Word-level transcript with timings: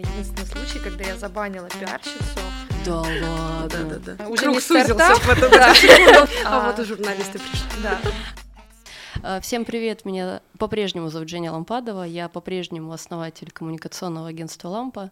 Единственный 0.00 0.46
случай, 0.46 0.78
когда 0.78 1.02
я 1.02 1.16
забанила 1.16 1.68
пиарщицу. 1.70 2.38
Да 2.86 2.98
ладно. 3.00 3.68
Да, 3.68 3.98
да, 3.98 4.14
да. 4.14 4.28
Уже 4.28 4.42
Круг 4.42 4.54
не 4.54 4.60
сузился 4.60 5.14
в 5.16 5.28
этом 5.28 5.50
Да. 5.50 5.74
А. 6.44 6.60
А 6.60 6.66
вот 6.70 6.78
и 6.78 6.84
журналисты 6.84 7.40
пришли. 7.40 7.82
Да. 7.82 7.98
А, 9.24 9.40
Всем 9.40 9.64
привет, 9.64 10.04
меня 10.04 10.40
по-прежнему 10.56 11.08
зовут 11.08 11.28
Женя 11.28 11.50
Лампадова, 11.50 12.04
я 12.04 12.28
по-прежнему 12.28 12.92
основатель 12.92 13.50
коммуникационного 13.50 14.28
агентства 14.28 14.68
«Лампа», 14.68 15.10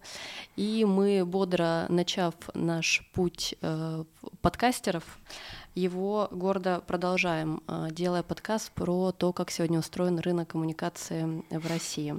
и 0.55 0.85
мы, 0.85 1.25
бодро 1.25 1.87
начав 1.89 2.35
наш 2.55 3.03
путь 3.13 3.57
э, 3.63 4.05
подкастеров, 4.41 5.03
его 5.75 6.29
гордо 6.31 6.81
продолжаем, 6.87 7.61
э, 7.67 7.89
делая 7.91 8.23
подкаст 8.23 8.71
про 8.71 9.11
то, 9.11 9.33
как 9.33 9.51
сегодня 9.51 9.81
устроен 9.81 10.21
рынок 10.21 10.47
коммуникации 10.47 11.43
в 11.51 11.67
России. 11.67 12.15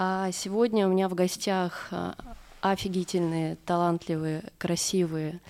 А 0.00 0.30
сегодня 0.30 0.86
у 0.86 0.92
меня 0.92 1.08
в 1.08 1.14
гостях 1.14 1.88
э, 1.90 2.12
офигительные, 2.60 3.56
талантливые, 3.66 4.44
красивые 4.56 5.40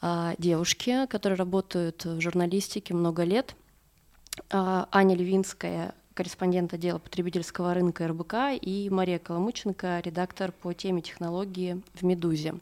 а, 0.00 0.36
девушки, 0.38 1.06
которые 1.06 1.36
работают 1.36 2.04
в 2.04 2.20
журналистике 2.20 2.94
много 2.94 3.24
лет. 3.24 3.56
А, 4.50 4.88
Аня 4.92 5.16
Левинская, 5.16 5.96
корреспондент 6.14 6.72
отдела 6.74 7.00
потребительского 7.00 7.74
рынка 7.74 8.06
РБК, 8.06 8.34
и 8.60 8.88
Мария 8.88 9.18
Коломученко, 9.18 9.98
редактор 10.04 10.52
по 10.52 10.72
теме 10.72 11.02
технологии 11.02 11.82
в 11.94 12.04
«Медузе». 12.04 12.54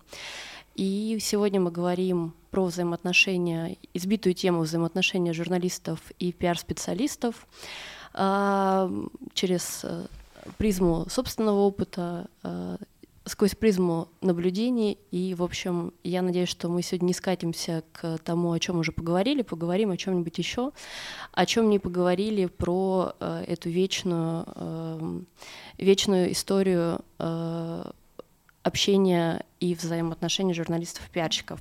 И 0.74 1.18
сегодня 1.20 1.60
мы 1.60 1.70
говорим 1.70 2.32
про 2.50 2.64
взаимоотношения, 2.64 3.76
избитую 3.92 4.32
тему 4.32 4.60
взаимоотношения 4.60 5.34
журналистов 5.34 6.00
и 6.18 6.32
пиар-специалистов 6.32 7.46
а, 8.14 8.90
через 9.34 9.82
э, 9.84 10.06
призму 10.58 11.06
собственного 11.08 11.60
опыта, 11.60 12.28
э, 12.42 12.76
сквозь 13.26 13.54
призму 13.54 14.08
наблюдений. 14.20 14.98
И, 15.10 15.34
в 15.34 15.42
общем, 15.42 15.92
я 16.04 16.22
надеюсь, 16.22 16.48
что 16.48 16.68
мы 16.68 16.82
сегодня 16.82 17.08
не 17.08 17.14
скатимся 17.14 17.82
к 17.92 18.18
тому, 18.18 18.52
о 18.52 18.58
чем 18.60 18.78
уже 18.78 18.92
поговорили, 18.92 19.42
поговорим 19.42 19.90
о 19.90 19.96
чем-нибудь 19.96 20.38
еще, 20.38 20.72
о 21.32 21.46
чем 21.46 21.68
не 21.68 21.78
поговорили 21.78 22.46
про 22.46 23.14
э, 23.18 23.44
эту 23.48 23.68
вечную, 23.68 24.44
э, 24.54 25.20
вечную 25.78 26.32
историю 26.32 27.00
э, 27.18 27.90
общения 28.66 29.44
и 29.60 29.74
взаимоотношений 29.74 30.52
журналистов-пиарщиков. 30.52 31.60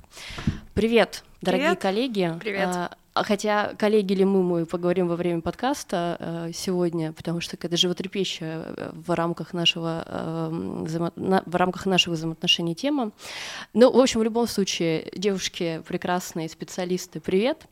Привет, 0.74 1.22
дорогие 1.40 1.68
Привет. 1.68 1.82
коллеги. 1.82 2.34
Привет. 2.40 2.68
А, 2.68 2.90
Хотя 3.22 3.72
коллеги 3.78 4.12
ли 4.12 4.24
мы, 4.26 4.42
мы 4.42 4.66
поговорим 4.66 5.08
во 5.08 5.16
время 5.16 5.40
подкаста 5.40 6.16
э, 6.18 6.50
сегодня, 6.52 7.12
потому 7.12 7.40
что 7.40 7.56
это 7.56 7.74
животрепещущая 7.74 8.62
э, 8.62 8.90
в 8.92 9.14
рамках 9.14 9.54
нашего 9.54 10.04
э, 10.06 11.40
в 11.46 11.56
рамках 11.56 11.86
наших 11.86 12.12
взаимоотношений 12.12 12.74
тема. 12.74 13.12
Ну, 13.72 13.90
в 13.90 13.98
общем, 13.98 14.20
в 14.20 14.22
любом 14.22 14.46
случае, 14.46 15.10
девушки 15.16 15.82
прекрасные 15.88 16.48
специалисты, 16.50 17.20
привет. 17.20 17.66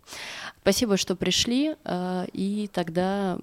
Спасибо, 0.62 0.96
что 0.96 1.14
пришли. 1.14 1.76
И 2.32 2.70
тогда 2.72 3.38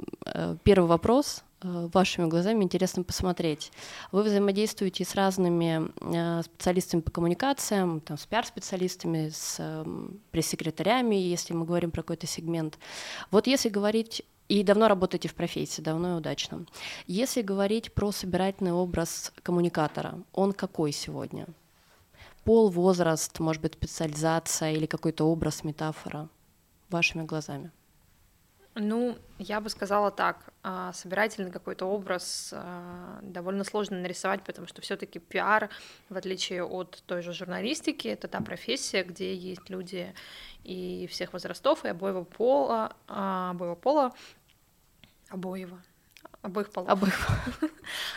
первый 0.63 0.87
вопрос 0.87 1.43
вашими 1.63 2.27
глазами 2.27 2.63
интересно 2.63 3.03
посмотреть. 3.03 3.71
Вы 4.11 4.23
взаимодействуете 4.23 5.05
с 5.05 5.15
разными 5.15 5.91
э, 6.01 6.43
специалистами 6.43 7.01
по 7.01 7.11
коммуникациям, 7.11 7.99
там, 8.01 8.17
с 8.17 8.25
пиар-специалистами, 8.25 9.29
с 9.29 9.57
эм, 9.59 10.19
пресс-секретарями, 10.31 11.15
если 11.15 11.53
мы 11.53 11.65
говорим 11.65 11.91
про 11.91 12.01
какой-то 12.01 12.27
сегмент. 12.27 12.77
Вот 13.31 13.47
если 13.47 13.69
говорить 13.69 14.23
и 14.47 14.63
давно 14.63 14.87
работаете 14.89 15.29
в 15.29 15.35
профессии, 15.35 15.81
давно 15.81 16.15
и 16.15 16.17
удачно. 16.17 16.65
Если 17.07 17.41
говорить 17.41 17.93
про 17.93 18.11
собирательный 18.11 18.73
образ 18.73 19.31
коммуникатора, 19.43 20.15
он 20.33 20.51
какой 20.51 20.91
сегодня? 20.91 21.47
Пол, 22.43 22.69
возраст, 22.69 23.39
может 23.39 23.61
быть, 23.61 23.73
специализация 23.75 24.73
или 24.73 24.87
какой-то 24.87 25.25
образ, 25.25 25.63
метафора? 25.63 26.27
Вашими 26.89 27.23
глазами. 27.23 27.71
Ну, 28.75 29.17
я 29.37 29.59
бы 29.59 29.69
сказала 29.69 30.11
так, 30.11 30.53
а, 30.63 30.93
собирательный 30.93 31.51
какой-то 31.51 31.85
образ 31.87 32.53
а, 32.53 33.19
довольно 33.21 33.65
сложно 33.65 33.99
нарисовать, 33.99 34.43
потому 34.43 34.65
что 34.65 34.81
все 34.81 34.95
таки 34.95 35.19
пиар, 35.19 35.69
в 36.07 36.15
отличие 36.15 36.63
от 36.63 37.03
той 37.05 37.21
же 37.21 37.33
журналистики, 37.33 38.07
это 38.07 38.29
та 38.29 38.39
профессия, 38.39 39.03
где 39.03 39.35
есть 39.35 39.69
люди 39.69 40.13
и 40.63 41.05
всех 41.11 41.33
возрастов, 41.33 41.83
и 41.83 41.89
обоего 41.89 42.23
пола, 42.23 42.95
а, 43.09 43.51
обоего 43.51 43.75
пола, 43.75 44.13
обоего, 45.27 45.81
обоих 46.41 46.71
полов. 46.71 46.89
Обоих. 46.89 47.27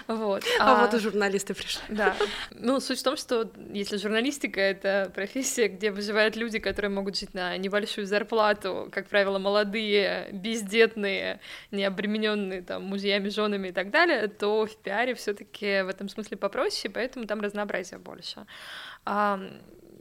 Вот. 0.06 0.44
А 0.58 0.80
вот 0.80 0.94
и 0.94 0.98
журналисты 0.98 1.54
пришли. 1.54 1.82
Да. 1.88 2.14
Ну, 2.50 2.80
суть 2.80 3.00
в 3.00 3.02
том, 3.02 3.16
что 3.16 3.50
если 3.72 3.96
журналистика— 3.96 4.60
это 4.62 5.10
профессия, 5.14 5.68
где 5.68 5.90
выживают 5.90 6.36
люди, 6.36 6.58
которые 6.58 6.90
могут 6.90 7.16
жить 7.16 7.34
на 7.34 7.56
небольшую 7.58 8.06
зарплату, 8.06 8.88
как 8.92 9.08
правило, 9.08 9.38
молодые, 9.38 10.28
бездетные, 10.32 11.40
не 11.70 11.84
обремененные 11.84 12.62
там 12.62 12.84
мужьями, 12.84 13.28
женами 13.28 13.68
и 13.68 13.72
так 13.72 13.90
далее, 13.90 14.28
то 14.28 14.66
в 14.66 14.76
пиаре 14.76 15.14
все 15.14 15.34
таки 15.34 15.82
в 15.82 15.88
этом 15.88 16.08
смысле 16.08 16.36
попроще, 16.36 16.92
поэтому 16.92 17.26
там 17.26 17.40
разнообразия 17.40 17.98
больше. 17.98 18.46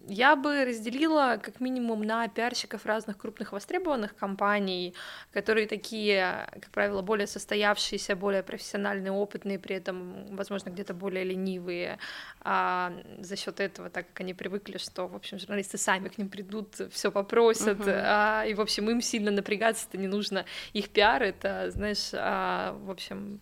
Я 0.07 0.35
бы 0.35 0.65
разделила 0.65 1.39
как 1.41 1.61
минимум 1.61 2.03
на 2.03 2.27
пиарщиков 2.27 2.85
разных 2.85 3.17
крупных 3.17 3.53
востребованных 3.53 4.15
компаний, 4.15 4.93
которые 5.31 5.65
такие, 5.65 6.47
как 6.51 6.71
правило, 6.71 7.01
более 7.01 7.25
состоявшиеся, 7.25 8.15
более 8.17 8.43
профессиональные, 8.43 9.13
опытные, 9.13 9.59
при 9.59 9.77
этом, 9.77 10.35
возможно, 10.35 10.71
где-то 10.71 10.93
более 10.93 11.23
ленивые. 11.23 11.99
А 12.41 12.91
за 13.19 13.37
счет 13.37 13.61
этого, 13.61 13.89
так 13.89 14.07
как 14.07 14.19
они 14.19 14.33
привыкли, 14.33 14.77
что, 14.77 15.07
в 15.07 15.15
общем, 15.15 15.39
журналисты 15.39 15.77
сами 15.77 16.09
к 16.09 16.17
ним 16.17 16.27
придут, 16.29 16.75
все 16.91 17.09
попросят, 17.09 17.79
Мгм. 17.79 17.89
а, 17.89 18.43
и, 18.45 18.53
в 18.53 18.59
общем, 18.61 18.89
им 18.89 19.01
сильно 19.01 19.31
напрягаться-то 19.31 19.97
не 19.97 20.07
нужно. 20.07 20.45
Их 20.73 20.89
пиар— 20.89 21.23
это, 21.23 21.71
знаешь, 21.71 22.09
а, 22.13 22.73
в 22.73 22.91
общем, 22.91 23.39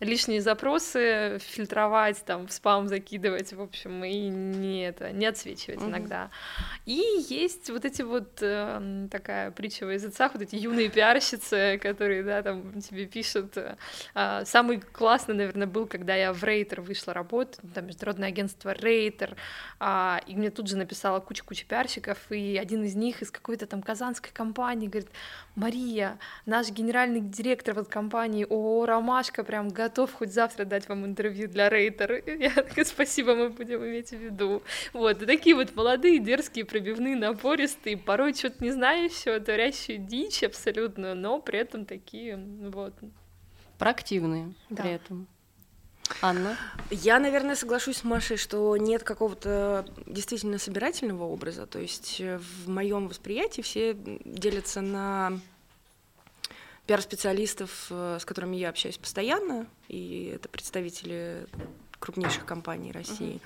лишние 0.00 0.40
запросы 0.40 1.38
фильтровать, 1.40 2.24
там, 2.24 2.46
в 2.48 2.52
спам 2.52 2.88
закидывать, 2.88 3.52
в 3.52 3.60
общем, 3.62 4.02
и 4.04 4.28
не 4.28 4.86
это, 4.86 5.12
не 5.12 5.26
отсвечивать 5.26 5.80
Мгм. 5.80 5.90
иногда. 5.90 6.30
И 6.84 7.00
есть 7.28 7.70
вот 7.70 7.84
эти 7.84 8.02
вот 8.02 8.38
эм, 8.40 9.08
такая 9.08 9.50
притча 9.52 9.84
во 9.84 9.92
языцах, 9.92 10.32
вот 10.34 10.42
эти 10.42 10.56
юные 10.56 10.88
пиарщицы, 10.88 11.78
которые, 11.80 12.22
да, 12.24 12.42
там 12.42 12.80
тебе 12.80 13.06
пишут. 13.06 13.56
э, 13.56 13.76
а, 14.14 14.44
Самый 14.44 14.80
классный, 14.80 15.34
наверное, 15.34 15.66
был, 15.68 15.86
когда 15.86 16.14
я 16.16 16.32
в 16.32 16.42
Рейтер 16.42 16.80
вышла 16.80 17.14
работать, 17.14 17.58
ну, 17.62 17.70
там 17.72 17.86
международное 17.86 18.28
агентство 18.28 18.74
Рейтер, 18.74 19.36
а, 19.78 20.20
и 20.26 20.34
мне 20.34 20.50
тут 20.50 20.68
же 20.68 20.76
написала 20.76 21.20
куча-куча 21.20 21.64
пиарщиков, 21.66 22.18
и 22.30 22.58
один 22.60 22.82
из 22.84 22.94
них 22.96 23.22
из 23.22 23.30
какой-то 23.30 23.66
там 23.66 23.80
казанской 23.80 24.32
компании 24.32 24.88
говорит, 24.88 25.08
Мария, 25.54 26.18
наш 26.46 26.70
генеральный 26.70 27.20
директор 27.20 27.74
вот 27.74 27.88
компании 27.88 28.44
ООО 28.44 28.86
«Ромашка» 28.86 29.44
прям 29.44 29.68
готов 29.84 30.12
хоть 30.12 30.32
завтра 30.32 30.64
дать 30.64 30.88
вам 30.88 31.04
интервью 31.04 31.48
для 31.48 31.68
Рейтер. 31.68 32.22
Я 32.26 32.50
такая, 32.50 32.84
спасибо, 32.84 33.34
мы 33.34 33.50
будем 33.50 33.84
иметь 33.84 34.10
в 34.10 34.16
виду. 34.16 34.62
Вот, 34.92 35.22
и 35.22 35.26
такие 35.26 35.54
вот 35.54 35.74
молодые, 35.74 36.18
дерзкие, 36.18 36.64
пробивные, 36.64 37.16
напористые, 37.16 37.96
порой 37.96 38.34
что-то 38.34 38.62
не 38.64 38.70
знающие, 38.70 39.40
творящие 39.40 39.98
дичь 39.98 40.42
абсолютно, 40.42 41.14
но 41.14 41.40
при 41.40 41.58
этом 41.58 41.84
такие, 41.84 42.36
вот. 42.70 42.94
Проактивные 43.78 44.54
Да. 44.70 44.82
при 44.82 44.92
этом. 44.92 45.26
Анна? 46.20 46.56
Я, 46.90 47.18
наверное, 47.18 47.54
соглашусь 47.54 47.98
с 47.98 48.04
Машей, 48.04 48.36
что 48.36 48.76
нет 48.76 49.02
какого-то 49.02 49.86
действительно 50.06 50.58
собирательного 50.58 51.24
образа. 51.24 51.66
То 51.66 51.78
есть 51.78 52.20
в 52.20 52.68
моем 52.68 53.08
восприятии 53.08 53.62
все 53.62 53.94
делятся 53.94 54.80
на 54.82 55.40
пиар-специалистов, 56.86 57.86
э, 57.90 58.18
с 58.20 58.24
которыми 58.24 58.56
я 58.56 58.68
общаюсь 58.68 58.98
постоянно, 58.98 59.66
и 59.88 60.32
это 60.34 60.48
представители 60.48 61.46
крупнейших 61.98 62.44
компаний 62.44 62.92
России, 62.92 63.40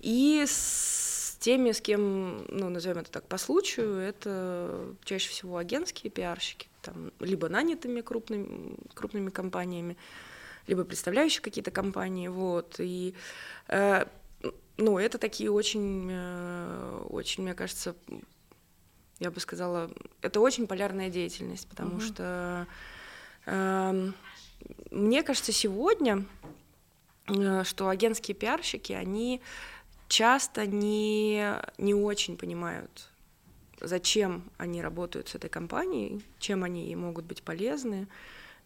и 0.00 0.44
с 0.46 1.36
теми, 1.40 1.72
с 1.72 1.80
кем, 1.80 2.46
ну, 2.48 2.68
назовем 2.68 2.98
это 2.98 3.10
так, 3.10 3.26
по 3.28 3.38
случаю, 3.38 3.96
это 3.96 4.94
чаще 5.04 5.28
всего 5.28 5.58
агентские 5.58 6.10
пиарщики, 6.10 6.68
там, 6.82 7.12
либо 7.20 7.48
нанятыми 7.48 8.00
крупными, 8.00 8.76
крупными 8.94 9.30
компаниями, 9.30 9.96
либо 10.66 10.84
представляющие 10.84 11.42
какие-то 11.42 11.70
компании, 11.70 12.28
вот, 12.28 12.76
и, 12.78 13.14
э, 13.68 14.06
ну, 14.78 14.98
это 14.98 15.18
такие 15.18 15.50
очень, 15.50 16.08
э, 16.10 17.06
очень, 17.10 17.44
мне 17.44 17.54
кажется, 17.54 17.94
я 19.24 19.30
бы 19.30 19.40
сказала, 19.40 19.90
это 20.22 20.40
очень 20.40 20.66
полярная 20.66 21.10
деятельность, 21.10 21.66
потому 21.68 21.92
Мгм. 21.92 22.00
что 22.00 22.66
эм, 23.46 24.14
мне 24.90 25.22
кажется, 25.22 25.52
сегодня, 25.52 26.24
э, 27.26 27.64
что 27.64 27.88
агентские 27.88 28.34
пиарщики, 28.34 28.92
они 28.92 29.40
часто 30.08 30.66
не, 30.66 31.56
не 31.78 31.94
очень 31.94 32.36
понимают, 32.36 33.08
зачем 33.80 34.44
они 34.58 34.82
работают 34.82 35.28
с 35.28 35.34
этой 35.34 35.50
компанией, 35.50 36.22
чем 36.38 36.62
они 36.64 36.86
ей 36.86 36.94
могут 36.94 37.24
быть 37.24 37.42
полезны, 37.42 38.06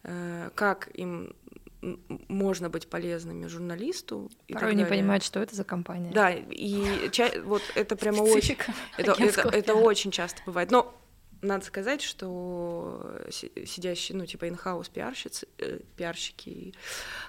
э, 0.03 0.51
как 0.55 0.89
им 0.95 1.35
можно 1.81 2.69
быть 2.69 2.89
полезными 2.89 3.47
журналисту. 3.47 4.31
Порой 4.53 4.75
не 4.75 4.85
понимают, 4.85 5.23
что 5.23 5.41
это 5.41 5.55
за 5.55 5.65
компания. 5.65 6.11
Да, 6.13 6.31
и 6.31 7.09
ча- 7.11 7.41
вот 7.45 7.63
это 7.75 7.97
прямо 7.97 8.23
очень... 8.23 8.57
Это, 8.97 9.13
это, 9.13 9.49
это 9.49 9.75
очень 9.75 10.11
часто 10.11 10.43
бывает. 10.45 10.71
Но 10.71 10.95
надо 11.41 11.65
сказать, 11.65 12.03
что 12.03 13.17
сидящие, 13.31 14.19
ну, 14.19 14.27
типа, 14.27 14.49
инхаус 14.49 14.89
пиарщицы, 14.89 15.47
э, 15.59 15.79
пиарщики... 15.97 16.75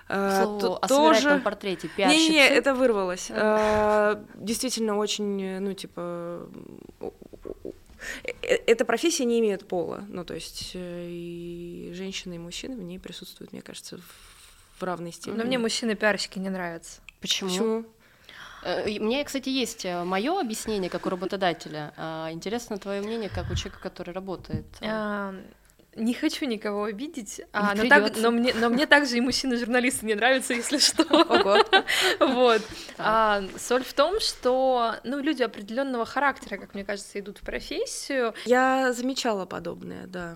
Э, 0.07 0.57
тоже... 0.87 1.39
портрете 1.43 1.87
пиарщицы. 1.87 2.29
Не-не, 2.29 2.47
это 2.47 2.73
вырвалось. 2.73 3.27
Э, 3.29 4.23
действительно 4.35 4.97
очень, 4.97 5.59
ну, 5.59 5.73
типа... 5.73 6.49
Эта 8.41 8.85
профессия 8.85 9.25
не 9.25 9.41
имеет 9.41 9.67
пола, 9.67 10.05
ну, 10.07 10.23
то 10.23 10.33
есть 10.33 10.71
и 10.73 11.91
женщины, 11.93 12.35
и 12.35 12.39
мужчины 12.39 12.77
в 12.77 12.81
ней 12.81 12.97
присутствуют, 12.97 13.51
мне 13.51 13.61
кажется, 13.61 13.97
в 13.97 14.38
равной 14.85 15.11
степени. 15.11 15.37
Но 15.37 15.43
мне 15.43 15.57
мужчины-пиарщики 15.57 16.39
не 16.39 16.49
нравятся. 16.49 17.01
Почему? 17.21 17.49
Почему? 17.49 17.85
Э, 18.63 18.99
мне, 18.99 19.23
кстати, 19.23 19.49
есть 19.49 19.85
э, 19.85 20.03
мое 20.03 20.39
объяснение 20.39 20.89
как 20.89 21.05
у 21.05 21.09
работодателя. 21.09 21.93
А, 21.97 22.31
интересно 22.31 22.77
твое 22.77 23.01
мнение 23.01 23.29
как 23.29 23.49
у 23.51 23.55
человека, 23.55 23.81
который 23.81 24.13
работает. 24.13 24.65
А, 24.81 25.33
не 25.95 26.13
хочу 26.13 26.45
никого 26.45 26.85
обидеть, 26.85 27.41
а, 27.51 27.73
но, 27.75 27.87
так, 27.87 28.15
но, 28.17 28.31
мне, 28.31 28.53
но 28.53 28.69
мне 28.69 28.85
также 28.85 29.17
и 29.17 29.21
мужчины-журналисты 29.21 30.05
не 30.05 30.15
нравятся, 30.15 30.53
если 30.53 30.77
что. 30.77 31.03
Вот. 32.19 32.61
А, 32.97 33.43
соль 33.57 33.83
в 33.83 33.93
том, 33.93 34.19
что 34.19 34.95
ну, 35.03 35.19
люди 35.19 35.43
определенного 35.43 36.05
характера, 36.05 36.57
как 36.57 36.73
мне 36.73 36.85
кажется, 36.85 37.19
идут 37.19 37.39
в 37.39 37.41
профессию. 37.41 38.33
Я 38.45 38.93
замечала 38.93 39.45
подобное, 39.45 40.07
да. 40.07 40.35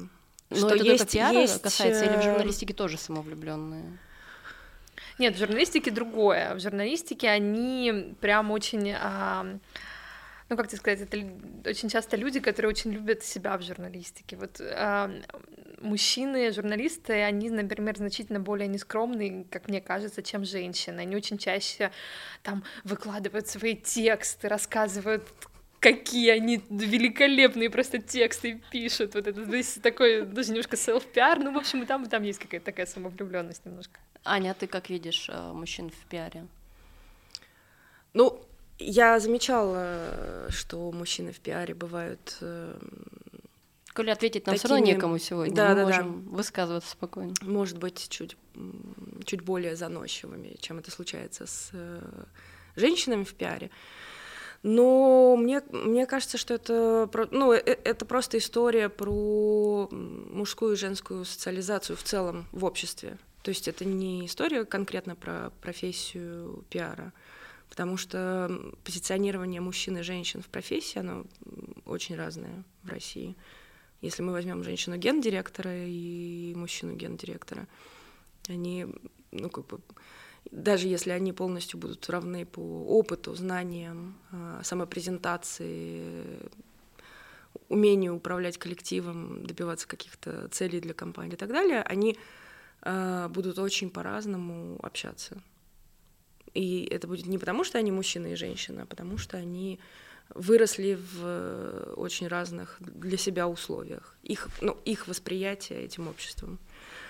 Но 0.50 0.58
что 0.58 0.76
это 0.76 0.84
есть, 0.84 1.12
пиара 1.12 1.40
есть... 1.40 1.62
касается 1.62 2.06
или 2.06 2.14
в 2.14 2.20
э, 2.20 2.24
журналистике 2.24 2.74
тоже 2.74 2.98
самовлюбленные? 2.98 3.98
Нет, 5.20 5.36
в 5.36 5.40
журналистике 5.40 5.92
другое. 5.92 6.56
В 6.56 6.60
журналистике 6.60 7.30
они 7.30 8.16
прям 8.20 8.52
очень... 8.52 8.94
А, 9.00 9.46
ну, 10.50 10.58
как 10.58 10.68
тебе 10.68 10.78
сказать, 10.80 11.02
это 11.02 11.18
очень 11.70 11.90
часто 11.90 12.18
люди, 12.18 12.40
которые 12.40 12.70
очень 12.70 12.92
любят 12.92 13.24
себя 13.24 13.58
в 13.58 13.62
журналистике. 13.62 14.36
Вот 14.36 14.60
а, 14.62 15.12
мужчины, 15.82 16.52
журналисты, 16.52 17.14
они, 17.22 17.50
например, 17.50 17.98
значительно 17.98 18.40
более 18.40 18.68
нескромные, 18.68 19.46
как 19.50 19.68
мне 19.68 19.82
кажется, 19.82 20.22
чем 20.22 20.46
женщины. 20.46 21.02
Они 21.02 21.16
очень 21.16 21.38
чаще 21.38 21.92
там 22.42 22.64
выкладывают 22.84 23.48
свои 23.48 23.76
тексты, 23.76 24.50
рассказывают 24.50 25.24
какие 25.80 26.30
они 26.30 26.64
великолепные 26.70 27.70
просто 27.70 27.98
тексты 27.98 28.62
пишут. 28.72 29.16
Вот 29.16 29.28
это 29.28 29.44
здесь 29.44 29.80
такой 29.84 30.26
даже 30.26 30.52
немножко 30.52 30.78
селф-пиар. 30.78 31.40
Ну, 31.40 31.52
в 31.52 31.58
общем, 31.58 31.84
и 31.84 31.86
там, 31.86 32.04
и 32.04 32.08
там 32.08 32.24
есть 32.24 32.40
какая-то 32.40 32.68
такая 32.68 32.86
самовлюбленность 32.86 33.66
немножко. 33.66 34.00
Аня, 34.26 34.52
а 34.52 34.54
ты 34.54 34.68
как 34.68 34.90
видишь 34.90 35.30
э, 35.30 35.52
мужчин 35.52 35.90
в 35.90 36.06
пиаре? 36.06 36.48
Ну, 38.14 38.42
я 38.80 39.20
замечала, 39.20 40.48
что 40.50 40.92
мужчины 40.92 41.32
в 41.32 41.40
пиаре 41.40 41.74
бывают. 41.74 42.38
Э, 42.42 42.78
Коли 43.94 44.10
ответить 44.10 44.46
нам 44.48 44.56
такими... 44.56 44.68
все 44.68 44.76
равно 44.76 44.86
некому 44.86 45.18
сегодня, 45.20 45.56
да, 45.56 45.70
мы 45.70 45.76
да, 45.76 45.84
можем 45.84 46.24
да. 46.24 46.36
высказываться 46.38 46.92
спокойно. 46.92 47.34
Может 47.42 47.78
быть, 47.78 48.08
чуть, 48.10 48.38
чуть 49.26 49.42
более 49.42 49.76
заносчивыми, 49.76 50.56
чем 50.60 50.80
это 50.80 50.90
случается 50.90 51.46
с 51.46 51.70
э, 51.74 52.02
женщинами 52.76 53.24
в 53.24 53.34
пиаре. 53.34 53.70
Но 54.64 55.36
мне, 55.36 55.62
мне 55.72 56.06
кажется, 56.06 56.38
что 56.38 56.54
это, 56.54 57.10
ну, 57.32 57.52
это 57.52 58.06
просто 58.06 58.38
история 58.38 58.88
про 58.88 59.90
мужскую 59.92 60.74
и 60.74 60.78
женскую 60.78 61.26
социализацию 61.26 61.98
в 61.98 62.04
целом 62.04 62.48
в 62.54 62.64
обществе. 62.64 63.18
То 63.44 63.50
есть 63.50 63.68
это 63.68 63.84
не 63.86 64.26
история 64.26 64.64
конкретно 64.66 65.16
про 65.16 65.52
профессию 65.62 66.64
пиара, 66.70 67.14
потому 67.70 67.98
что 67.98 68.50
позиционирование 68.86 69.60
мужчин 69.60 69.98
и 69.98 70.02
женщин 70.02 70.42
в 70.42 70.48
профессии, 70.48 71.00
оно 71.00 71.26
очень 71.86 72.16
разное 72.16 72.64
в 72.84 72.90
России. 72.90 73.36
Если 74.00 74.22
мы 74.22 74.32
возьмем 74.32 74.64
женщину 74.64 74.98
гендиректора 74.98 75.72
и 75.76 76.54
мужчину 76.56 76.96
гендиректора, 76.96 77.68
они, 78.48 78.88
ну, 79.32 79.50
как 79.50 79.68
бы, 79.68 79.80
даже 80.52 80.88
если 80.88 81.12
они 81.12 81.34
полностью 81.34 81.80
будут 81.80 82.10
равны 82.10 82.46
по 82.46 82.62
опыту, 82.62 83.36
знаниям, 83.36 84.18
а, 84.32 84.62
самопрезентации, 84.64 86.40
умению 87.68 88.16
управлять 88.16 88.58
коллективом, 88.58 89.46
добиваться 89.46 89.88
каких-то 89.88 90.48
целей 90.50 90.80
для 90.80 90.94
компании 90.94 91.34
и 91.34 91.38
так 91.38 91.50
далее, 91.50 91.82
они 91.82 92.18
будут 92.84 93.60
очень 93.60 93.90
по-разному 93.90 94.78
общаться. 94.84 95.42
И 96.54 96.88
это 96.92 97.08
будет 97.08 97.26
не 97.26 97.38
потому, 97.38 97.64
что 97.64 97.78
они 97.78 97.92
мужчина 97.92 98.28
и 98.28 98.36
женщина, 98.36 98.84
а 98.84 98.86
потому 98.86 99.18
что 99.18 99.38
они 99.38 99.80
выросли 100.36 100.96
в 100.96 101.94
очень 101.96 102.28
разных 102.28 102.78
для 102.80 103.18
себя 103.18 103.48
условиях. 103.48 104.16
Их, 104.24 104.50
ну, 104.62 104.78
их 104.86 105.08
восприятие 105.08 105.84
этим 105.84 106.08
обществом. 106.08 106.60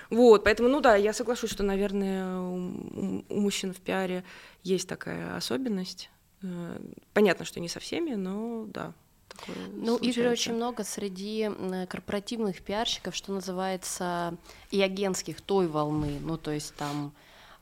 Вот, 0.09 0.43
поэтому, 0.43 0.69
ну 0.69 0.81
да, 0.81 0.95
я 0.95 1.13
соглашусь, 1.13 1.51
что, 1.51 1.63
наверное, 1.63 2.39
у, 2.39 3.25
у 3.27 3.39
мужчин 3.39 3.73
в 3.73 3.79
пиаре 3.79 4.23
есть 4.61 4.87
такая 4.87 5.35
особенность. 5.35 6.09
Э, 6.41 6.79
понятно, 7.13 7.45
что 7.45 7.59
не 7.59 7.69
со 7.69 7.79
всеми, 7.79 8.13
но 8.15 8.65
да, 8.67 8.93
такое 9.37 9.55
Ну, 9.73 9.97
их 9.97 10.15
же 10.15 10.29
очень 10.29 10.53
много 10.53 10.83
среди 10.83 11.49
корпоративных 11.89 12.61
пиарщиков, 12.61 13.15
что 13.15 13.31
называется, 13.31 14.37
и 14.71 14.81
агентских 14.81 15.41
той 15.41 15.67
волны. 15.67 16.19
Ну, 16.21 16.37
то 16.37 16.51
есть 16.51 16.75
там 16.75 17.13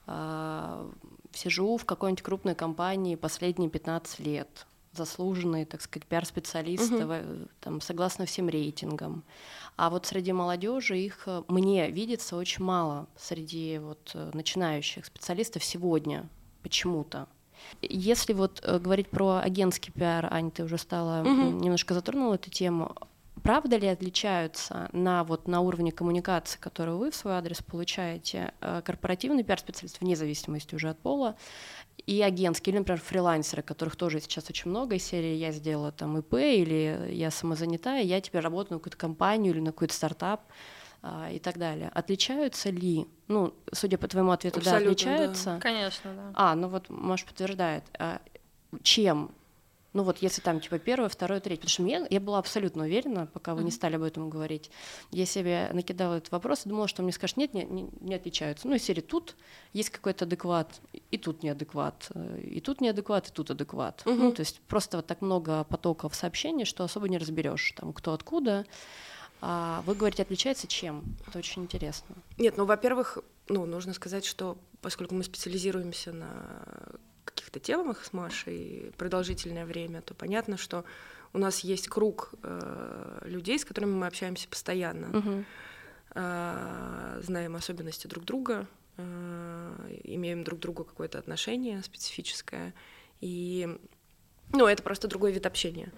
э, 0.07 0.89
сижу 1.33 1.77
в 1.77 1.85
какой-нибудь 1.85 2.23
крупной 2.23 2.55
компании 2.55 3.15
последние 3.15 3.69
15 3.69 4.19
лет, 4.19 4.67
заслуженные, 4.93 5.65
так 5.65 5.81
сказать, 5.81 6.07
пиар-специалисты, 6.07 7.05
угу. 7.05 7.47
там, 7.59 7.81
согласно 7.81 8.25
всем 8.25 8.49
рейтингам. 8.49 9.23
А 9.77 9.89
вот 9.89 10.05
среди 10.05 10.33
молодежи 10.33 10.99
их 10.99 11.23
э, 11.25 11.43
мне 11.47 11.89
видится 11.89 12.35
очень 12.35 12.63
мало 12.63 13.07
среди 13.17 13.79
вот 13.79 14.11
э, 14.13 14.31
начинающих 14.33 15.05
специалистов 15.05 15.63
сегодня 15.63 16.27
почему-то. 16.61 17.27
Если 17.81 18.33
вот 18.33 18.61
э, 18.63 18.79
говорить 18.79 19.09
про 19.09 19.41
агентский 19.43 19.91
пиар, 19.91 20.27
Аня, 20.31 20.51
ты 20.51 20.63
уже 20.63 20.77
стала 20.77 21.21
угу. 21.21 21.59
немножко 21.59 21.93
затронула 21.93 22.35
эту 22.35 22.49
тему. 22.49 22.95
Правда 23.43 23.77
ли 23.77 23.87
отличаются 23.87 24.89
на, 24.91 25.23
вот, 25.23 25.47
на 25.47 25.61
уровне 25.61 25.91
коммуникации, 25.91 26.59
которую 26.59 26.99
вы 26.99 27.09
в 27.09 27.15
свой 27.15 27.33
адрес 27.33 27.63
получаете, 27.63 28.53
корпоративный 28.59 29.43
пиар-специалист, 29.43 29.99
вне 29.99 30.15
зависимости 30.15 30.75
уже 30.75 30.89
от 30.89 30.99
пола, 30.99 31.35
и 32.05 32.21
агентские, 32.21 32.73
или, 32.73 32.79
например, 32.79 33.01
фрилансеры, 33.01 33.63
которых 33.63 33.95
тоже 33.95 34.19
сейчас 34.19 34.49
очень 34.49 34.69
много 34.69 34.95
из 34.95 35.03
серии 35.03 35.35
«я 35.35 35.51
сделала 35.51 35.91
там 35.91 36.19
ИП» 36.19 36.35
или 36.35 37.09
«я 37.11 37.31
самозанятая, 37.31 38.03
я 38.03 38.21
теперь 38.21 38.41
работаю 38.41 38.75
на 38.75 38.79
какую-то 38.79 38.97
компанию 38.97 39.53
или 39.53 39.61
на 39.61 39.71
какой-то 39.71 39.93
стартап», 39.93 40.41
и 41.31 41.39
так 41.39 41.57
далее. 41.57 41.89
Отличаются 41.93 42.69
ли? 42.69 43.07
Ну, 43.27 43.53
судя 43.73 43.97
по 43.97 44.07
твоему 44.07 44.31
ответу, 44.31 44.59
Абсолютно, 44.59 44.85
да, 44.85 44.91
отличаются. 44.91 45.45
Да. 45.45 45.59
Конечно, 45.59 46.13
да. 46.13 46.31
А, 46.33 46.55
ну 46.55 46.67
вот 46.67 46.89
Маш 46.89 47.25
подтверждает. 47.25 47.83
А 47.97 48.21
чем? 48.83 49.31
Ну 49.93 50.03
вот 50.03 50.19
если 50.19 50.41
там 50.41 50.61
типа 50.61 50.79
первое, 50.79 51.09
второе, 51.09 51.39
третье. 51.39 51.61
Потому 51.61 51.69
что 51.69 51.81
мне, 51.81 52.07
я 52.09 52.19
была 52.21 52.39
абсолютно 52.39 52.83
уверена, 52.83 53.27
пока 53.27 53.53
вы 53.53 53.61
mm-hmm. 53.61 53.65
не 53.65 53.71
стали 53.71 53.95
об 53.95 54.03
этом 54.03 54.29
говорить. 54.29 54.71
Я 55.11 55.25
себе 55.25 55.69
накидала 55.73 56.15
этот 56.15 56.31
вопрос 56.31 56.65
и 56.65 56.69
думала, 56.69 56.87
что 56.87 57.03
мне 57.03 57.11
скажут, 57.11 57.37
нет, 57.37 57.53
не, 57.53 57.65
не, 57.65 57.89
не 57.99 58.15
отличаются. 58.15 58.67
Ну, 58.67 58.75
из 58.75 58.83
серии 58.83 59.01
тут 59.01 59.35
есть 59.73 59.89
какой-то 59.89 60.25
адекват, 60.25 60.79
и 60.93 61.17
тут 61.17 61.43
неадекват, 61.43 62.09
и 62.41 62.61
тут 62.61 62.79
неадекват, 62.79 63.29
и 63.29 63.31
тут 63.33 63.51
адекват. 63.51 64.03
Mm-hmm. 64.05 64.15
Ну, 64.15 64.31
то 64.31 64.41
есть 64.41 64.61
просто 64.61 64.97
вот 64.97 65.07
так 65.07 65.21
много 65.21 65.65
потоков 65.65 66.15
сообщений, 66.15 66.63
что 66.63 66.83
особо 66.83 67.09
не 67.09 67.17
разберешь, 67.17 67.73
там, 67.75 67.91
кто 67.91 68.13
откуда. 68.13 68.65
А 69.41 69.81
вы 69.87 69.95
говорите, 69.95 70.21
отличается 70.21 70.67
чем? 70.67 71.03
Это 71.27 71.39
очень 71.39 71.63
интересно. 71.63 72.15
Нет, 72.37 72.57
ну, 72.57 72.65
во-первых, 72.65 73.17
ну, 73.49 73.65
нужно 73.65 73.93
сказать, 73.93 74.23
что 74.23 74.57
поскольку 74.81 75.15
мы 75.15 75.23
специализируемся 75.23 76.13
на 76.13 76.29
каких-то 77.25 77.59
темах 77.59 78.05
с 78.05 78.13
Машей 78.13 78.91
продолжительное 78.97 79.65
время, 79.65 80.01
то 80.01 80.13
понятно, 80.13 80.57
что 80.57 80.85
у 81.33 81.39
нас 81.39 81.61
есть 81.61 81.87
круг 81.87 82.33
э, 82.43 83.21
людей, 83.25 83.57
с 83.57 83.65
которыми 83.65 83.93
мы 83.93 84.07
общаемся 84.07 84.47
постоянно, 84.47 85.17
угу. 85.17 85.43
э, 86.15 87.21
знаем 87.23 87.55
особенности 87.55 88.07
друг 88.07 88.25
друга, 88.25 88.67
э, 88.97 89.99
имеем 90.03 90.43
друг 90.43 90.59
к 90.59 90.61
другу 90.61 90.83
какое-то 90.83 91.17
отношение 91.17 91.81
специфическое, 91.83 92.73
и 93.21 93.77
ну, 94.53 94.67
это 94.67 94.83
просто 94.83 95.07
другой 95.07 95.31
вид 95.31 95.45
общения. 95.45 95.91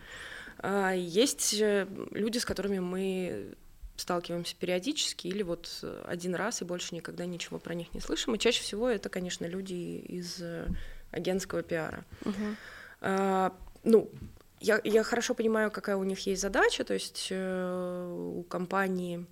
Есть 0.96 1.56
люди, 1.60 2.38
с 2.38 2.46
которыми 2.46 2.80
мы 2.80 3.56
сталкиваемся 3.98 4.56
периодически 4.56 5.28
или 5.28 5.44
вот 5.44 5.84
один 6.06 6.36
раз 6.36 6.62
и 6.62 6.66
больше 6.66 6.96
никогда 6.96 7.26
ничего 7.26 7.60
про 7.60 7.76
них 7.76 7.94
не 7.94 8.00
слышим. 8.00 8.34
И 8.36 8.40
чаще 8.40 8.62
всего 8.62 8.90
это, 8.90 9.10
конечно, 9.10 9.46
люди 9.46 9.74
из 9.74 10.42
агентского 11.12 11.64
пиара. 11.64 12.06
Uh-huh. 12.22 12.56
А, 13.02 13.56
ну, 13.84 14.10
я, 14.60 14.80
я 14.84 15.04
хорошо 15.04 15.34
понимаю, 15.34 15.72
какая 15.72 15.98
у 15.98 16.04
них 16.04 16.26
есть 16.26 16.42
задача, 16.42 16.84
то 16.84 16.94
есть 16.94 17.28
э, 17.30 18.34
у 18.36 18.44
компании 18.44 19.26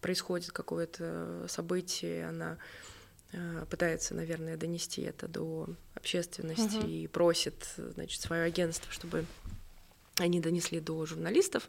происходит 0.00 0.52
какое-то 0.52 1.46
событие, 1.48 2.28
она 2.28 2.58
э, 3.32 3.66
пытается, 3.68 4.14
наверное, 4.14 4.56
донести 4.56 5.02
это 5.02 5.26
до 5.26 5.68
общественности 5.94 6.76
угу. 6.76 6.86
и 6.86 7.06
просит, 7.08 7.66
значит, 7.76 8.20
свое 8.20 8.44
агентство, 8.44 8.92
чтобы 8.92 9.24
они 10.18 10.40
донесли 10.40 10.80
до 10.80 11.04
журналистов. 11.06 11.68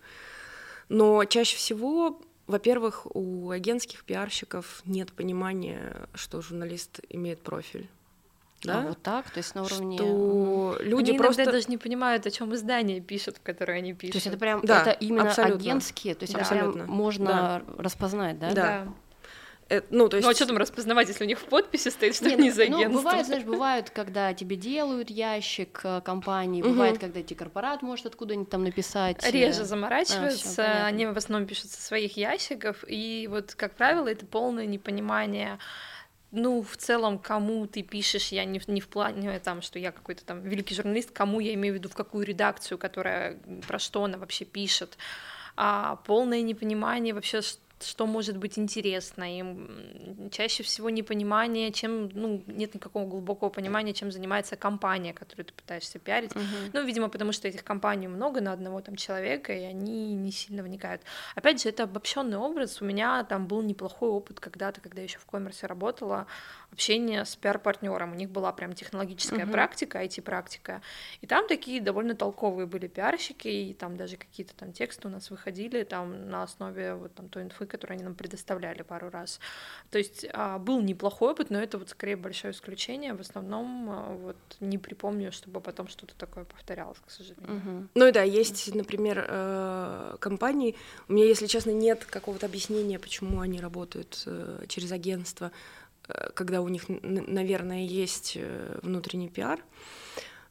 Но 0.89 1.23
чаще 1.25 1.57
всего, 1.57 2.21
во-первых, 2.47 3.07
у 3.15 3.49
агентских 3.49 4.03
пиарщиков 4.03 4.81
нет 4.85 5.11
понимания, 5.11 6.07
что 6.13 6.41
журналист 6.41 6.99
имеет 7.09 7.41
профиль. 7.41 7.89
А 8.63 8.67
да? 8.67 8.79
А 8.79 8.87
вот 8.87 9.01
так, 9.01 9.29
то 9.29 9.37
есть 9.37 9.53
на 9.55 9.63
уровне... 9.63 9.97
Что 9.97 10.77
люди 10.79 11.11
они 11.11 11.19
просто... 11.19 11.45
даже 11.45 11.67
не 11.67 11.77
понимают, 11.77 12.25
о 12.25 12.31
чем 12.31 12.53
издание 12.55 12.99
пишут, 13.01 13.37
в 13.37 13.41
которое 13.41 13.77
они 13.77 13.93
пишут. 13.93 14.13
То 14.13 14.17
есть 14.17 14.27
это 14.27 14.37
прям, 14.37 14.61
да, 14.61 14.81
это 14.81 14.91
именно 14.91 15.29
абсолютно. 15.29 15.59
агентские, 15.59 16.15
то 16.15 16.23
есть 16.23 16.33
да. 16.33 16.43
прям 16.45 16.87
можно 16.87 17.25
да. 17.25 17.61
распознать, 17.77 18.39
да? 18.39 18.51
Да. 18.51 18.85
да. 18.85 18.93
Это, 19.67 19.87
ну, 19.89 20.07
то 20.09 20.17
есть... 20.17 20.25
ну, 20.25 20.31
а 20.31 20.35
что 20.35 20.45
там 20.45 20.57
распознавать, 20.57 21.07
если 21.07 21.23
у 21.23 21.27
них 21.27 21.39
в 21.39 21.45
подписи 21.45 21.89
стоит, 21.89 22.15
что 22.15 22.25
Нет, 22.25 22.39
они 22.39 22.51
за 22.51 22.63
агентство? 22.63 22.87
Ну, 22.87 22.97
бывает, 22.99 23.25
знаешь, 23.25 23.43
бывают, 23.43 23.89
когда 23.89 24.33
тебе 24.35 24.55
делают 24.55 25.09
ящик 25.09 25.81
э, 25.83 26.01
компании, 26.01 26.61
угу. 26.61 26.69
бывает, 26.69 26.99
когда 26.99 27.23
тебе 27.23 27.35
корпорат 27.35 27.81
может 27.81 28.05
откуда-нибудь 28.05 28.49
там 28.49 28.63
написать. 28.63 29.23
Э, 29.23 29.31
Реже 29.31 29.65
заморачиваются, 29.65 30.63
а, 30.63 30.85
они 30.85 31.07
в 31.07 31.17
основном 31.17 31.47
пишут 31.47 31.71
со 31.71 31.81
своих 31.81 32.15
ящиков, 32.15 32.83
и 32.87 33.27
вот, 33.29 33.55
как 33.55 33.73
правило, 33.73 34.07
это 34.07 34.25
полное 34.27 34.67
непонимание 34.67 35.57
ну, 36.31 36.61
в 36.61 36.75
целом, 36.75 37.17
кому 37.17 37.65
ты 37.65 37.81
пишешь, 37.81 38.27
я 38.27 38.43
не, 38.43 38.61
не 38.67 38.81
в 38.81 38.89
плане 38.89 39.39
там, 39.39 39.61
что 39.61 39.79
я 39.79 39.91
какой-то 39.91 40.25
там 40.25 40.41
великий 40.41 40.75
журналист, 40.75 41.11
кому 41.11 41.39
я 41.39 41.53
имею 41.53 41.75
в 41.75 41.77
виду, 41.77 41.87
в 41.87 41.93
какую 41.93 42.25
редакцию, 42.25 42.77
которая 42.77 43.39
про 43.67 43.79
что 43.79 44.03
она 44.03 44.17
вообще 44.17 44.43
пишет, 44.43 44.97
а 45.55 45.95
полное 46.05 46.41
непонимание 46.41 47.13
вообще, 47.13 47.41
что 47.41 47.59
может 47.99 48.37
быть 48.37 48.57
интересно, 48.57 49.39
им 49.39 50.29
чаще 50.31 50.63
всего 50.63 50.89
непонимание, 50.89 51.71
чем, 51.71 52.09
ну, 52.13 52.43
нет 52.47 52.73
никакого 52.73 53.05
глубокого 53.05 53.49
понимания, 53.49 53.93
чем 53.93 54.11
занимается 54.11 54.55
компания, 54.55 55.13
которую 55.13 55.45
ты 55.45 55.53
пытаешься 55.53 55.99
пиарить. 55.99 56.31
Uh-huh. 56.31 56.69
Ну, 56.73 56.85
видимо, 56.85 57.09
потому 57.09 57.31
что 57.31 57.47
этих 57.47 57.63
компаний 57.63 58.07
много 58.07 58.41
на 58.41 58.53
одного 58.53 58.81
там 58.81 58.95
человека, 58.95 59.53
и 59.53 59.63
они 59.63 60.13
не 60.13 60.31
сильно 60.31 60.63
вникают. 60.63 61.01
Опять 61.35 61.61
же, 61.61 61.69
это 61.69 61.83
обобщенный 61.83 62.37
образ. 62.37 62.81
У 62.81 62.85
меня 62.85 63.23
там 63.23 63.47
был 63.47 63.61
неплохой 63.61 64.09
опыт 64.09 64.39
когда-то, 64.39 64.81
когда 64.81 65.01
я 65.01 65.03
еще 65.03 65.19
в 65.19 65.25
коммерсе 65.25 65.67
работала, 65.67 66.27
общение 66.71 67.25
с 67.25 67.35
пиар-партнером. 67.35 68.13
У 68.13 68.15
них 68.15 68.29
была 68.29 68.51
прям 68.53 68.73
технологическая 68.73 69.45
uh-huh. 69.45 69.51
практика, 69.51 70.03
IT-практика. 70.03 70.81
И 71.21 71.27
там 71.27 71.47
такие 71.47 71.81
довольно 71.81 72.15
толковые 72.15 72.67
были 72.67 72.87
пиарщики, 72.87 73.47
и 73.47 73.73
там 73.73 73.97
даже 73.97 74.17
какие-то 74.17 74.55
там 74.55 74.71
тексты 74.71 75.07
у 75.07 75.11
нас 75.11 75.29
выходили 75.29 75.83
там 75.83 76.29
на 76.29 76.43
основе 76.43 76.95
вот 76.95 77.13
там 77.13 77.29
той 77.29 77.43
инфы, 77.43 77.64
которую 77.67 77.95
они 77.95 78.03
нам 78.03 78.15
предоставляли 78.15 78.81
пару 78.81 79.09
раз. 79.09 79.39
То 79.89 79.97
есть 79.97 80.25
а, 80.33 80.59
был 80.59 80.81
неплохой 80.81 81.31
опыт, 81.31 81.49
но 81.49 81.59
это 81.59 81.77
вот 81.77 81.89
скорее 81.89 82.15
большое 82.15 82.53
исключение. 82.53 83.13
В 83.13 83.21
основном 83.21 83.89
а, 83.89 84.13
вот 84.13 84.37
не 84.59 84.77
припомню, 84.77 85.31
чтобы 85.31 85.61
потом 85.61 85.87
что-то 85.87 86.15
такое 86.15 86.45
повторялось, 86.45 86.97
к 87.05 87.09
сожалению. 87.09 87.45
Uh-huh. 87.47 87.87
Ну 87.95 88.11
да, 88.11 88.23
есть, 88.23 88.73
например, 88.73 89.25
э, 89.27 90.17
компании. 90.19 90.75
У 91.07 91.13
меня, 91.13 91.25
если 91.25 91.47
честно, 91.47 91.71
нет 91.71 92.05
какого-то 92.05 92.45
объяснения, 92.45 92.99
почему 92.99 93.41
они 93.41 93.59
работают 93.59 94.23
э, 94.25 94.65
через 94.67 94.91
агентство 94.91 95.51
Э, 96.07 96.29
когда 96.33 96.61
у 96.61 96.67
них, 96.67 96.83
наверное, 96.87 97.83
есть 97.83 98.37
внутренний 98.81 99.29
пиар, 99.29 99.59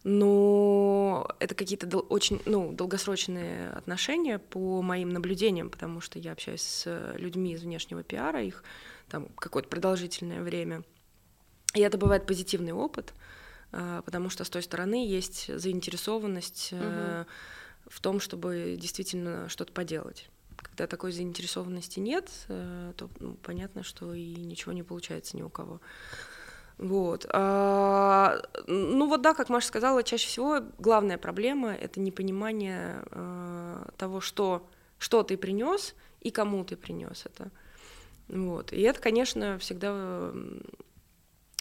но 0.05 1.27
это 1.41 1.55
какие-то 1.55 1.87
дол- 1.87 2.07
очень 2.11 2.41
ну, 2.45 2.73
долгосрочные 2.73 3.71
отношения 3.71 4.39
по 4.39 4.83
моим 4.83 5.09
наблюдениям, 5.09 5.71
потому 5.71 6.03
что 6.03 6.19
я 6.19 6.33
общаюсь 6.33 6.61
с 6.61 7.15
людьми 7.17 7.55
из 7.55 7.63
внешнего 7.63 8.03
пиара, 8.03 8.43
их 8.43 8.63
там 9.09 9.29
какое-то 9.37 9.69
продолжительное 9.71 10.43
время. 10.43 10.85
И 11.73 11.81
это 11.81 11.97
бывает 11.97 12.27
позитивный 12.27 12.73
опыт, 12.73 13.15
э, 13.73 14.03
потому 14.05 14.29
что 14.29 14.45
с 14.45 14.51
той 14.51 14.63
стороны 14.63 15.07
есть 15.07 15.47
заинтересованность 15.59 16.73
угу. 16.73 17.27
в 17.87 18.01
том, 18.01 18.21
чтобы 18.21 18.77
действительно 18.79 19.49
что-то 19.49 19.73
поделать. 19.73 20.29
Когда 20.57 20.87
такой 20.87 21.13
заинтересованности 21.13 21.99
нет, 21.99 22.31
э, 22.49 22.93
то 22.97 23.09
ну, 23.21 23.35
понятно, 23.43 23.83
что 23.83 24.13
и 24.13 24.35
ничего 24.35 24.73
не 24.73 24.83
получается 24.83 25.37
ни 25.37 25.43
у 25.43 25.49
кого. 25.49 25.81
Вот. 26.79 27.27
А, 27.33 28.43
ну 28.67 29.09
вот 29.09 29.23
да, 29.23 29.35
как 29.35 29.49
Маша 29.49 29.69
сказала, 29.69 30.03
чаще 30.03 30.27
всего 30.27 30.61
главная 30.79 31.19
проблема 31.19 31.73
это 31.73 32.01
непонимание 32.01 33.03
а, 33.11 33.91
того, 33.97 34.21
что, 34.21 34.69
что 34.99 35.23
ты 35.23 35.37
принес 35.37 35.95
и 36.21 36.31
кому 36.31 36.65
ты 36.65 36.77
принес 36.77 37.27
это. 37.27 37.51
Вот. 38.29 38.73
И 38.73 38.81
это, 38.81 39.01
конечно, 39.01 39.59
всегда 39.59 40.33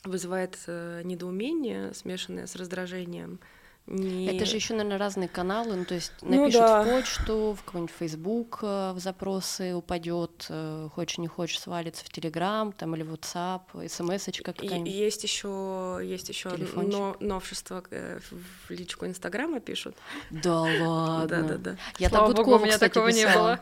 вызывает 0.03 0.57
э, 0.67 1.01
недоумение, 1.03 1.93
смешанное 1.93 2.47
с 2.47 2.55
раздражением. 2.55 3.39
Не... 3.85 4.27
Это 4.27 4.45
же 4.45 4.55
еще, 4.55 4.73
наверное, 4.73 4.97
разные 4.97 5.27
каналы. 5.27 5.75
Ну, 5.75 5.85
то 5.85 5.95
есть 5.95 6.13
ну, 6.21 6.45
напишут 6.45 6.61
да. 6.61 6.83
в 6.83 6.89
почту, 6.89 7.57
в 7.59 7.63
какой-нибудь 7.65 7.93
Facebook 7.97 8.59
э, 8.61 8.93
в 8.93 8.99
запросы 8.99 9.75
упадет, 9.75 10.45
э, 10.49 10.87
хочешь 10.93 11.17
не 11.17 11.27
хочешь, 11.27 11.59
свалится 11.59 12.05
в 12.05 12.09
Телеграм 12.09 12.71
там 12.71 12.95
или 12.95 13.03
в 13.03 13.13
WhatsApp, 13.13 13.61
смс-очка 13.89 14.53
какая-нибудь. 14.53 14.89
Есть 14.89 15.23
еще 15.23 15.99
есть 16.01 16.29
еще 16.29 16.51
но, 16.75 17.17
новшество 17.19 17.83
э, 17.91 18.19
в 18.31 18.71
личку 18.71 19.05
Инстаграма 19.05 19.59
пишут. 19.59 19.95
Да 20.31 20.61
ладно. 20.61 21.27
Да, 21.27 21.41
да, 21.41 21.57
да. 21.57 21.77
Я 21.99 22.09
Слава 22.09 22.33
так 22.33 22.37
Богу, 22.37 22.55
у 22.55 22.59
меня 22.65 22.77
такого 22.77 23.09
не 23.09 23.25
было. 23.25 23.59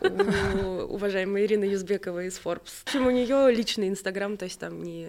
У 0.61 0.93
уважаемой 0.93 1.45
Ирины 1.45 1.63
Юзбекова 1.63 2.25
из 2.25 2.39
Forbes. 2.39 2.83
Общем, 2.85 3.07
у 3.07 3.11
нее 3.11 3.51
личный 3.51 3.89
Инстаграм, 3.89 4.37
то 4.37 4.45
есть 4.45 4.59
там 4.59 4.83
не, 4.83 5.07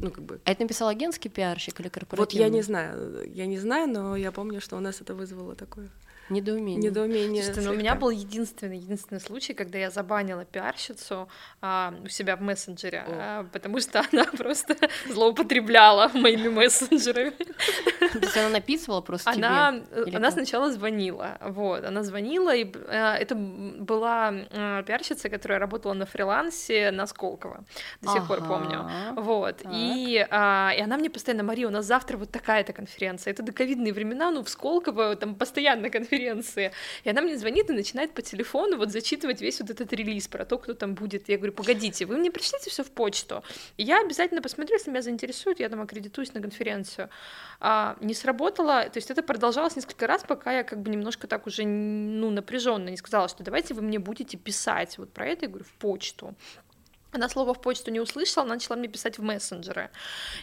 ну 0.00 0.10
как 0.10 0.24
бы. 0.24 0.40
А 0.44 0.52
это 0.52 0.62
написал 0.62 0.88
агентский 0.88 1.28
пиарщик 1.28 1.78
или 1.80 1.88
корпоративный? 1.88 2.44
Вот 2.44 2.48
я 2.48 2.48
не 2.48 2.62
знаю, 2.62 3.30
я 3.30 3.44
не 3.44 3.58
знаю, 3.58 3.88
но 3.88 4.16
я 4.16 4.29
помню, 4.32 4.60
что 4.60 4.76
у 4.76 4.80
нас 4.80 5.00
это 5.00 5.14
вызвало 5.14 5.54
такое 5.54 5.88
Недоумение. 6.30 6.90
Недоумение. 6.90 7.42
Слушайте, 7.42 7.68
ну, 7.68 7.74
у 7.74 7.78
меня 7.78 7.96
был 7.96 8.10
единственный, 8.10 8.78
единственный 8.78 9.20
случай, 9.20 9.52
когда 9.52 9.78
я 9.78 9.90
забанила 9.90 10.44
пиарщицу 10.44 11.28
а, 11.60 11.92
у 12.04 12.08
себя 12.08 12.36
в 12.36 12.40
мессенджере, 12.40 13.04
а, 13.04 13.46
потому 13.52 13.80
что 13.80 14.04
она 14.12 14.24
просто 14.38 14.76
злоупотребляла 15.08 16.08
моими 16.14 16.48
мессенджерами. 16.48 17.32
То 17.32 18.18
есть 18.20 18.36
она 18.36 18.48
написывала 18.48 19.00
просто 19.00 19.30
она, 19.30 19.72
тебе? 19.72 20.02
Или 20.06 20.16
она 20.16 20.28
как? 20.28 20.34
сначала 20.34 20.70
звонила, 20.70 21.36
вот, 21.40 21.84
она 21.84 22.04
звонила, 22.04 22.54
и 22.54 22.72
а, 22.88 23.16
это 23.16 23.34
была 23.34 24.32
а, 24.52 24.82
пиарщица, 24.84 25.28
которая 25.28 25.58
работала 25.58 25.94
на 25.94 26.06
фрилансе 26.06 26.92
на 26.92 27.06
Сколково, 27.06 27.64
до 28.02 28.12
сих 28.12 28.22
ага. 28.22 28.26
пор 28.28 28.46
помню, 28.46 28.88
вот, 29.16 29.62
и, 29.72 30.24
а, 30.30 30.72
и 30.76 30.80
она 30.80 30.96
мне 30.96 31.10
постоянно, 31.10 31.42
Мария, 31.42 31.66
у 31.66 31.70
нас 31.70 31.86
завтра 31.86 32.16
вот 32.16 32.30
такая-то 32.30 32.72
конференция, 32.72 33.32
это 33.32 33.42
до 33.42 33.52
ковидные 33.52 33.92
времена, 33.92 34.30
ну, 34.30 34.44
в 34.44 34.48
Сколково 34.48 35.16
там 35.16 35.34
постоянно 35.34 35.90
конференция, 35.90 36.19
конференции. 36.20 36.72
И 37.04 37.10
она 37.10 37.22
мне 37.22 37.36
звонит 37.36 37.70
и 37.70 37.72
начинает 37.72 38.12
по 38.12 38.22
телефону 38.22 38.76
вот 38.76 38.90
зачитывать 38.90 39.40
весь 39.40 39.60
вот 39.60 39.70
этот 39.70 39.92
релиз 39.92 40.28
про 40.28 40.44
то, 40.44 40.58
кто 40.58 40.74
там 40.74 40.94
будет. 40.94 41.28
Я 41.28 41.36
говорю, 41.36 41.52
погодите, 41.52 42.06
вы 42.06 42.16
мне 42.16 42.30
пришлите 42.30 42.70
все 42.70 42.82
в 42.82 42.90
почту. 42.90 43.42
И 43.76 43.82
я 43.82 44.00
обязательно 44.00 44.42
посмотрю, 44.42 44.76
если 44.76 44.90
меня 44.90 45.02
заинтересует, 45.02 45.60
я 45.60 45.68
там 45.68 45.80
аккредитуюсь 45.80 46.34
на 46.34 46.40
конференцию. 46.40 47.08
А, 47.60 47.96
не 48.00 48.14
сработало, 48.14 48.84
то 48.84 48.98
есть 48.98 49.10
это 49.10 49.22
продолжалось 49.22 49.76
несколько 49.76 50.06
раз, 50.06 50.24
пока 50.26 50.52
я 50.52 50.64
как 50.64 50.80
бы 50.80 50.90
немножко 50.90 51.26
так 51.26 51.46
уже, 51.46 51.64
ну, 51.64 52.30
напряженно 52.30 52.88
не 52.88 52.96
сказала, 52.96 53.28
что 53.28 53.42
давайте 53.42 53.74
вы 53.74 53.82
мне 53.82 53.98
будете 53.98 54.36
писать 54.36 54.98
вот 54.98 55.12
про 55.12 55.26
это, 55.26 55.44
я 55.44 55.48
говорю, 55.48 55.64
в 55.64 55.72
почту. 55.72 56.34
Она 57.12 57.28
слово 57.28 57.54
в 57.54 57.60
почту 57.60 57.90
не 57.90 58.00
услышала, 58.00 58.44
она 58.44 58.54
начала 58.54 58.76
мне 58.76 58.88
писать 58.88 59.18
в 59.18 59.22
мессенджеры. 59.22 59.90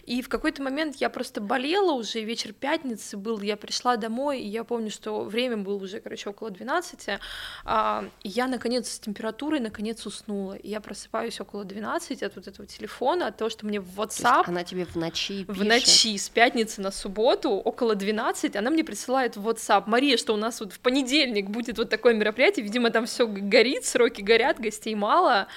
И 0.06 0.22
в 0.22 0.30
какой-то 0.30 0.62
момент 0.62 0.98
я 0.98 1.10
просто 1.10 1.40
болела 1.40 1.94
уже, 1.94 2.22
вечер 2.22 2.54
пятницы 2.54 3.16
был, 3.16 3.40
я 3.42 3.56
пришла 3.56 3.96
домой, 3.96 4.42
и 4.42 4.48
я 4.48 4.64
помню, 4.64 4.92
что 4.92 5.24
время 5.24 5.58
было 5.58 5.82
уже, 5.82 6.00
короче, 6.02 6.30
около 6.30 6.50
12, 6.52 7.20
а, 7.64 8.06
и 8.24 8.30
я, 8.30 8.48
наконец, 8.48 8.90
с 8.90 9.00
температурой, 9.00 9.60
наконец, 9.60 10.06
уснула. 10.06 10.54
И 10.56 10.70
я 10.70 10.82
просыпаюсь 10.82 11.40
около 11.40 11.64
12 11.64 12.24
от 12.24 12.36
вот 12.36 12.48
этого 12.48 12.68
телефона, 12.68 13.28
от 13.28 13.38
того, 13.38 13.50
что 13.50 13.66
мне 13.66 13.80
в 13.80 14.00
WhatsApp... 14.00 14.44
она 14.48 14.64
тебе 14.64 14.86
в 14.86 14.96
ночи 14.96 15.46
пишет. 15.46 15.62
В 15.62 15.66
ночи, 15.66 16.18
с 16.18 16.30
пятницы 16.30 16.82
на 16.82 16.92
субботу, 16.92 17.52
около 17.52 17.96
12, 17.96 18.56
она 18.56 18.70
мне 18.70 18.84
присылает 18.84 19.38
в 19.38 19.48
WhatsApp, 19.48 19.84
Мария, 19.88 20.18
что 20.18 20.34
у 20.34 20.38
нас 20.38 20.60
вот 20.60 20.74
в 20.74 20.80
понедельник 20.80 21.50
будет 21.50 21.78
вот 21.78 21.90
такое 21.90 22.14
мероприятие, 22.14 22.66
видимо, 22.66 22.90
там 22.90 23.06
все 23.06 23.26
горит, 23.28 23.86
сроки 23.86 24.22
горят, 24.22 24.60
гостей 24.60 24.96
мало, 24.96 25.48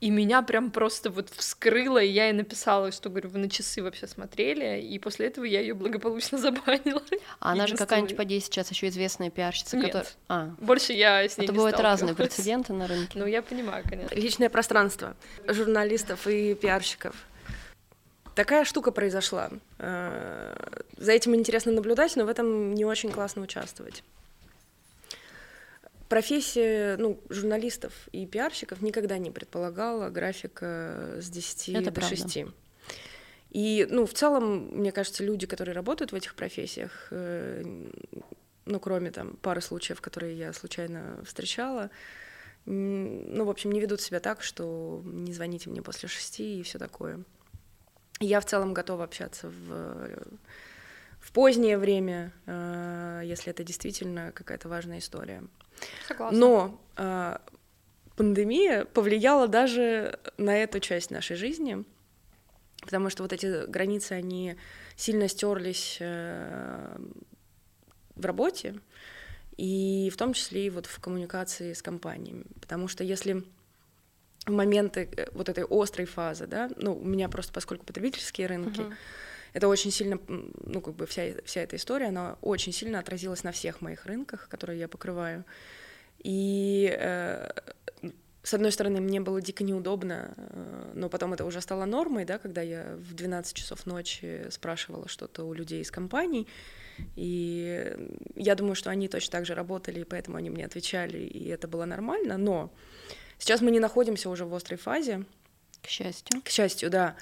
и 0.00 0.10
меня 0.10 0.42
прям 0.42 0.70
просто 0.70 1.10
вот 1.10 1.30
вскрыло, 1.30 1.98
и 1.98 2.08
я 2.08 2.26
ей 2.26 2.32
написала, 2.32 2.92
что, 2.92 3.08
говорю, 3.08 3.30
вы 3.30 3.38
на 3.38 3.48
часы 3.48 3.82
вообще 3.82 4.06
смотрели, 4.06 4.80
и 4.80 4.98
после 4.98 5.26
этого 5.26 5.44
я 5.44 5.60
ее 5.60 5.74
благополучно 5.74 6.36
забанила. 6.38 7.02
А 7.40 7.52
она 7.52 7.66
же 7.66 7.76
какая-нибудь, 7.76 8.16
по 8.16 8.24
сейчас 8.26 8.70
еще 8.70 8.88
известная 8.88 9.30
пиарщица, 9.30 9.76
Нет. 9.76 9.86
которая... 9.86 10.08
А. 10.28 10.54
Больше 10.58 10.92
я 10.92 11.26
с 11.26 11.38
ней 11.38 11.44
Это 11.44 11.54
бывают 11.54 11.80
разные 11.80 12.14
прецеденты 12.14 12.72
на 12.72 12.86
рынке. 12.86 13.18
Ну, 13.18 13.26
я 13.26 13.42
понимаю, 13.42 13.84
конечно. 13.88 14.14
Личное 14.14 14.50
пространство 14.50 15.16
журналистов 15.48 16.26
и 16.26 16.54
пиарщиков. 16.54 17.16
Такая 18.34 18.66
штука 18.66 18.92
произошла. 18.92 19.48
Э, 19.78 20.54
за 20.98 21.12
этим 21.12 21.34
интересно 21.34 21.72
наблюдать, 21.72 22.16
но 22.16 22.26
в 22.26 22.28
этом 22.28 22.74
не 22.74 22.84
очень 22.84 23.10
классно 23.10 23.40
участвовать 23.40 24.02
профессия 26.08 26.96
ну, 26.96 27.20
журналистов 27.28 27.92
и 28.12 28.26
пиарщиков 28.26 28.82
никогда 28.82 29.18
не 29.18 29.30
предполагала 29.30 30.08
графика 30.10 31.18
с 31.20 31.28
10 31.28 31.68
Это 31.70 31.84
до 31.86 31.92
правда. 31.92 32.16
6. 32.16 32.38
И, 33.50 33.86
ну, 33.88 34.06
в 34.06 34.12
целом, 34.12 34.68
мне 34.76 34.92
кажется, 34.92 35.24
люди, 35.24 35.46
которые 35.46 35.74
работают 35.74 36.12
в 36.12 36.14
этих 36.14 36.34
профессиях, 36.34 37.08
э, 37.10 37.62
ну, 38.66 38.80
кроме 38.80 39.10
там 39.10 39.36
пары 39.36 39.60
случаев, 39.60 40.00
которые 40.00 40.36
я 40.36 40.52
случайно 40.52 41.22
встречала, 41.24 41.90
ну, 42.66 43.44
в 43.44 43.50
общем, 43.50 43.70
не 43.70 43.80
ведут 43.80 44.00
себя 44.00 44.20
так, 44.20 44.42
что 44.42 45.00
не 45.04 45.32
звоните 45.32 45.70
мне 45.70 45.82
после 45.82 46.08
шести 46.08 46.60
и 46.60 46.62
все 46.64 46.78
такое. 46.78 47.22
Я 48.18 48.40
в 48.40 48.44
целом 48.44 48.74
готова 48.74 49.04
общаться 49.04 49.48
в, 49.48 50.08
в 51.20 51.32
позднее 51.32 51.78
время, 51.78 52.32
э, 52.46 53.22
если 53.24 53.50
это 53.50 53.62
действительно 53.62 54.32
какая-то 54.32 54.68
важная 54.68 54.98
история. 54.98 55.44
Согласна. 56.06 56.38
Но 56.38 56.80
э, 56.96 57.38
пандемия 58.16 58.84
повлияла 58.84 59.48
даже 59.48 60.18
на 60.38 60.56
эту 60.56 60.80
часть 60.80 61.10
нашей 61.10 61.36
жизни, 61.36 61.84
потому 62.80 63.10
что 63.10 63.22
вот 63.22 63.32
эти 63.32 63.66
границы, 63.66 64.12
они 64.12 64.56
сильно 64.96 65.28
стерлись 65.28 65.98
э, 66.00 66.98
в 68.14 68.24
работе, 68.24 68.80
и 69.56 70.10
в 70.12 70.16
том 70.16 70.32
числе 70.32 70.66
и 70.66 70.70
вот 70.70 70.86
в 70.86 71.00
коммуникации 71.00 71.72
с 71.72 71.82
компаниями. 71.82 72.44
Потому 72.60 72.88
что 72.88 73.04
если 73.04 73.44
в 74.46 74.52
моменты 74.52 75.08
э, 75.16 75.28
вот 75.32 75.48
этой 75.48 75.64
острой 75.68 76.06
фазы, 76.06 76.46
да, 76.46 76.70
ну, 76.76 76.96
у 76.96 77.04
меня 77.04 77.28
просто, 77.28 77.52
поскольку 77.52 77.84
потребительские 77.84 78.46
рынки, 78.46 78.80
uh-huh. 78.80 78.94
Это 79.56 79.68
очень 79.68 79.90
сильно, 79.90 80.20
ну, 80.28 80.82
как 80.82 80.96
бы 80.96 81.06
вся, 81.06 81.22
вся 81.46 81.62
эта 81.62 81.76
история, 81.76 82.08
она 82.08 82.36
очень 82.42 82.72
сильно 82.72 82.98
отразилась 82.98 83.42
на 83.42 83.52
всех 83.52 83.80
моих 83.80 84.04
рынках, 84.04 84.50
которые 84.50 84.78
я 84.78 84.86
покрываю. 84.86 85.46
И 86.18 86.94
э, 86.94 87.48
с 88.42 88.52
одной 88.52 88.70
стороны, 88.70 89.00
мне 89.00 89.18
было 89.18 89.40
дико 89.40 89.64
неудобно, 89.64 90.34
э, 90.36 90.92
но 90.94 91.08
потом 91.08 91.32
это 91.32 91.46
уже 91.46 91.62
стало 91.62 91.86
нормой, 91.86 92.26
да, 92.26 92.36
когда 92.36 92.60
я 92.60 92.96
в 92.98 93.14
12 93.14 93.56
часов 93.56 93.86
ночи 93.86 94.44
спрашивала 94.50 95.08
что-то 95.08 95.44
у 95.44 95.54
людей 95.54 95.80
из 95.80 95.90
компаний, 95.90 96.46
и 97.14 97.96
я 98.34 98.56
думаю, 98.56 98.74
что 98.74 98.90
они 98.90 99.08
точно 99.08 99.32
так 99.32 99.46
же 99.46 99.54
работали, 99.54 100.00
и 100.00 100.04
поэтому 100.04 100.36
они 100.36 100.50
мне 100.50 100.66
отвечали, 100.66 101.16
и 101.16 101.48
это 101.48 101.66
было 101.66 101.86
нормально, 101.86 102.36
но 102.36 102.70
сейчас 103.38 103.62
мы 103.62 103.70
не 103.70 103.80
находимся 103.80 104.28
уже 104.28 104.44
в 104.44 104.54
острой 104.54 104.76
фазе. 104.76 105.24
К 105.80 105.88
счастью. 105.88 106.42
К 106.42 106.50
счастью, 106.50 106.90
да. 106.90 107.16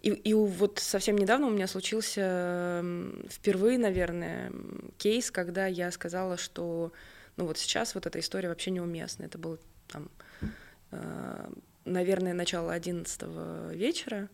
И, 0.00 0.10
и 0.10 0.34
вот 0.34 0.78
совсем 0.78 1.16
недавно 1.16 1.46
у 1.46 1.50
меня 1.50 1.66
случился 1.66 2.84
впервые, 3.28 3.78
наверное, 3.78 4.52
кейс, 4.98 5.30
когда 5.30 5.66
я 5.66 5.90
сказала, 5.90 6.36
что 6.36 6.92
ну 7.36 7.46
вот 7.46 7.58
сейчас 7.58 7.94
вот 7.94 8.06
эта 8.06 8.20
история 8.20 8.48
вообще 8.48 8.70
неуместна. 8.70 9.24
Это 9.24 9.38
был 9.38 9.58
там 9.88 10.10
Э, 10.90 11.48
наверное, 11.84 12.34
начало 12.34 12.72
11 12.72 13.22
вечера, 13.74 14.28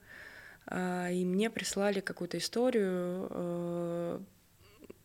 э, 0.66 1.12
и 1.12 1.25
мне 1.25 1.50
прислали 1.50 2.00
какую-то 2.00 2.38
историю, 2.38 3.26
э, 3.31 4.21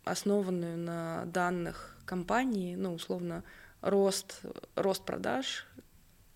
основанную 0.05 0.77
на 0.77 1.25
данных 1.25 1.97
компании, 2.05 2.75
ну, 2.75 2.93
условно, 2.93 3.43
рост, 3.81 4.41
рост 4.75 5.03
продаж 5.03 5.67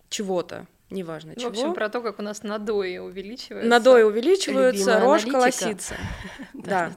чего-то, 0.10 0.68
неважно 0.92 1.36
чего. 1.36 1.50
В 1.50 1.54
общем, 1.54 1.74
про 1.74 1.90
то, 1.90 2.02
как 2.02 2.20
у 2.20 2.22
нас 2.22 2.44
надои 2.44 2.98
увеличиваются. 2.98 3.70
Надои 3.70 4.04
увеличиваются, 4.04 5.00
рожь 5.00 5.26
колосится. 5.26 5.96
Да. 6.54 6.96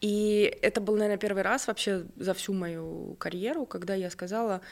И 0.00 0.56
это 0.62 0.80
был, 0.80 0.94
наверное, 0.94 1.18
первый 1.18 1.42
раз 1.42 1.66
вообще 1.66 2.06
за 2.16 2.32
всю 2.32 2.54
мою 2.54 3.16
карьеру, 3.18 3.66
когда 3.66 3.94
я 3.94 4.08
сказала, 4.08 4.62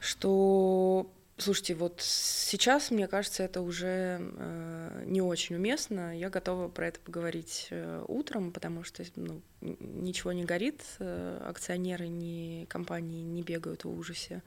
что 0.00 1.08
Слушайте, 1.40 1.76
вот 1.76 2.00
сейчас, 2.00 2.90
мне 2.90 3.06
кажется, 3.06 3.44
это 3.44 3.60
уже 3.60 4.18
э, 4.20 5.04
не 5.06 5.22
очень 5.22 5.54
уместно. 5.54 6.18
Я 6.18 6.30
готова 6.30 6.66
про 6.68 6.88
это 6.88 6.98
поговорить 6.98 7.68
э, 7.70 8.04
утром, 8.08 8.50
потому 8.50 8.82
что 8.82 9.04
ну, 9.14 9.40
ничего 9.60 10.32
не 10.32 10.44
горит, 10.44 10.82
э, 10.98 11.40
акционеры 11.46 12.08
ни 12.08 12.64
компании 12.68 13.22
не 13.22 13.42
бегают 13.42 13.84
в 13.84 13.88
ужасе. 13.88 14.42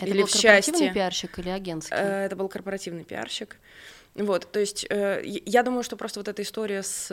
Это 0.00 0.10
или 0.10 0.20
был 0.20 0.26
в 0.26 0.32
корпоративный 0.32 0.78
счастье. 0.78 0.94
пиарщик 0.94 1.38
или 1.38 1.48
агентский? 1.48 1.96
Э, 1.96 2.24
это 2.26 2.36
был 2.36 2.48
корпоративный 2.48 3.04
пиарщик. 3.04 3.56
Вот, 4.14 4.50
то 4.50 4.58
есть 4.58 4.86
э, 4.90 5.22
я 5.24 5.62
думаю, 5.62 5.84
что 5.84 5.96
просто 5.96 6.18
вот 6.18 6.26
эта 6.26 6.42
история 6.42 6.82
с, 6.82 7.06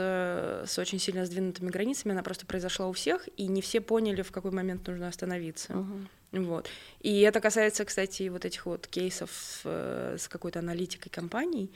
с 0.66 0.80
очень 0.80 1.00
сильно 1.00 1.26
сдвинутыми 1.26 1.70
границами, 1.70 2.14
она 2.14 2.24
просто 2.24 2.48
произошла 2.48 2.88
у 2.88 2.92
всех, 2.92 3.30
и 3.38 3.48
не 3.48 3.62
все 3.62 3.82
поняли, 3.82 4.24
в 4.24 4.32
какой 4.32 4.50
момент 4.52 4.88
нужно 4.88 5.08
остановиться. 5.08 5.74
Uh-huh. 5.74 6.08
Вот. 6.32 6.68
И 7.02 7.22
это 7.22 7.40
касается, 7.40 7.86
кстати, 7.86 8.30
вот 8.30 8.46
этих 8.46 8.66
вот 8.66 8.88
кейсов 8.88 9.30
с, 9.32 9.62
э, 9.64 10.18
с 10.20 10.28
какой-то 10.28 10.60
аналитикой 10.60 11.12
компаний. 11.12 11.72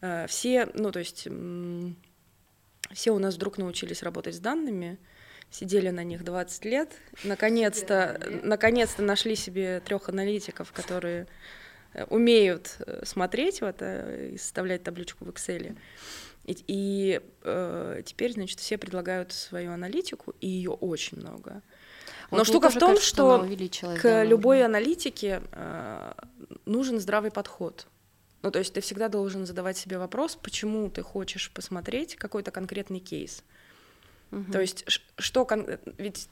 Э, 0.00 0.26
все, 0.26 0.68
ну, 0.74 0.90
то 0.90 0.98
есть 0.98 1.28
все 2.92 3.10
у 3.12 3.18
нас 3.18 3.34
вдруг 3.34 3.58
научились 3.58 4.02
работать 4.02 4.34
с 4.34 4.40
данными, 4.40 4.98
сидели 5.50 5.90
на 5.90 6.04
них 6.04 6.24
20 6.24 6.64
лет, 6.64 6.92
наконец-то, 7.24 8.20
наконец-то 8.42 9.02
нашли 9.02 9.34
себе 9.34 9.80
трех 9.80 10.08
аналитиков, 10.08 10.72
которые 10.72 11.26
э, 11.92 12.04
умеют 12.04 12.78
смотреть 13.04 13.60
в 13.60 13.64
это 13.64 14.28
и 14.32 14.38
составлять 14.38 14.82
табличку 14.82 15.24
в 15.24 15.28
Excel. 15.30 15.76
И, 16.44 16.56
и 16.66 17.20
э, 17.42 18.02
теперь, 18.04 18.32
значит, 18.32 18.60
все 18.60 18.78
предлагают 18.78 19.32
свою 19.32 19.72
аналитику, 19.72 20.34
и 20.40 20.48
ее 20.48 20.70
очень 20.70 21.18
много. 21.18 21.62
Но 22.30 22.38
вот 22.38 22.46
штука 22.46 22.70
в 22.70 22.74
том, 22.74 22.94
кажется, 22.94 23.08
что 23.08 23.46
к 23.98 24.02
да, 24.02 24.24
любой 24.24 24.64
аналитике 24.64 25.42
э, 25.52 26.12
нужен 26.64 27.00
здравый 27.00 27.30
подход. 27.30 27.86
Ну, 28.42 28.50
то 28.50 28.58
есть 28.58 28.72
ты 28.72 28.80
всегда 28.80 29.08
должен 29.08 29.44
задавать 29.46 29.76
себе 29.76 29.98
вопрос, 29.98 30.36
почему 30.40 30.88
ты 30.88 31.02
хочешь 31.02 31.50
посмотреть 31.50 32.16
какой-то 32.16 32.50
конкретный 32.50 33.00
кейс. 33.00 33.44
Угу. 34.32 34.52
То 34.52 34.60
есть 34.60 34.84
что... 35.18 35.48
Ведь 35.98 36.28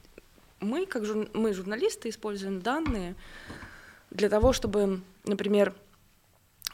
мы, 0.59 0.85
как 0.85 1.05
жур... 1.05 1.29
мы, 1.33 1.53
журналисты, 1.53 2.09
используем 2.09 2.61
данные 2.61 3.15
для 4.11 4.29
того, 4.29 4.53
чтобы, 4.53 5.01
например, 5.25 5.73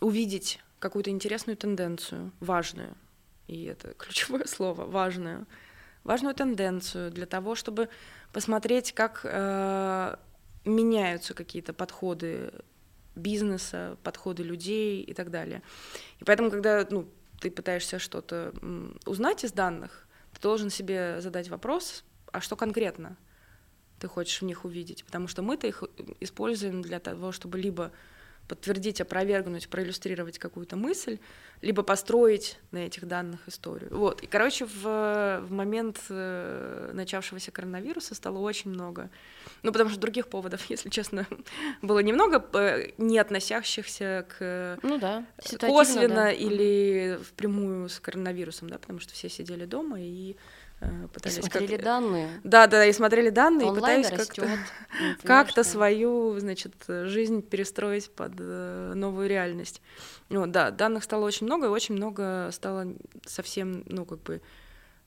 увидеть 0.01 0.59
какую-то 0.79 1.09
интересную 1.09 1.57
тенденцию, 1.57 2.31
важную, 2.39 2.95
и 3.47 3.65
это 3.65 3.93
ключевое 3.97 4.45
слово, 4.45 4.85
важную, 4.85 5.45
важную 6.03 6.35
тенденцию 6.35 7.11
для 7.11 7.25
того, 7.25 7.55
чтобы 7.55 7.89
посмотреть, 8.31 8.93
как 8.93 9.21
э, 9.23 10.15
меняются 10.65 11.33
какие-то 11.33 11.73
подходы 11.73 12.51
бизнеса, 13.15 13.97
подходы 14.03 14.43
людей 14.43 15.01
и 15.01 15.13
так 15.13 15.31
далее. 15.31 15.61
И 16.19 16.23
поэтому, 16.25 16.51
когда 16.51 16.85
ну, 16.89 17.07
ты 17.39 17.49
пытаешься 17.49 17.97
что-то 17.97 18.53
узнать 19.05 19.43
из 19.43 19.53
данных, 19.53 20.04
ты 20.35 20.41
должен 20.41 20.69
себе 20.69 21.21
задать 21.21 21.49
вопрос, 21.49 22.03
а 22.31 22.41
что 22.41 22.55
конкретно 22.55 23.17
ты 23.99 24.07
хочешь 24.07 24.41
в 24.41 24.45
них 24.45 24.65
увидеть? 24.65 25.05
Потому 25.05 25.27
что 25.27 25.41
мы-то 25.41 25.67
их 25.67 25.83
используем 26.19 26.81
для 26.81 26.99
того, 26.99 27.31
чтобы 27.31 27.57
либо 27.57 27.91
подтвердить, 28.47 29.01
опровергнуть, 29.01 29.67
проиллюстрировать 29.67 30.39
какую-то 30.39 30.75
мысль, 30.75 31.19
либо 31.61 31.83
построить 31.83 32.59
на 32.71 32.79
этих 32.79 33.07
данных 33.07 33.39
историю. 33.47 33.89
Вот. 33.91 34.21
И, 34.21 34.27
короче, 34.27 34.65
в, 34.65 35.41
в 35.41 35.51
момент 35.51 35.99
э, 36.09 36.91
начавшегося 36.93 37.51
коронавируса 37.51 38.13
стало 38.13 38.39
очень 38.39 38.71
много. 38.71 39.09
Ну, 39.63 39.71
потому 39.71 39.89
что 39.89 39.99
других 39.99 40.27
поводов, 40.27 40.65
если 40.69 40.89
честно, 40.89 41.25
было 41.81 41.99
немного, 41.99 42.43
не 42.97 43.17
относящихся 43.17 44.25
к 44.37 44.77
ну, 44.83 44.99
да. 44.99 45.25
косвенно 45.59 46.15
да. 46.15 46.31
или 46.31 47.19
впрямую 47.23 47.89
с 47.89 47.99
коронавирусом, 47.99 48.69
да, 48.69 48.77
потому 48.77 48.99
что 48.99 49.13
все 49.13 49.29
сидели 49.29 49.65
дома 49.65 49.99
и 49.99 50.35
Э, 50.81 51.07
пытались 51.11 51.37
и 51.37 51.41
смотрели 51.41 51.75
как... 51.75 51.85
данные. 51.85 52.41
Да, 52.43 52.67
да, 52.67 52.85
и 52.85 52.91
смотрели 52.91 53.29
данные, 53.29 53.69
Онлайн 53.69 54.01
и 54.01 54.03
пытались 54.03 54.27
как-то, 54.27 54.47
ну, 54.99 55.15
как-то 55.23 55.63
свою, 55.63 56.37
значит, 56.39 56.73
жизнь 56.87 57.41
перестроить 57.41 58.11
под 58.11 58.33
э, 58.39 58.93
новую 58.95 59.29
реальность. 59.29 59.81
Вот, 60.29 60.51
да, 60.51 60.71
данных 60.71 61.03
стало 61.03 61.25
очень 61.25 61.45
много, 61.45 61.67
и 61.67 61.69
очень 61.69 61.95
много 61.95 62.49
стало 62.51 62.93
совсем, 63.25 63.83
ну, 63.85 64.05
как 64.05 64.21
бы, 64.23 64.41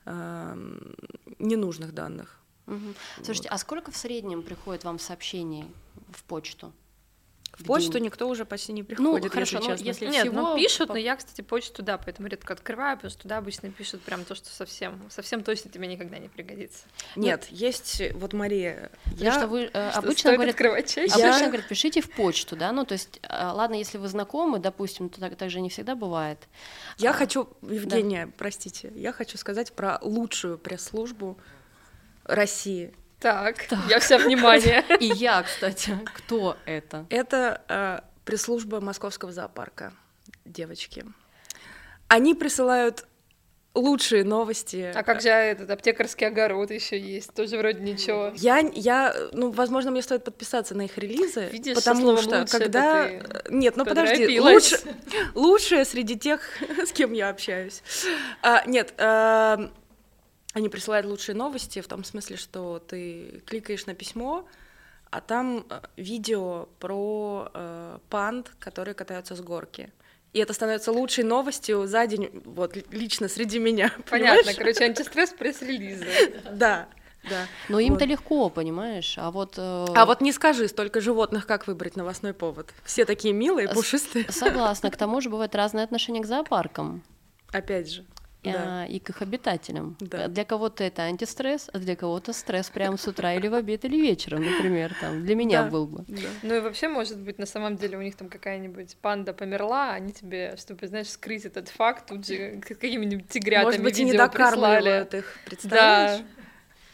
э, 0.06 0.56
ненужных 1.38 1.92
данных. 1.92 2.40
Угу. 2.66 2.94
Слушайте, 3.16 3.48
вот. 3.48 3.54
а 3.54 3.58
сколько 3.58 3.90
в 3.90 3.96
среднем 3.96 4.42
приходит 4.42 4.84
вам 4.84 4.98
сообщений 4.98 5.64
в 6.12 6.24
почту? 6.24 6.72
В 7.58 7.64
почту 7.64 7.94
день. 7.94 8.04
никто 8.04 8.28
уже 8.28 8.44
почти 8.44 8.72
не 8.72 8.82
ну, 8.82 8.86
приходит, 8.86 9.24
ну, 9.24 9.30
хорошо, 9.30 9.56
если 9.56 9.68
честно. 9.68 9.84
если 9.84 10.06
Нет, 10.06 10.26
всего... 10.26 10.40
ну 10.40 10.56
пишут, 10.56 10.88
но 10.90 10.96
я, 10.96 11.16
кстати, 11.16 11.40
почту, 11.40 11.82
да, 11.82 11.98
поэтому 11.98 12.28
редко 12.28 12.52
открываю, 12.52 12.96
потому 12.96 13.10
что 13.10 13.22
туда 13.22 13.38
обычно 13.38 13.70
пишут 13.70 14.00
прям 14.02 14.24
то, 14.24 14.36
что 14.36 14.48
совсем, 14.48 15.00
совсем 15.10 15.42
точно 15.42 15.70
тебе 15.70 15.88
никогда 15.88 16.18
не 16.18 16.28
пригодится. 16.28 16.84
Нет, 17.16 17.48
ну, 17.50 17.56
есть, 17.56 18.00
вот 18.14 18.32
Мария, 18.32 18.90
я... 19.16 19.32
Что 19.32 19.48
вы 19.48 19.70
э, 19.72 19.90
что 19.90 19.98
обычно 19.98 20.32
говорят, 20.34 20.54
открывать 20.54 20.94
чаще? 20.94 21.12
Обычно 21.14 21.46
говорят, 21.46 21.68
пишите 21.68 22.00
в 22.00 22.10
почту, 22.10 22.54
да, 22.54 22.70
ну 22.70 22.84
то 22.84 22.92
есть, 22.92 23.18
э, 23.22 23.28
ладно, 23.28 23.74
если 23.74 23.98
вы 23.98 24.06
знакомы, 24.06 24.60
допустим, 24.60 25.08
то 25.08 25.20
так, 25.20 25.34
так 25.36 25.50
же 25.50 25.60
не 25.60 25.68
всегда 25.68 25.96
бывает. 25.96 26.38
Я 26.96 27.10
а, 27.10 27.12
хочу, 27.12 27.48
Евгения, 27.62 28.26
да. 28.26 28.32
простите, 28.38 28.92
я 28.94 29.12
хочу 29.12 29.36
сказать 29.36 29.72
про 29.72 29.98
лучшую 30.00 30.58
пресс-службу 30.58 31.38
России. 32.24 32.94
Так, 33.20 33.66
так, 33.66 33.78
я 33.88 33.98
вся 33.98 34.18
внимание. 34.18 34.84
И 35.00 35.06
я, 35.06 35.42
кстати, 35.42 35.98
кто 36.14 36.56
это? 36.66 37.06
Это 37.10 37.62
э, 37.68 38.00
пресс-служба 38.24 38.80
Московского 38.80 39.32
зоопарка, 39.32 39.92
девочки. 40.44 41.04
Они 42.06 42.34
присылают 42.34 43.06
лучшие 43.74 44.24
новости. 44.24 44.92
А 44.94 45.02
как 45.02 45.20
же 45.20 45.28
этот 45.28 45.70
аптекарский 45.70 46.26
огород 46.26 46.70
еще 46.70 46.98
есть? 46.98 47.32
Тоже 47.34 47.58
вроде 47.58 47.80
ничего. 47.80 48.32
Я, 48.36 48.58
я, 48.74 49.14
ну, 49.32 49.50
возможно, 49.50 49.90
мне 49.90 50.02
стоит 50.02 50.24
подписаться 50.24 50.74
на 50.74 50.82
их 50.82 50.96
релизы, 50.98 51.48
Видишь, 51.52 51.74
потому 51.74 52.16
что 52.18 52.40
лучше 52.40 52.58
когда 52.58 53.04
ты 53.04 53.22
нет, 53.50 53.76
ну 53.76 53.84
подожди, 53.84 54.40
лучше, 54.40 54.78
лучшее 55.34 55.84
среди 55.84 56.18
тех, 56.18 56.40
с 56.86 56.92
кем 56.92 57.12
я 57.12 57.30
общаюсь. 57.30 57.82
А, 58.42 58.64
нет, 58.66 58.94
а, 58.98 59.70
они 60.54 60.68
присылают 60.68 61.06
лучшие 61.06 61.34
новости 61.36 61.80
в 61.80 61.88
том 61.88 62.04
смысле, 62.04 62.36
что 62.36 62.78
ты 62.78 63.42
кликаешь 63.46 63.86
на 63.86 63.94
письмо, 63.94 64.46
а 65.10 65.20
там 65.20 65.64
э, 65.70 65.80
видео 65.96 66.68
про 66.78 67.50
э, 67.54 67.98
панд, 68.10 68.52
которые 68.58 68.94
катаются 68.94 69.34
с 69.36 69.40
горки. 69.40 69.90
И 70.34 70.38
это 70.40 70.52
становится 70.52 70.92
лучшей 70.92 71.24
новостью 71.24 71.86
за 71.86 72.06
день, 72.06 72.30
вот 72.44 72.76
лично 72.92 73.28
среди 73.28 73.58
меня. 73.58 73.90
Понятно, 74.10 74.38
понимаешь? 74.42 74.56
короче, 74.56 74.84
антистресс 74.84 75.30
пресс-релизы. 75.30 76.06
Да, 76.52 76.88
да. 77.28 77.46
Но 77.68 77.78
им-то 77.80 78.04
Вот. 78.04 78.10
легко, 78.10 78.50
понимаешь? 78.50 79.14
А 79.18 79.30
вот... 79.30 79.54
э, 79.56 79.86
А 79.94 80.06
вот 80.06 80.20
не 80.20 80.32
скажи, 80.32 80.68
столько 80.68 81.00
животных, 81.00 81.46
как 81.46 81.66
выбрать 81.66 81.96
новостной 81.96 82.32
повод? 82.34 82.72
Все 82.84 83.04
такие 83.04 83.32
милые, 83.34 83.68
С- 83.68 83.72
пушистые. 83.74 84.30
Согласна, 84.30 84.90
к 84.90 84.96
тому 84.98 85.20
же 85.20 85.30
бывают 85.30 85.54
разные 85.54 85.84
отношения 85.84 86.20
к 86.20 86.26
зоопаркам. 86.26 87.02
Опять 87.50 87.90
же. 87.90 88.04
Да. 88.44 88.82
а, 88.82 88.86
и 88.86 88.98
к 89.00 89.10
их 89.10 89.20
обитателям. 89.20 89.96
Да. 90.00 90.28
Для 90.28 90.44
кого-то 90.44 90.84
это 90.84 91.02
антистресс, 91.02 91.68
а 91.72 91.78
для 91.78 91.96
кого-то 91.96 92.32
стресс 92.32 92.70
прямо 92.70 92.96
с 92.96 93.06
утра 93.08 93.34
или 93.34 93.48
в 93.48 93.54
обед 93.54 93.84
или 93.84 93.96
вечером, 94.00 94.44
например. 94.44 94.94
Там, 95.00 95.24
для 95.24 95.34
меня 95.34 95.64
Да. 95.64 95.70
был 95.70 95.86
бы. 95.86 96.04
Да. 96.06 96.28
Ну 96.42 96.54
и 96.54 96.60
вообще, 96.60 96.88
может 96.88 97.18
быть, 97.18 97.38
на 97.38 97.46
самом 97.46 97.76
деле 97.76 97.98
у 97.98 98.02
них 98.02 98.16
там 98.16 98.28
какая-нибудь 98.28 98.96
панда 99.02 99.32
померла, 99.32 99.90
а 99.90 99.94
они 99.94 100.12
тебе, 100.12 100.56
чтобы, 100.56 100.86
знаешь, 100.86 101.08
скрыть 101.10 101.44
этот 101.46 101.68
факт, 101.68 102.06
тут 102.06 102.26
же 102.26 102.60
какими-нибудь 102.66 103.28
тигрятами 103.28 103.64
Может 103.66 103.82
быть, 103.82 103.98
и 103.98 104.04
не 104.04 104.12
видео 104.12 104.28
прислали. 104.28 105.08
их, 105.18 105.36
представляешь? 105.44 106.20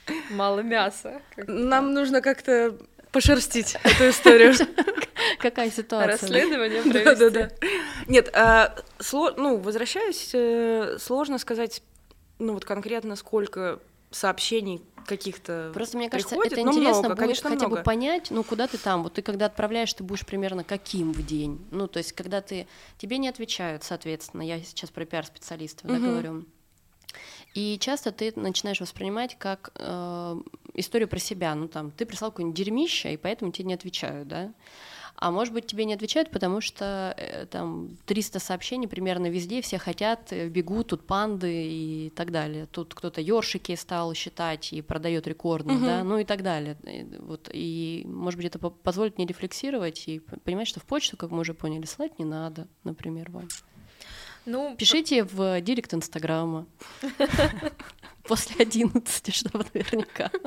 Да, 0.07 0.15
мало 0.31 0.61
мяса. 0.61 1.21
Как- 1.37 1.47
Нам 1.49 1.93
нужно 1.95 2.21
как-то 2.23 2.77
пошерстить 3.15 3.77
эту 3.85 4.11
историю. 4.11 4.53
Какая 5.39 5.71
ситуация? 5.71 6.13
Расследование 6.19 6.83
провести. 6.83 7.15
да, 7.15 7.31
да. 7.31 7.51
Нет, 8.09 8.29
а, 8.35 8.75
сло- 8.99 9.35
ну, 9.37 9.57
возвращаясь, 9.57 10.31
э, 10.35 10.99
сложно 11.01 11.39
сказать, 11.39 11.83
ну, 12.39 12.55
вот 12.55 12.65
конкретно 12.65 13.15
сколько 13.17 13.79
сообщений 14.11 14.83
каких-то 15.07 15.71
Просто 15.75 15.97
мне 15.99 16.09
кажется, 16.11 16.31
приходит, 16.31 16.53
это 16.55 16.63
но 16.65 16.73
интересно 16.73 16.91
много, 17.01 17.09
будет 17.11 17.19
конечно, 17.19 17.51
хотя 17.51 17.65
бы 17.67 17.73
много. 17.73 17.83
понять, 17.83 18.31
ну 18.31 18.43
куда 18.43 18.67
ты 18.67 18.79
там, 18.79 19.03
вот 19.03 19.13
ты 19.15 19.23
когда 19.23 19.47
отправляешь, 19.47 19.93
ты 19.93 20.03
будешь 20.03 20.25
примерно 20.25 20.65
каким 20.65 21.13
в 21.13 21.25
день. 21.27 21.65
Ну, 21.71 21.87
то 21.89 21.99
есть, 21.99 22.13
когда 22.15 22.41
ты 22.41 22.67
тебе 22.99 23.19
не 23.19 23.29
отвечают, 23.29 23.85
соответственно, 23.85 24.43
я 24.43 24.61
сейчас 24.63 24.91
про 24.91 25.05
пиар-специалистов 25.05 25.87
да, 25.89 25.95
Мгм. 25.95 26.05
говорю. 26.11 26.45
И 27.55 27.79
часто 27.79 28.11
ты 28.13 28.33
начинаешь 28.35 28.81
воспринимать 28.81 29.37
как 29.39 29.71
э, 29.77 30.37
историю 30.75 31.09
про 31.09 31.19
себя. 31.19 31.55
Ну, 31.55 31.69
там, 31.69 31.91
ты 31.91 32.05
прислал 32.07 32.31
какое-нибудь 32.31 32.57
дерьмище, 32.57 33.15
и 33.15 33.17
поэтому 33.17 33.53
тебе 33.53 33.67
не 33.69 33.75
отвечают, 33.75 34.29
да? 34.29 34.53
А 35.17 35.31
может 35.31 35.55
быть, 35.55 35.67
тебе 35.67 35.85
не 35.85 35.95
отвечают, 35.95 36.31
потому 36.33 36.61
что 36.61 37.15
э, 37.17 37.47
там 37.47 37.97
300 38.07 38.41
сообщений 38.41 38.89
примерно 38.89 39.29
везде, 39.31 39.63
все 39.63 39.79
хотят, 39.79 40.33
э, 40.33 40.49
бегут, 40.49 40.89
тут 40.89 41.07
панды 41.07 41.67
и 41.69 42.11
так 42.17 42.33
далее. 42.33 42.67
Тут 42.67 42.95
кто-то 42.95 43.21
ёршики 43.21 43.77
стал 43.77 44.13
считать 44.15 44.73
и 44.73 44.83
продает 44.83 45.29
рекордно, 45.29 45.75
Мгм. 45.75 45.85
да, 45.85 46.03
ну 46.03 46.19
и 46.19 46.25
так 46.25 46.43
далее. 46.43 46.77
И 46.85 47.07
Вот, 47.21 47.49
и, 47.53 48.03
может 48.07 48.39
быть, 48.39 48.47
это 48.47 48.59
по- 48.59 48.71
позволит 48.71 49.17
мне 49.17 49.27
рефлексировать 49.27 50.09
и 50.09 50.19
понимать, 50.19 50.67
что 50.67 50.81
в 50.81 50.85
почту, 50.85 51.17
как 51.17 51.31
мы 51.31 51.39
уже 51.41 51.55
поняли, 51.55 51.87
слать 51.87 52.19
не 52.19 52.25
надо, 52.25 52.67
например, 52.83 53.31
вам. 53.31 53.49
Ну, 54.47 54.75
Пишите 54.77 55.23
в 55.23 55.61
директ 55.61 55.95
Инстаграма. 55.95 56.67
После 58.27 58.57
11, 58.65 59.35
чтобы 59.35 59.65
наверняка. 59.75 60.31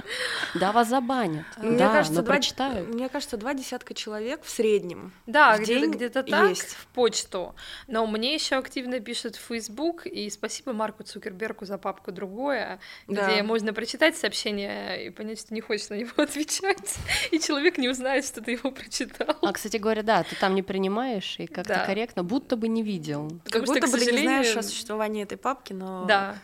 Да, 0.55 0.71
вас 0.71 0.87
забанят. 0.87 1.45
Мне 1.57 1.77
да, 1.77 1.89
кажется, 1.91 2.19
но 2.21 2.21
два, 2.25 2.33
прочитают. 2.35 2.87
мне 2.87 3.09
кажется, 3.09 3.37
два 3.37 3.53
десятка 3.53 3.93
человек 3.93 4.41
в 4.43 4.49
среднем. 4.49 5.11
Да, 5.27 5.55
в 5.55 5.59
где-то 5.61 5.81
день 5.81 5.91
где-то 5.91 6.23
так, 6.23 6.49
есть. 6.49 6.69
в 6.69 6.87
почту. 6.87 7.53
Но 7.87 8.07
мне 8.07 8.33
еще 8.33 8.55
активно 8.55 8.99
пишут 8.99 9.35
в 9.35 9.41
Facebook, 9.41 10.05
и 10.07 10.29
спасибо 10.29 10.73
Марку 10.73 11.03
Цукербергу 11.03 11.65
за 11.65 11.77
папку 11.77 12.11
другое, 12.11 12.79
Да. 13.07 13.29
где 13.31 13.43
можно 13.43 13.73
прочитать 13.73 14.17
сообщение 14.17 15.05
и 15.05 15.09
понять, 15.11 15.39
что 15.39 15.53
не 15.53 15.61
хочешь 15.61 15.89
на 15.89 15.95
него 15.95 16.11
отвечать, 16.17 16.95
и 17.31 17.39
человек 17.39 17.77
не 17.77 17.89
узнает, 17.89 18.25
что 18.25 18.41
ты 18.41 18.51
его 18.53 18.71
прочитал. 18.71 19.35
А, 19.41 19.53
кстати 19.53 19.77
говоря, 19.77 20.01
да, 20.01 20.23
ты 20.23 20.35
там 20.37 20.55
не 20.55 20.63
принимаешь 20.63 21.35
и 21.39 21.45
как-то 21.45 21.75
Да. 21.75 21.85
корректно, 21.85 22.23
будто 22.23 22.55
бы 22.55 22.67
не 22.67 22.81
видел. 22.81 23.29
Как 23.45 23.63
что, 23.65 23.73
будто 23.73 23.87
бы 23.87 23.97
ты 23.99 24.11
не 24.11 24.19
знаешь 24.21 24.55
о 24.55 24.63
существовании 24.63 25.23
этой 25.23 25.37
папки, 25.37 25.73
но 25.73 26.05
Да. 26.05 26.37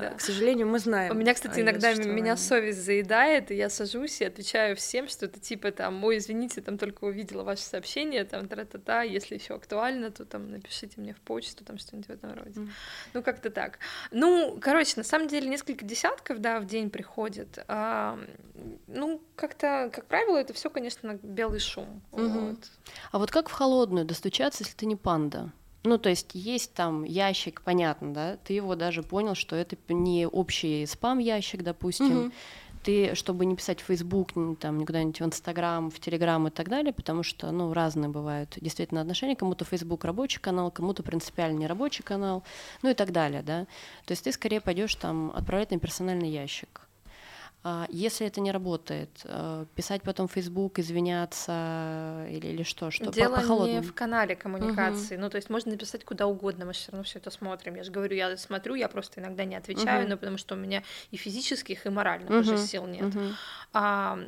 Да. 0.00 0.10
к 0.10 0.20
сожалению, 0.20 0.66
мы 0.66 0.78
знаем. 0.78 1.12
У 1.12 1.18
меня, 1.18 1.34
кстати, 1.34 1.60
иногда 1.60 1.94
меня 1.94 2.36
совесть 2.36 2.82
заедает, 2.82 3.50
и 3.50 3.54
я 3.54 3.68
сажусь 3.70 4.20
и 4.20 4.24
отвечаю 4.24 4.76
всем, 4.76 5.08
что 5.08 5.26
это 5.26 5.40
типа 5.40 5.70
там, 5.72 6.02
ой, 6.04 6.18
извините, 6.18 6.60
там 6.60 6.78
только 6.78 7.04
увидела 7.04 7.42
ваше 7.42 7.62
сообщение, 7.62 8.24
там, 8.24 8.48
тра-та-та, 8.48 9.02
если 9.02 9.34
еще 9.34 9.54
актуально, 9.54 10.10
то 10.10 10.24
там 10.24 10.50
напишите 10.50 11.00
мне 11.00 11.14
в 11.14 11.20
почту, 11.20 11.64
там 11.64 11.78
что-нибудь 11.78 12.08
в 12.08 12.12
этом 12.12 12.32
роде. 12.34 12.60
Мгм. 12.60 12.72
Ну, 13.14 13.22
как-то 13.22 13.50
так. 13.50 13.78
Ну, 14.10 14.58
короче, 14.60 14.94
на 14.96 15.04
самом 15.04 15.28
деле 15.28 15.48
несколько 15.48 15.84
десятков, 15.84 16.40
да, 16.40 16.60
в 16.60 16.66
день 16.66 16.90
приходит. 16.90 17.58
А, 17.68 18.18
ну, 18.86 19.22
как-то, 19.36 19.90
как 19.92 20.06
правило, 20.06 20.36
это 20.36 20.52
все, 20.52 20.70
конечно, 20.70 21.18
белый 21.22 21.60
шум. 21.60 22.02
Мгм. 22.12 22.48
Вот. 22.48 22.58
А 23.12 23.18
вот 23.18 23.30
как 23.30 23.48
в 23.48 23.52
холодную 23.52 24.04
достучаться, 24.04 24.64
если 24.64 24.76
ты 24.76 24.86
не 24.86 24.96
панда? 24.96 25.52
Ну, 25.84 25.98
то 25.98 26.08
есть 26.08 26.30
есть 26.32 26.72
там 26.72 27.04
ящик, 27.04 27.60
понятно, 27.62 28.14
да? 28.14 28.36
Ты 28.38 28.54
его 28.54 28.74
даже 28.74 29.02
понял, 29.02 29.34
что 29.34 29.54
это 29.54 29.76
не 29.88 30.26
общий 30.26 30.86
спам-ящик, 30.86 31.62
допустим. 31.62 32.18
Мгм. 32.18 32.32
Ты, 32.82 33.14
чтобы 33.14 33.46
не 33.46 33.56
писать 33.56 33.80
в 33.80 33.84
Facebook, 33.84 34.32
там, 34.60 34.78
ни 34.78 34.84
куда-нибудь 34.84 35.20
в 35.20 35.24
Инстаграм, 35.24 35.90
в 35.90 36.00
Телеграм 36.00 36.46
и 36.48 36.50
так 36.50 36.68
далее, 36.68 36.92
потому 36.92 37.22
что, 37.22 37.50
ну, 37.50 37.72
разные 37.72 38.10
бывают 38.10 38.58
действительно 38.60 39.00
отношения. 39.00 39.36
Кому-то 39.36 39.64
Facebook 39.64 40.04
рабочий 40.04 40.38
канал, 40.38 40.70
кому-то 40.70 41.02
принципиально 41.02 41.58
не 41.58 41.66
рабочий 41.66 42.02
канал, 42.02 42.44
ну 42.82 42.90
и 42.90 42.94
так 42.94 43.10
далее, 43.12 43.42
да? 43.42 43.64
То 44.04 44.12
есть 44.12 44.24
ты 44.24 44.32
скорее 44.32 44.60
пойдешь 44.60 44.94
там 44.96 45.32
отправлять 45.34 45.70
на 45.70 45.78
персональный 45.78 46.30
ящик. 46.30 46.83
А 47.66 47.86
если 47.88 48.26
это 48.26 48.42
не 48.42 48.52
работает, 48.52 49.08
э, 49.24 49.64
писать 49.74 50.02
потом 50.02 50.28
в 50.28 50.32
Facebook, 50.32 50.78
извиняться 50.78 52.26
или, 52.28 52.48
или 52.48 52.62
что, 52.62 52.90
что 52.90 53.06
по- 53.06 53.10
Дело 53.12 53.36
по, 53.36 53.40
не 53.40 53.46
холодному? 53.46 53.82
в 53.82 53.94
канале 53.94 54.36
коммуникации. 54.36 55.16
Ну, 55.16 55.30
то 55.30 55.36
есть 55.36 55.48
можно 55.48 55.72
написать 55.72 56.04
куда 56.04 56.26
угодно, 56.26 56.66
мы 56.66 56.74
все 56.74 56.92
равно 56.92 57.04
все 57.04 57.18
это 57.20 57.30
смотрим. 57.30 57.74
Я 57.76 57.82
же 57.84 57.90
говорю, 57.90 58.14
я 58.14 58.36
смотрю, 58.36 58.74
я 58.74 58.86
просто 58.88 59.22
иногда 59.22 59.44
не 59.44 59.56
отвечаю, 59.56 60.02
Мгм. 60.02 60.10
но 60.10 60.16
потому 60.18 60.36
что 60.36 60.56
у 60.56 60.58
меня 60.58 60.82
и 61.10 61.16
физических, 61.16 61.86
и 61.86 61.88
моральных 61.88 62.28
Мгм. 62.28 62.40
уже 62.40 62.58
сил 62.58 62.86
нет. 62.86 63.14
Мгм. 63.14 63.34
А 63.72 64.18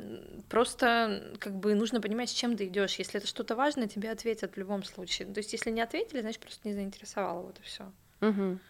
просто 0.48 1.22
как 1.38 1.54
бы 1.56 1.74
нужно 1.74 2.00
понимать, 2.00 2.30
с 2.30 2.32
чем 2.32 2.56
ты 2.56 2.66
идешь. 2.66 2.94
Если 2.94 3.18
это 3.18 3.26
что-то 3.26 3.54
важное, 3.54 3.86
тебе 3.86 4.10
ответят 4.10 4.54
в 4.54 4.58
любом 4.58 4.82
случае. 4.82 5.28
То 5.28 5.38
есть, 5.40 5.52
если 5.52 5.70
не 5.70 5.82
ответили, 5.82 6.22
значит, 6.22 6.40
просто 6.40 6.66
не 6.66 6.74
заинтересовало, 6.74 7.42
вот 7.42 7.58
и 7.58 7.62
все. 7.62 7.92
Мгм. 8.20 8.60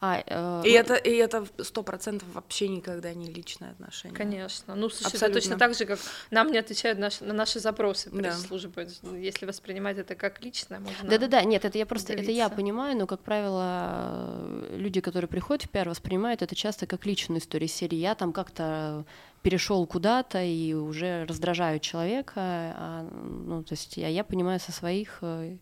А, 0.00 0.22
э, 0.26 0.62
И 0.66 0.70
ну, 0.72 0.78
это 0.78 0.94
и 0.94 1.10
это 1.10 1.46
сто 1.62 1.82
процентов 1.82 2.26
вообще 2.32 2.68
никогда 2.68 3.12
не 3.12 3.30
личное 3.30 3.72
отношение. 3.72 4.16
Конечно. 4.16 4.74
Ну, 4.74 4.88
слушай, 4.88 5.08
это 5.08 5.16
Абсолютно. 5.26 5.40
точно 5.40 5.58
так 5.58 5.74
же, 5.74 5.84
как 5.84 5.98
нам 6.30 6.50
не 6.50 6.58
отвечают 6.58 6.98
наши- 6.98 7.22
на 7.22 7.34
наши 7.34 7.60
запросы 7.60 8.08
Да. 8.10 8.16
пресс-службы. 8.16 8.88
Если 9.18 9.44
воспринимать 9.44 9.98
это 9.98 10.14
как 10.14 10.42
личное, 10.42 10.80
можно... 10.80 11.08
Да-да-да, 11.10 11.44
нет, 11.44 11.64
это 11.66 11.76
я 11.76 11.84
просто, 11.84 12.14
это 12.14 12.30
я 12.30 12.48
понимаю, 12.48 12.96
но, 12.96 13.06
как 13.06 13.20
правило, 13.20 14.66
люди, 14.70 15.00
которые 15.02 15.28
приходят 15.28 15.64
в 15.64 15.68
пиар, 15.68 15.88
воспринимают 15.88 16.40
это 16.40 16.54
часто 16.54 16.86
как 16.86 17.04
личную 17.04 17.40
историю 17.40 17.68
серии. 17.68 17.96
Я 17.96 18.14
там 18.14 18.32
как-то 18.32 19.04
перешел 19.42 19.86
куда-то 19.86 20.42
и 20.42 20.72
уже 20.72 21.24
раздражаю 21.26 21.78
человека, 21.78 22.32
а, 22.40 23.08
ну, 23.12 23.62
то 23.62 23.74
есть 23.74 23.96
я, 23.98 24.08
я 24.08 24.24
понимаю 24.24 24.58
со 24.60 24.72
своих 24.72 25.18
э, 25.22 25.56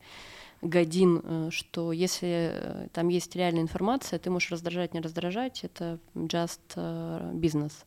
годин, 0.62 1.20
э, 1.22 1.48
что 1.50 1.92
если 1.92 2.50
э, 2.52 2.88
там 2.92 3.08
есть 3.08 3.34
реальная 3.36 3.62
информация, 3.62 4.18
ты 4.18 4.30
можешь 4.30 4.50
раздражать, 4.50 4.94
не 4.94 5.00
раздражать, 5.00 5.64
это 5.64 5.98
just 6.14 6.60
э, 6.76 7.30
бизнес. 7.34 7.84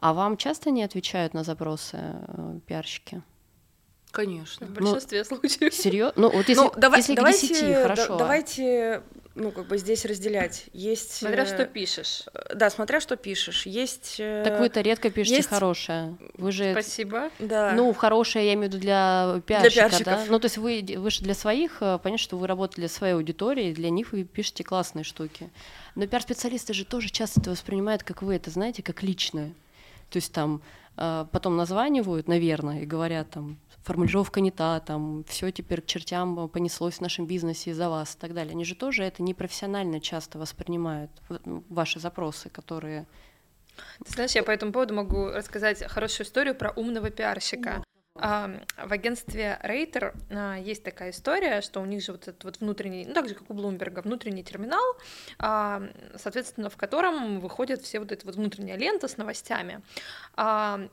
А 0.00 0.12
вам 0.12 0.36
часто 0.36 0.70
не 0.70 0.82
отвечают 0.82 1.34
на 1.34 1.44
запросы 1.44 1.98
э, 2.00 2.58
пиарщики? 2.66 3.22
Конечно. 4.10 4.66
В 4.66 4.70
большинстве 4.70 5.22
случаев. 5.24 5.74
Серьезно? 5.74 6.22
Ну, 6.22 6.30
вот 6.30 6.48
если, 6.48 6.62
ну, 6.64 6.72
давай- 6.76 7.00
если 7.00 7.14
давайте, 7.14 7.46
к 7.46 7.50
10, 7.50 7.68
да- 7.68 7.82
хорошо. 7.82 8.16
давайте, 8.16 9.02
ну, 9.38 9.52
как 9.52 9.66
бы 9.66 9.78
здесь 9.78 10.04
разделять. 10.04 10.66
Есть... 10.72 11.12
Смотря 11.12 11.44
э, 11.44 11.46
что 11.46 11.64
пишешь. 11.64 12.24
Да, 12.54 12.68
смотря 12.70 13.00
что 13.00 13.16
пишешь. 13.16 13.66
Есть... 13.66 14.16
э, 14.18 14.42
Так 14.44 14.60
вы-то 14.60 14.80
редко 14.80 15.10
пишете 15.10 15.36
есть- 15.36 15.48
хорошее. 15.48 16.16
Вы 16.36 16.52
же, 16.52 16.72
Спасибо. 16.72 17.30
Да. 17.38 17.72
ну, 17.74 17.92
хорошее 17.94 18.46
я 18.46 18.54
имею 18.54 18.70
в 18.70 18.74
виду 18.74 18.82
для 18.82 19.40
пиарщика, 19.46 19.82
да? 19.82 19.88
пиарщиков. 19.88 20.30
Ну, 20.30 20.38
то 20.38 20.46
есть 20.46 20.58
вы, 20.58 20.84
вы 20.98 21.10
же 21.10 21.22
для 21.22 21.34
своих, 21.34 21.78
э, 21.80 21.98
понятно, 22.02 22.22
что 22.22 22.36
вы 22.36 22.46
работаете 22.46 22.82
для 22.82 22.88
своей 22.88 23.14
аудитории, 23.14 23.72
для 23.72 23.90
них 23.90 24.12
вы 24.12 24.24
пишете 24.24 24.64
классные 24.64 25.04
штуки. 25.04 25.50
Но 25.94 26.06
пиар-специалисты 26.06 26.74
же 26.74 26.84
тоже 26.84 27.08
часто 27.08 27.40
это 27.40 27.50
воспринимают, 27.50 28.02
как 28.02 28.22
вы 28.22 28.34
это 28.34 28.50
знаете, 28.50 28.82
как 28.82 29.02
личное. 29.02 29.52
То 30.10 30.16
есть 30.16 30.32
там 30.32 30.62
э, 30.96 31.26
потом 31.30 31.56
названивают, 31.56 32.28
наверное, 32.28 32.82
и 32.82 32.86
говорят 32.86 33.30
там 33.30 33.58
формулировка 33.82 34.40
не 34.40 34.50
та, 34.50 34.80
там 34.80 35.24
все 35.24 35.50
теперь 35.50 35.80
к 35.80 35.86
чертям 35.86 36.48
понеслось 36.48 36.96
в 36.96 37.00
нашем 37.00 37.26
бизнесе 37.26 37.70
из-за 37.70 37.88
вас 37.88 38.14
и 38.14 38.18
так 38.18 38.34
далее. 38.34 38.52
Они 38.52 38.64
же 38.64 38.74
тоже 38.74 39.04
это 39.04 39.22
непрофессионально 39.22 40.00
часто 40.00 40.38
воспринимают 40.38 41.10
ну, 41.44 41.64
ваши 41.68 42.00
запросы, 42.00 42.48
которые 42.50 43.06
ты 44.04 44.12
знаешь, 44.12 44.32
я 44.32 44.42
по 44.42 44.50
этому 44.50 44.72
поводу 44.72 44.94
могу 44.94 45.28
рассказать 45.30 45.82
хорошую 45.84 46.26
историю 46.26 46.54
про 46.54 46.70
умного 46.70 47.10
пиарщика. 47.10 47.82
В 48.18 48.92
агентстве 48.92 49.58
Рейтер 49.62 50.12
есть 50.60 50.82
такая 50.82 51.10
история, 51.10 51.60
что 51.60 51.80
у 51.80 51.84
них 51.84 52.02
же 52.02 52.12
вот 52.12 52.22
этот 52.22 52.42
вот 52.42 52.60
внутренний, 52.60 53.06
ну 53.06 53.14
так 53.14 53.28
же 53.28 53.34
как 53.34 53.48
у 53.48 53.54
Блумберга, 53.54 54.00
внутренний 54.00 54.42
терминал, 54.42 54.82
соответственно, 55.38 56.68
в 56.68 56.76
котором 56.76 57.38
выходят 57.38 57.80
все 57.82 58.00
вот 58.00 58.10
эта 58.10 58.26
вот 58.26 58.34
внутренняя 58.34 58.76
лента 58.76 59.06
с 59.06 59.16
новостями. 59.18 59.82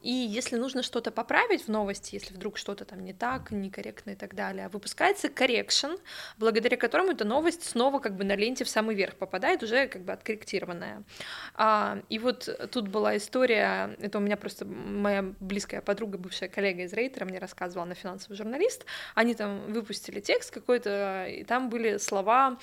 И 0.01 0.11
если 0.11 0.57
нужно 0.57 0.83
что-то 0.83 1.09
поправить 1.09 1.65
в 1.65 1.69
новости, 1.69 2.13
если 2.13 2.33
вдруг 2.33 2.57
что-то 2.57 2.85
там 2.85 3.03
не 3.03 3.13
так, 3.13 3.49
некорректно 3.49 4.11
и 4.11 4.15
так 4.15 4.35
далее, 4.35 4.67
выпускается 4.67 5.27
correction, 5.27 5.99
благодаря 6.37 6.77
которому 6.77 7.11
эта 7.13 7.25
новость 7.25 7.63
снова 7.63 7.99
как 7.99 8.15
бы 8.15 8.23
на 8.23 8.35
ленте 8.35 8.65
в 8.65 8.69
самый 8.69 8.95
верх 8.95 9.15
попадает, 9.15 9.63
уже 9.63 9.87
как 9.87 10.03
бы 10.03 10.13
откорректированная. 10.13 11.03
И 12.09 12.19
вот 12.19 12.69
тут 12.71 12.87
была 12.89 13.17
история, 13.17 13.95
это 13.99 14.19
у 14.19 14.21
меня 14.21 14.37
просто 14.37 14.65
моя 14.65 15.23
близкая 15.39 15.81
подруга, 15.81 16.19
бывшая 16.19 16.49
коллега 16.49 16.83
из 16.83 16.93
Рейтера, 16.93 17.14
Твиттера 17.15 17.25
мне 17.25 17.39
рассказывала 17.39 17.85
на 17.85 17.95
финансовый 17.95 18.35
журналист, 18.35 18.85
они 19.15 19.35
там 19.35 19.71
выпустили 19.71 20.19
текст 20.19 20.51
какой-то, 20.51 21.25
и 21.27 21.43
там 21.43 21.69
были 21.69 21.97
слова 21.97 22.57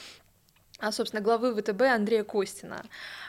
собственно, 0.91 1.23
главы 1.23 1.55
ВТБ 1.55 1.83
Андрея 1.83 2.25
Костина. 2.25 2.85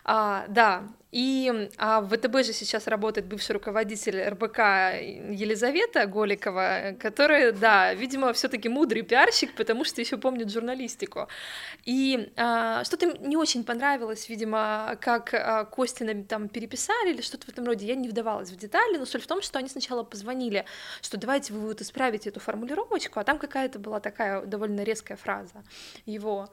А, 0.06 0.46
да, 0.48 0.84
и 1.14 1.70
а 1.78 2.02
в 2.02 2.10
ВТБ 2.10 2.44
же 2.44 2.54
сейчас 2.54 2.88
работает 2.88 3.28
бывший 3.28 3.52
руководитель 3.52 4.20
РБК 4.30 4.58
Елизавета 5.30 6.08
Голикова, 6.08 6.94
которая, 7.00 7.52
да, 7.52 7.94
видимо, 7.94 8.34
все 8.34 8.48
таки 8.48 8.68
мудрый 8.68 9.04
пиарщик, 9.04 9.54
потому 9.54 9.86
что 9.86 10.02
еще 10.02 10.18
помнит 10.18 10.52
журналистику. 10.52 11.28
И 11.86 12.34
а, 12.36 12.84
что-то 12.84 13.16
не 13.20 13.38
очень 13.38 13.64
понравилось, 13.64 14.28
видимо, 14.28 14.98
как 15.02 15.36
а, 15.36 15.66
Костина 15.66 16.24
там 16.24 16.50
переписали 16.50 17.12
или 17.14 17.22
что-то 17.22 17.46
в 17.46 17.50
этом 17.50 17.66
роде. 17.66 17.86
Я 17.86 17.94
не 17.94 18.10
вдавалась 18.10 18.50
в 18.50 18.58
детали, 18.58 18.98
но 18.98 19.06
суть 19.06 19.24
в 19.24 19.28
том, 19.28 19.44
что 19.44 19.60
они 19.60 19.70
сначала 19.70 20.02
позвонили, 20.02 20.66
что 21.04 21.18
давайте 21.18 21.54
вы 21.54 21.60
вот 21.60 21.80
исправите 21.82 22.30
эту 22.30 22.40
формулировочку, 22.40 23.20
а 23.20 23.24
там 23.24 23.38
какая-то 23.38 23.78
была 23.78 24.00
такая 24.00 24.48
довольно 24.48 24.82
резкая 24.82 25.16
фраза 25.16 25.64
его. 26.08 26.50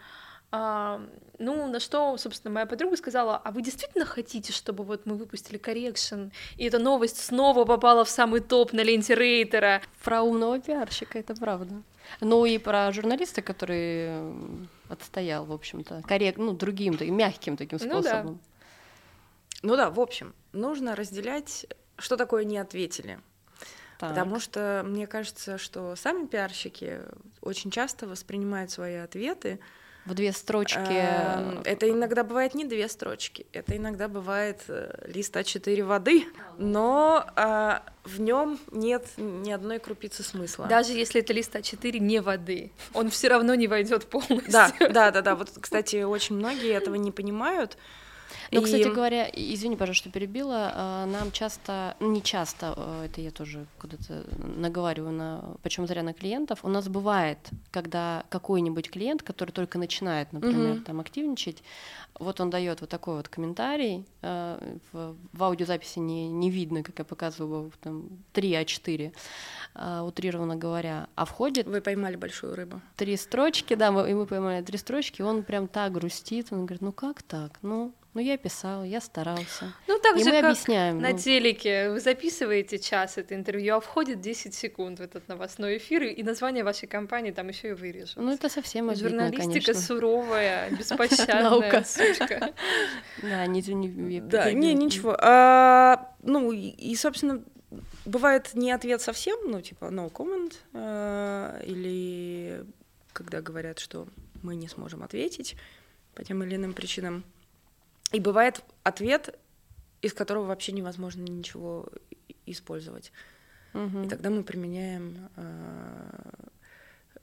А, 0.53 1.01
ну, 1.39 1.69
на 1.69 1.79
что, 1.79 2.17
собственно, 2.17 2.53
моя 2.53 2.67
подруга 2.67 2.97
сказала, 2.97 3.37
а 3.37 3.53
вы 3.53 3.63
действительно 3.63 4.05
хотите, 4.05 4.53
чтобы 4.53 4.83
вот 4.83 5.07
мы 5.07 5.15
выпустили 5.15 5.59
коррекшн, 5.59 6.31
и 6.57 6.65
эта 6.65 6.79
новость 6.79 7.25
снова 7.25 7.65
попала 7.65 8.05
в 8.05 8.11
самый 8.11 8.41
топ 8.41 8.73
на 8.73 8.83
ленте 8.83 9.15
рейтера? 9.15 9.81
Про 10.03 10.23
умного 10.23 10.61
пиарщика, 10.61 11.19
это 11.19 11.35
правда. 11.37 11.83
Ну 12.21 12.45
и 12.45 12.59
про 12.59 12.91
журналиста, 12.91 13.43
который 13.43 14.11
отстоял, 14.89 15.45
в 15.45 15.53
общем-то, 15.53 16.03
коррект, 16.07 16.39
ну, 16.39 16.53
другим, 16.53 16.97
таким 16.97 17.17
мягким 17.17 17.57
таким 17.57 17.79
способом. 17.79 18.25
Ну 18.25 18.33
да. 18.33 18.39
ну 19.63 19.77
да, 19.77 19.91
в 19.91 20.01
общем, 20.01 20.35
нужно 20.53 20.97
разделять, 20.97 21.67
что 21.97 22.17
такое 22.17 22.43
не 22.43 22.59
ответили. 22.59 23.21
Так. 23.99 24.09
Потому 24.09 24.41
что 24.41 24.83
мне 24.85 25.07
кажется, 25.07 25.59
что 25.59 25.95
сами 25.95 26.27
пиарщики 26.27 27.03
очень 27.43 27.71
часто 27.71 28.09
воспринимают 28.09 28.71
свои 28.71 28.97
ответы 28.97 29.61
в 30.07 30.15
две 30.15 30.33
строчки. 30.33 30.79
Эм, 30.79 31.61
это 31.65 31.91
иногда 31.91 32.25
бывает 32.25 32.55
не 32.55 32.65
две 32.65 32.89
строчки, 32.89 33.47
это 33.53 33.77
иногда 33.77 34.09
бывает 34.09 34.63
э, 34.69 35.07
лист 35.13 35.37
А4 35.37 35.85
воды, 35.85 36.25
но 36.59 37.25
а, 37.37 37.83
в 38.05 38.21
нем 38.21 38.59
нет 38.71 39.07
ни 39.17 39.53
одной 39.53 39.79
крупицы 39.79 40.23
смысла. 40.23 40.67
Даже 40.67 40.93
если 40.93 41.21
это 41.21 41.33
лист 41.33 41.55
А4 41.55 41.99
не 41.99 42.21
воды, 42.21 42.73
он 42.95 43.11
все 43.11 43.29
равно 43.29 43.55
не 43.55 43.69
войдет 43.69 44.07
полностью. 44.07 44.53
Да, 44.53 44.73
да, 44.81 45.11
да, 45.11 45.23
да. 45.23 45.35
Вот, 45.35 45.51
кстати, 45.61 46.03
очень 46.03 46.37
многие 46.37 46.73
этого 46.73 46.95
не 46.95 47.13
понимают. 47.13 47.77
Ну, 48.53 48.61
и... 48.61 48.65
кстати 48.65 48.89
говоря, 48.89 49.29
извини, 49.33 49.77
пожалуйста, 49.77 50.03
что 50.03 50.11
перебила, 50.11 50.73
а, 50.75 51.07
нам 51.07 51.31
часто, 51.33 51.97
не 52.01 52.23
часто, 52.23 52.75
а, 52.77 53.05
это 53.05 53.21
я 53.21 53.31
тоже 53.31 53.67
куда-то 53.79 54.25
наговариваю, 54.39 55.13
на, 55.13 55.57
почем 55.63 55.87
зря 55.87 56.03
на 56.03 56.13
клиентов, 56.13 56.61
у 56.63 56.69
нас 56.69 56.89
бывает, 56.89 57.39
когда 57.71 58.25
какой-нибудь 58.29 58.91
клиент, 58.91 59.23
который 59.23 59.51
только 59.51 59.79
начинает, 59.79 60.33
например, 60.33 60.77
угу. 60.77 60.81
там 60.81 61.01
активничать, 61.01 61.63
вот 62.19 62.41
он 62.41 62.51
дает 62.51 62.81
вот 62.81 62.91
такой 62.91 63.17
вот 63.17 63.29
комментарий, 63.29 64.05
а, 64.23 64.61
в, 64.93 65.17
в 65.33 65.43
аудиозаписи 65.43 65.99
не, 65.99 66.29
не 66.29 66.51
видно, 66.51 66.83
как 66.83 66.99
я 66.99 67.05
показываю, 67.05 67.73
там 67.81 68.09
3 68.33 68.53
А4, 68.53 69.13
утрированно 70.03 70.57
говоря, 70.57 71.09
а 71.15 71.25
входит... 71.25 71.67
Вы 71.67 71.81
поймали 71.81 72.17
большую 72.17 72.55
рыбу. 72.57 72.81
Три 72.97 73.17
строчки, 73.17 73.75
да, 73.75 73.93
мы, 73.93 74.11
и 74.11 74.15
мы 74.15 74.27
поймали 74.27 74.63
три 74.63 74.79
строчки, 74.79 75.23
он 75.23 75.43
прям 75.43 75.69
так 75.69 75.93
грустит, 75.93 76.49
он 76.51 76.67
говорит, 76.67 76.83
ну 76.83 76.93
как 76.93 77.23
так, 77.23 77.59
ну 77.63 77.93
ну, 78.13 78.21
я 78.21 78.37
писал, 78.37 78.83
я 78.83 79.01
старался. 79.01 79.73
Ну, 79.87 79.99
так 80.01 80.17
и 80.17 80.25
же, 80.25 80.31
мы 80.31 80.41
как 80.41 80.51
объясняем. 80.51 80.99
на 81.01 81.11
ну... 81.11 81.19
телеке 81.19 81.91
вы 81.91 82.01
записываете 82.01 82.81
час 82.81 83.19
это 83.19 83.37
интервью, 83.37 83.77
а 83.77 83.81
входит 83.81 84.21
10 84.21 84.53
секунд 84.53 84.99
в 84.99 85.03
этот 85.03 85.29
новостной 85.29 85.77
эфир, 85.77 86.03
и 86.03 86.23
название 86.25 86.65
вашей 86.65 86.89
компании 86.89 87.31
там 87.31 87.49
еще 87.49 87.69
и 87.69 87.73
вырежут. 87.73 88.17
Ну, 88.17 88.33
это 88.33 88.49
совсем 88.49 88.91
обидно, 88.91 89.09
Журналистика 89.11 89.73
конечно. 89.73 89.75
суровая, 89.75 90.71
беспощадная 90.79 91.85
сучка. 91.85 92.53
Да, 93.23 93.47
не... 93.47 94.21
Да, 94.21 94.53
не, 94.53 94.75
ничего. 94.75 95.17
А, 95.21 96.13
ну, 96.23 96.51
и, 96.51 96.95
собственно, 96.97 97.45
бывает 98.05 98.55
не 98.55 98.73
ответ 98.73 99.01
совсем, 99.01 99.39
ну, 99.47 99.61
типа 99.61 99.85
no 99.85 100.11
comment, 100.11 100.55
а, 100.73 101.61
или 101.63 102.65
когда 103.13 103.41
говорят, 103.41 103.79
что 103.79 104.09
мы 104.43 104.57
не 104.57 104.67
сможем 104.67 105.03
ответить 105.03 105.57
по 106.15 106.25
тем 106.25 106.43
или 106.43 106.57
иным 106.57 106.73
причинам, 106.73 107.25
и 108.13 108.21
бывает 108.21 108.63
ответ, 108.83 109.39
из 110.03 110.13
которого 110.15 110.47
вообще 110.47 110.73
невозможно 110.73 111.23
ничего 111.23 111.89
использовать. 112.47 113.13
Угу. 113.75 114.03
И 114.03 114.09
тогда 114.09 114.31
мы 114.31 114.43
применяем 114.43 115.29
э, 115.37 116.21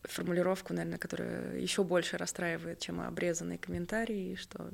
формулировку, 0.04 0.74
наверное, 0.74 0.98
которая 0.98 1.58
еще 1.58 1.84
больше 1.84 2.18
расстраивает, 2.18 2.80
чем 2.80 3.02
обрезанные 3.02 3.58
комментарии, 3.58 4.36
что 4.36 4.70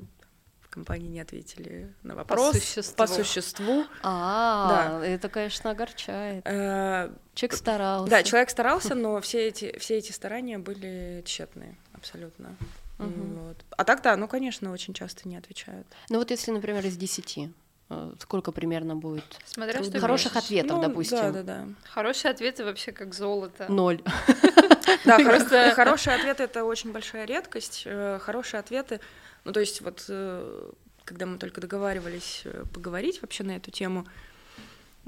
в 0.60 0.68
компании 0.68 1.08
не 1.08 1.20
ответили 1.20 1.92
на 2.02 2.14
вопрос 2.14 2.52
по 2.52 2.60
существу. 2.60 2.96
По 2.96 3.06
существу. 3.06 3.84
А, 4.02 4.98
да. 5.00 5.06
это, 5.06 5.28
конечно, 5.28 5.70
огорчает. 5.70 6.44
Э, 6.46 7.12
человек 7.34 7.56
старался. 7.56 8.10
Да, 8.10 8.22
человек 8.22 8.50
старался, 8.50 8.94
но 8.94 9.20
все 9.20 9.48
эти, 9.48 9.76
все 9.78 9.98
эти 9.98 10.12
старания 10.12 10.58
были 10.58 11.22
тщетные, 11.26 11.76
абсолютно. 11.92 12.56
Угу. 12.98 13.08
Вот. 13.08 13.64
А 13.70 13.84
так 13.84 14.02
да, 14.02 14.16
ну, 14.16 14.28
конечно, 14.28 14.72
очень 14.72 14.94
часто 14.94 15.28
не 15.28 15.36
отвечают. 15.36 15.86
Ну 16.10 16.18
вот 16.18 16.30
если, 16.30 16.50
например, 16.52 16.84
из 16.86 16.96
десяти, 16.96 17.52
э, 17.90 18.12
сколько 18.20 18.52
примерно 18.52 18.94
будет 18.94 19.24
Смотря 19.46 19.82
что 19.82 19.98
хороших 19.98 20.32
пишешь. 20.32 20.44
ответов, 20.46 20.76
ну, 20.76 20.82
допустим. 20.88 21.18
Да, 21.18 21.30
да, 21.30 21.42
да. 21.42 21.68
Хорошие 21.90 22.30
ответы 22.30 22.64
вообще 22.64 22.92
как 22.92 23.14
золото. 23.14 23.66
Ноль. 23.68 24.02
Да, 25.04 25.18
просто 25.18 25.72
хорошие 25.74 26.16
ответы 26.16 26.44
это 26.44 26.64
очень 26.64 26.92
большая 26.92 27.26
редкость. 27.26 27.82
Э, 27.84 28.18
хорошие 28.20 28.60
ответы, 28.60 29.00
ну 29.44 29.52
то 29.52 29.60
есть 29.60 29.80
вот 29.80 30.04
э, 30.08 30.70
когда 31.04 31.26
мы 31.26 31.36
только 31.36 31.60
договаривались 31.60 32.44
поговорить 32.72 33.20
вообще 33.20 33.44
на 33.44 33.56
эту 33.56 33.70
тему, 33.70 34.06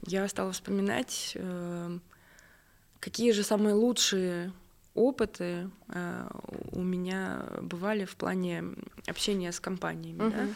я 0.06 0.28
стала 0.28 0.52
вспоминать, 0.52 1.36
какие 3.00 3.32
же 3.32 3.42
самые 3.42 3.74
лучшие 3.74 4.52
опыты 4.96 5.70
э, 5.88 6.28
у 6.72 6.82
меня 6.82 7.44
бывали 7.60 8.04
в 8.04 8.16
плане 8.16 8.64
общения 9.06 9.52
с 9.52 9.60
компаниями. 9.60 10.22
Угу. 10.22 10.30
Да? 10.30 10.46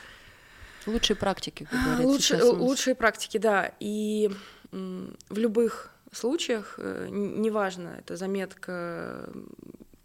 Лучшие 0.86 1.16
практики, 1.16 1.68
как 1.70 1.84
говорят 1.84 2.04
Лучше, 2.04 2.38
сейчас 2.38 2.44
Лучшие 2.44 2.94
практики, 2.94 3.38
да. 3.38 3.72
И 3.80 4.30
в 4.72 5.38
любых 5.38 5.92
случаях, 6.12 6.74
э, 6.78 7.08
неважно, 7.10 7.96
это 7.98 8.16
заметка, 8.16 9.30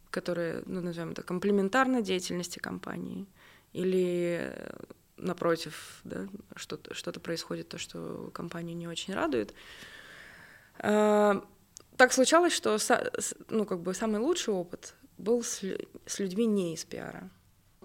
которая, 0.09 0.63
ну, 0.65 0.81
назовем 0.81 1.11
это, 1.11 1.23
комплементарна 1.23 2.01
деятельности 2.01 2.59
компании, 2.59 3.25
или 3.73 4.53
напротив, 5.17 5.99
да, 6.03 6.27
что-то 6.55 6.93
что 6.93 7.11
происходит, 7.19 7.69
то, 7.69 7.77
что 7.77 8.29
компанию 8.33 8.75
не 8.75 8.87
очень 8.87 9.13
радует. 9.13 9.53
Э, 10.79 11.41
так 11.97 12.13
случалось, 12.13 12.53
что 12.53 12.77
ну, 13.49 13.65
как 13.65 13.81
бы 13.81 13.93
самый 13.93 14.19
лучший 14.19 14.53
опыт 14.53 14.95
был 15.17 15.43
с, 15.43 15.61
с 16.05 16.19
людьми 16.19 16.45
не 16.45 16.73
из 16.73 16.85
пиара. 16.85 17.29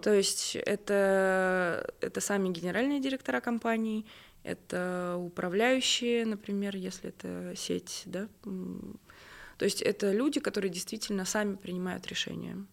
То 0.03 0.12
есть 0.12 0.57
это, 0.57 1.92
это 2.01 2.20
сами 2.20 2.49
генеральные 2.49 3.01
директора 3.01 3.40
компаний, 3.40 4.07
это 4.42 5.16
управляющие, 5.18 6.25
например, 6.25 6.75
если 6.77 7.11
это 7.11 7.55
сеть, 7.57 8.03
да. 8.07 8.29
То 8.42 9.64
есть 9.64 9.83
это 9.83 10.11
люди, 10.12 10.40
которые 10.40 10.70
действительно 10.70 11.27
сами 11.27 11.57
принимают 11.57 12.07
решения. 12.07 12.64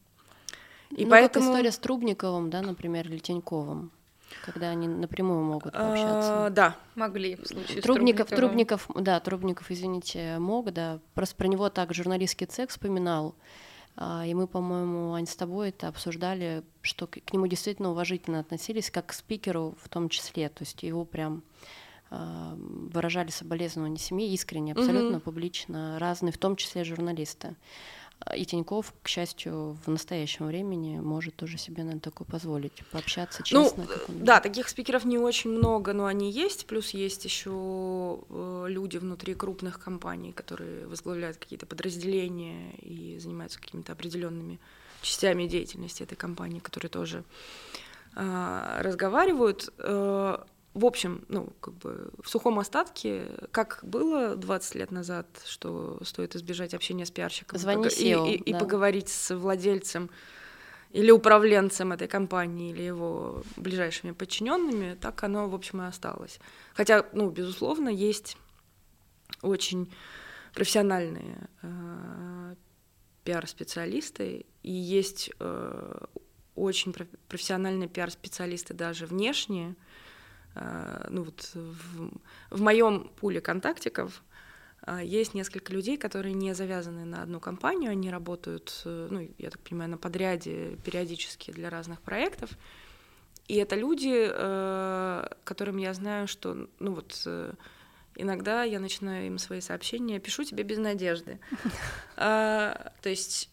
И 0.91 1.03
ну, 1.03 1.11
поэтому... 1.11 1.45
как 1.45 1.53
история 1.53 1.71
с 1.71 1.77
Трубниковым, 1.77 2.49
да, 2.49 2.61
например, 2.61 3.07
или 3.07 3.17
Тиньковым. 3.17 3.91
Когда 4.45 4.69
они 4.69 4.87
напрямую 4.87 5.43
могут 5.43 5.73
пообщаться. 5.73 6.45
А, 6.45 6.49
да. 6.49 6.75
Могли 6.95 7.35
в 7.35 7.45
случае 7.45 7.81
Трубников, 7.81 8.29
с 8.29 8.31
Трубников, 8.31 8.89
да, 8.95 9.19
Трубников, 9.19 9.71
извините, 9.71 10.37
мог, 10.39 10.71
да. 10.71 10.99
Просто 11.13 11.35
про 11.35 11.47
него 11.47 11.69
так 11.69 11.93
журналистский 11.93 12.47
цех 12.47 12.69
вспоминал. 12.69 13.35
А, 13.95 14.25
и 14.25 14.33
мы, 14.33 14.47
по-моему, 14.47 15.13
Ань, 15.13 15.25
с 15.25 15.35
тобой 15.35 15.69
это 15.69 15.87
обсуждали, 15.87 16.63
что 16.81 17.07
к 17.07 17.33
нему 17.33 17.47
действительно 17.47 17.91
уважительно 17.91 18.39
относились, 18.39 18.91
как 18.91 19.07
к 19.07 19.13
спикеру 19.13 19.75
в 19.81 19.89
том 19.89 20.09
числе. 20.09 20.49
То 20.49 20.63
есть 20.63 20.83
его 20.83 21.03
прям 21.03 21.43
а, 22.09 22.55
выражали 22.55 23.31
соболезнования 23.31 23.97
семье 23.97 24.27
искренне, 24.29 24.73
абсолютно 24.73 25.17
угу. 25.17 25.25
публично, 25.25 25.97
разные, 25.99 26.31
в 26.31 26.37
том 26.37 26.55
числе 26.55 26.83
журналисты. 26.83 27.55
И 28.35 28.45
Тиньков, 28.45 28.93
к 29.03 29.07
счастью, 29.07 29.77
в 29.85 29.89
настоящем 29.89 30.47
времени 30.47 30.99
может 30.99 31.35
тоже 31.35 31.57
себе, 31.57 31.83
наверное, 31.83 32.01
такое 32.01 32.27
позволить, 32.27 32.73
пообщаться 32.91 33.43
ну, 33.51 33.63
честно. 33.63 33.87
Ну, 34.07 34.13
да, 34.25 34.41
таких 34.41 34.67
спикеров 34.67 35.05
не 35.05 35.17
очень 35.17 35.51
много, 35.51 35.93
но 35.93 36.05
они 36.05 36.31
есть. 36.31 36.65
Плюс 36.65 36.91
есть 36.91 37.23
еще 37.25 38.19
э, 38.29 38.65
люди 38.67 38.97
внутри 38.97 39.33
крупных 39.33 39.79
компаний, 39.79 40.33
которые 40.33 40.87
возглавляют 40.87 41.37
какие-то 41.37 41.65
подразделения 41.65 42.75
и 42.81 43.17
занимаются 43.19 43.61
какими-то 43.61 43.93
определенными 43.93 44.59
частями 45.01 45.47
деятельности 45.47 46.03
этой 46.03 46.15
компании, 46.15 46.59
которые 46.59 46.89
тоже 46.89 47.23
э, 48.15 48.79
разговаривают. 48.81 49.73
Э, 49.77 50.39
в 50.77 50.85
общем, 50.85 51.25
ну, 51.27 51.49
как 51.59 51.73
бы 51.73 52.11
в 52.21 52.29
сухом 52.29 52.59
остатке, 52.59 53.25
как 53.51 53.79
было 53.81 54.35
20 54.35 54.75
лет 54.75 54.91
назад, 54.91 55.25
что 55.43 55.99
стоит 56.03 56.35
избежать 56.35 56.75
общения 56.75 57.03
с 57.03 57.09
пиарщиком 57.09 57.57
Звони 57.57 57.87
и, 57.87 58.13
и, 58.13 58.35
и, 58.35 58.51
да. 58.51 58.57
и 58.57 58.59
поговорить 58.59 59.09
с 59.09 59.35
владельцем 59.35 60.11
или 60.91 61.09
управленцем 61.09 61.93
этой 61.93 62.07
компании, 62.07 62.69
или 62.69 62.83
его 62.83 63.43
ближайшими 63.55 64.11
подчиненными, 64.11 64.95
так 65.01 65.23
оно, 65.23 65.49
в 65.49 65.55
общем, 65.55 65.81
и 65.81 65.85
осталось. 65.85 66.39
Хотя, 66.75 67.07
ну, 67.11 67.31
безусловно, 67.31 67.89
есть 67.89 68.37
очень 69.41 69.91
профессиональные 70.53 71.49
э, 71.63 72.55
пиар-специалисты, 73.23 74.45
и 74.61 74.71
есть 74.71 75.31
э, 75.39 76.05
очень 76.55 76.93
профессиональные 77.27 77.89
пиар-специалисты 77.89 78.75
даже 78.75 79.07
внешние, 79.07 79.71
Э, 79.71 80.06
ну 81.09 81.23
вот 81.23 81.51
в, 81.53 82.11
в 82.49 82.61
моем 82.61 83.09
пуле 83.19 83.41
контактиков 83.41 84.23
э, 84.85 85.01
есть 85.03 85.33
несколько 85.33 85.73
людей, 85.73 85.97
которые 85.97 86.33
не 86.33 86.53
завязаны 86.53 87.05
на 87.05 87.23
одну 87.23 87.39
компанию, 87.39 87.91
они 87.91 88.09
работают, 88.09 88.81
э, 88.85 89.07
ну, 89.09 89.27
я 89.37 89.49
так 89.49 89.61
понимаю, 89.61 89.91
на 89.91 89.97
подряде 89.97 90.77
периодически 90.83 91.51
для 91.51 91.69
разных 91.69 92.01
проектов. 92.01 92.51
И 93.47 93.55
это 93.55 93.77
люди, 93.77 94.27
которым 95.45 95.77
я 95.77 95.93
знаю, 95.93 96.27
что, 96.27 96.67
ну 96.79 96.95
вот, 96.95 97.25
иногда 98.15 98.63
я 98.63 98.81
начинаю 98.81 99.27
им 99.27 99.37
свои 99.37 99.61
сообщения, 99.61 100.19
пишу 100.19 100.43
тебе 100.43 100.63
без 100.63 100.77
надежды. 100.79 101.39
То 102.17 102.91
есть 103.05 103.49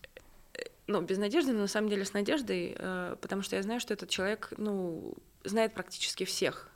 ну, 0.89 1.01
без 1.01 1.19
надежды, 1.19 1.53
но 1.53 1.61
на 1.61 1.69
самом 1.69 1.91
деле 1.91 2.05
с 2.05 2.13
надеждой, 2.13 2.77
потому 3.21 3.43
что 3.43 3.55
я 3.55 3.63
знаю, 3.63 3.79
что 3.79 3.95
этот 3.95 4.09
человек, 4.09 4.53
ну, 4.57 5.15
знает 5.45 5.75
практически 5.75 6.25
всех 6.25 6.74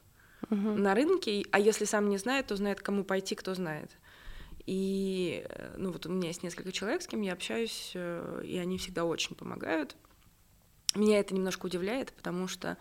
угу. 0.50 0.56
на 0.56 0.94
рынке, 0.94 1.44
а 1.50 1.58
если 1.58 1.84
сам 1.84 2.08
не 2.08 2.18
знает, 2.18 2.46
то 2.46 2.56
знает, 2.56 2.80
кому 2.80 3.04
пойти, 3.04 3.34
кто 3.34 3.54
знает. 3.54 3.90
И 4.66 5.46
э, 5.48 5.74
ну 5.78 5.92
вот 5.92 6.06
у 6.06 6.10
меня 6.10 6.28
есть 6.28 6.42
несколько 6.42 6.72
человек, 6.72 7.02
с 7.02 7.06
кем 7.06 7.22
я 7.22 7.32
общаюсь, 7.32 7.92
э, 7.94 8.42
и 8.44 8.58
они 8.58 8.78
всегда 8.78 9.04
очень 9.04 9.34
помогают. 9.34 9.96
Меня 10.94 11.18
это 11.18 11.34
немножко 11.34 11.66
удивляет, 11.66 12.12
потому 12.12 12.48
что 12.48 12.76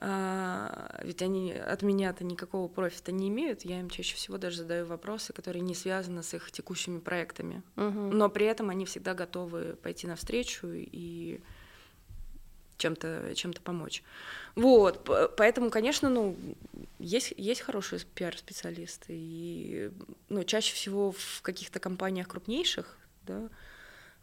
а, 0.00 1.00
ведь 1.02 1.22
они 1.22 1.52
от 1.52 1.82
меня-то 1.82 2.22
никакого 2.22 2.68
профита 2.68 3.10
не 3.10 3.28
имеют, 3.28 3.62
я 3.62 3.80
им 3.80 3.90
чаще 3.90 4.14
всего 4.14 4.38
даже 4.38 4.58
задаю 4.58 4.86
вопросы, 4.86 5.32
которые 5.32 5.62
не 5.62 5.74
связаны 5.74 6.22
с 6.22 6.32
их 6.34 6.52
текущими 6.52 7.00
проектами. 7.00 7.64
Угу. 7.74 8.12
Но 8.12 8.28
при 8.28 8.46
этом 8.46 8.70
они 8.70 8.84
всегда 8.84 9.14
готовы 9.14 9.76
пойти 9.82 10.06
навстречу 10.06 10.68
и 10.70 11.40
чем-то 12.78 13.34
чем 13.34 13.52
помочь. 13.52 14.02
Вот, 14.54 15.08
поэтому, 15.36 15.70
конечно, 15.70 16.08
ну, 16.08 16.36
есть, 16.98 17.34
есть 17.36 17.60
хорошие 17.60 18.00
пиар-специалисты, 18.00 19.08
и, 19.10 19.90
ну, 20.28 20.44
чаще 20.44 20.74
всего 20.74 21.12
в 21.12 21.42
каких-то 21.42 21.80
компаниях 21.80 22.28
крупнейших, 22.28 22.96
да, 23.24 23.48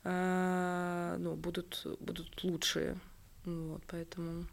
а, 0.04 1.18
ну, 1.18 1.36
будут, 1.36 1.86
будут 2.00 2.44
лучшие, 2.44 2.98
вот, 3.46 3.84
поэтому... 3.88 4.46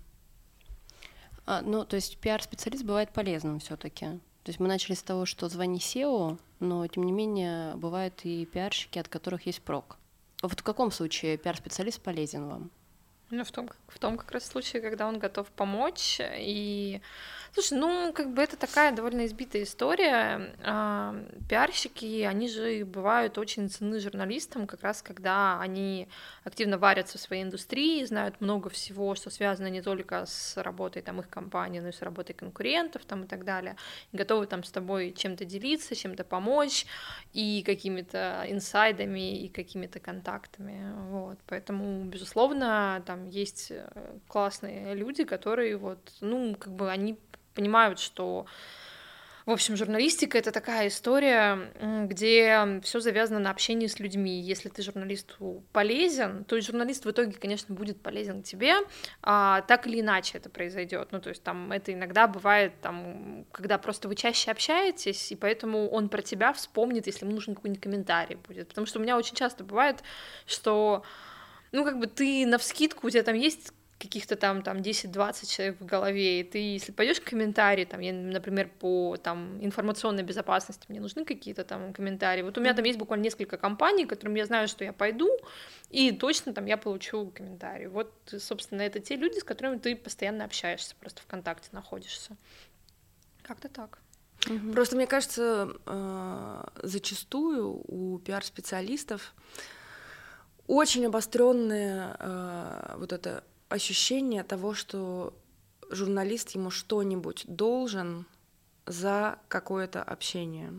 А, 1.46 1.62
ну, 1.62 1.84
то 1.84 1.96
есть 1.96 2.18
пиар-специалист 2.18 2.84
бывает 2.84 3.12
полезным 3.12 3.58
все 3.58 3.76
таки 3.76 4.20
то 4.44 4.50
есть 4.50 4.58
мы 4.58 4.66
начали 4.66 4.94
с 4.94 5.02
того, 5.02 5.24
что 5.24 5.48
звони 5.48 5.78
SEO, 5.78 6.38
но 6.58 6.86
тем 6.88 7.04
не 7.04 7.12
менее 7.12 7.76
бывают 7.76 8.20
и 8.24 8.44
пиарщики, 8.44 8.98
от 8.98 9.06
которых 9.06 9.46
есть 9.46 9.62
прок. 9.62 9.98
Вот 10.42 10.58
в 10.58 10.62
каком 10.64 10.90
случае 10.90 11.36
пиар-специалист 11.36 12.00
полезен 12.00 12.48
вам? 12.48 12.70
Ну, 13.34 13.44
в 13.44 13.50
том, 13.50 13.70
в 13.88 13.98
том 13.98 14.18
как 14.18 14.30
раз 14.32 14.44
случае, 14.44 14.82
когда 14.82 15.08
он 15.08 15.18
готов 15.18 15.50
помочь. 15.52 16.20
И, 16.20 17.00
слушай, 17.52 17.78
ну, 17.78 18.12
как 18.12 18.32
бы 18.32 18.42
это 18.42 18.56
такая 18.56 18.92
довольно 18.92 19.26
избитая 19.26 19.62
история. 19.62 20.54
А, 20.62 21.14
пиарщики, 21.48 22.22
они 22.22 22.48
же 22.48 22.84
бывают 22.84 23.36
очень 23.38 23.68
ценны 23.68 24.00
журналистам, 24.00 24.66
как 24.66 24.82
раз 24.82 25.02
когда 25.02 25.60
они 25.60 26.08
активно 26.44 26.78
варятся 26.78 27.18
в 27.18 27.20
своей 27.20 27.42
индустрии, 27.42 28.04
знают 28.04 28.40
много 28.40 28.70
всего, 28.70 29.14
что 29.14 29.30
связано 29.30 29.68
не 29.68 29.82
только 29.82 30.24
с 30.26 30.56
работой 30.56 31.02
там 31.02 31.20
их 31.20 31.28
компании, 31.28 31.80
но 31.80 31.88
и 31.88 31.92
с 31.92 32.02
работой 32.02 32.32
конкурентов 32.32 33.04
там 33.04 33.24
и 33.24 33.26
так 33.26 33.44
далее. 33.44 33.76
И 34.12 34.16
готовы 34.16 34.46
там 34.46 34.64
с 34.64 34.70
тобой 34.70 35.12
чем-то 35.12 35.44
делиться, 35.44 35.94
чем-то 35.94 36.24
помочь, 36.24 36.86
и 37.34 37.62
какими-то 37.64 38.46
инсайдами, 38.48 39.44
и 39.44 39.48
какими-то 39.48 40.00
контактами. 40.00 40.92
Вот. 41.10 41.38
Поэтому, 41.46 42.04
безусловно, 42.04 43.02
там 43.06 43.28
есть 43.28 43.70
э, 43.70 43.88
классные 44.26 44.94
люди, 44.94 45.24
которые 45.24 45.76
вот, 45.76 45.98
ну, 46.20 46.54
как 46.58 46.72
бы 46.72 46.90
они 46.90 47.18
понимают, 47.54 47.98
что 47.98 48.46
в 49.44 49.50
общем, 49.50 49.76
журналистика 49.76 50.38
это 50.38 50.52
такая 50.52 50.86
история, 50.86 51.72
где 52.06 52.80
все 52.84 53.00
завязано 53.00 53.40
на 53.40 53.50
общении 53.50 53.88
с 53.88 53.98
людьми. 53.98 54.40
Если 54.40 54.68
ты 54.68 54.82
журналисту 54.82 55.64
полезен, 55.72 56.44
то 56.44 56.56
и 56.56 56.60
журналист 56.60 57.04
в 57.04 57.10
итоге, 57.10 57.32
конечно, 57.32 57.74
будет 57.74 58.00
полезен 58.00 58.44
тебе, 58.44 58.76
а 59.20 59.62
так 59.62 59.88
или 59.88 60.00
иначе 60.00 60.38
это 60.38 60.48
произойдет. 60.48 61.08
Ну, 61.10 61.20
то 61.20 61.30
есть 61.30 61.42
там 61.42 61.72
это 61.72 61.92
иногда 61.92 62.28
бывает, 62.28 62.80
там, 62.82 63.44
когда 63.50 63.78
просто 63.78 64.06
вы 64.06 64.14
чаще 64.14 64.52
общаетесь, 64.52 65.32
и 65.32 65.36
поэтому 65.36 65.88
он 65.88 66.08
про 66.08 66.22
тебя 66.22 66.52
вспомнит, 66.52 67.06
если 67.08 67.24
ему 67.24 67.34
нужен 67.34 67.56
какой-нибудь 67.56 67.82
комментарий 67.82 68.36
будет. 68.36 68.68
Потому 68.68 68.86
что 68.86 69.00
у 69.00 69.02
меня 69.02 69.16
очень 69.16 69.34
часто 69.34 69.64
бывает, 69.64 70.04
что 70.46 71.02
ну, 71.72 71.84
как 71.84 71.98
бы 71.98 72.06
ты 72.06 72.46
на 72.46 72.58
вскидку, 72.58 73.08
у 73.08 73.10
тебя 73.10 73.24
там 73.24 73.34
есть 73.34 73.72
каких-то 74.02 74.36
там, 74.36 74.62
там 74.62 74.78
10-20 74.78 75.46
человек 75.46 75.80
в 75.80 75.86
голове, 75.86 76.40
и 76.40 76.42
ты, 76.44 76.58
если 76.58 76.90
пойдешь 76.92 77.20
в 77.20 77.24
комментарии, 77.24 77.84
там, 77.84 78.00
я, 78.00 78.12
например, 78.12 78.68
по 78.80 79.16
там, 79.16 79.64
информационной 79.64 80.24
безопасности, 80.24 80.84
мне 80.88 81.00
нужны 81.00 81.24
какие-то 81.24 81.64
там 81.64 81.92
комментарии, 81.92 82.42
вот 82.42 82.58
у 82.58 82.60
меня 82.60 82.74
там 82.74 82.84
есть 82.84 82.98
буквально 82.98 83.22
несколько 83.22 83.56
компаний, 83.56 84.06
которым 84.06 84.34
я 84.34 84.46
знаю, 84.46 84.66
что 84.66 84.84
я 84.84 84.92
пойду, 84.92 85.30
и 85.90 86.10
точно 86.10 86.52
там 86.52 86.66
я 86.66 86.76
получу 86.76 87.30
комментарий. 87.34 87.86
Вот, 87.86 88.12
собственно, 88.38 88.82
это 88.82 88.98
те 88.98 89.16
люди, 89.16 89.38
с 89.38 89.44
которыми 89.44 89.78
ты 89.78 89.94
постоянно 89.94 90.44
общаешься, 90.44 90.96
просто 90.98 91.22
в 91.22 91.26
контакте 91.26 91.68
находишься. 91.72 92.36
Как-то 93.42 93.68
так. 93.68 93.98
Просто 94.72 94.96
мне 94.96 95.06
кажется, 95.06 95.68
э, 95.86 96.64
зачастую 96.82 97.80
у 97.86 98.18
пиар-специалистов 98.18 99.34
очень 100.66 101.06
обостренное 101.06 102.16
э, 102.18 102.94
вот 102.98 103.12
это 103.12 103.44
ощущение 103.72 104.42
того, 104.44 104.74
что 104.74 105.34
журналист 105.90 106.50
ему 106.50 106.70
что-нибудь 106.70 107.44
должен 107.46 108.26
за 108.86 109.38
какое-то 109.48 110.02
общение. 110.02 110.72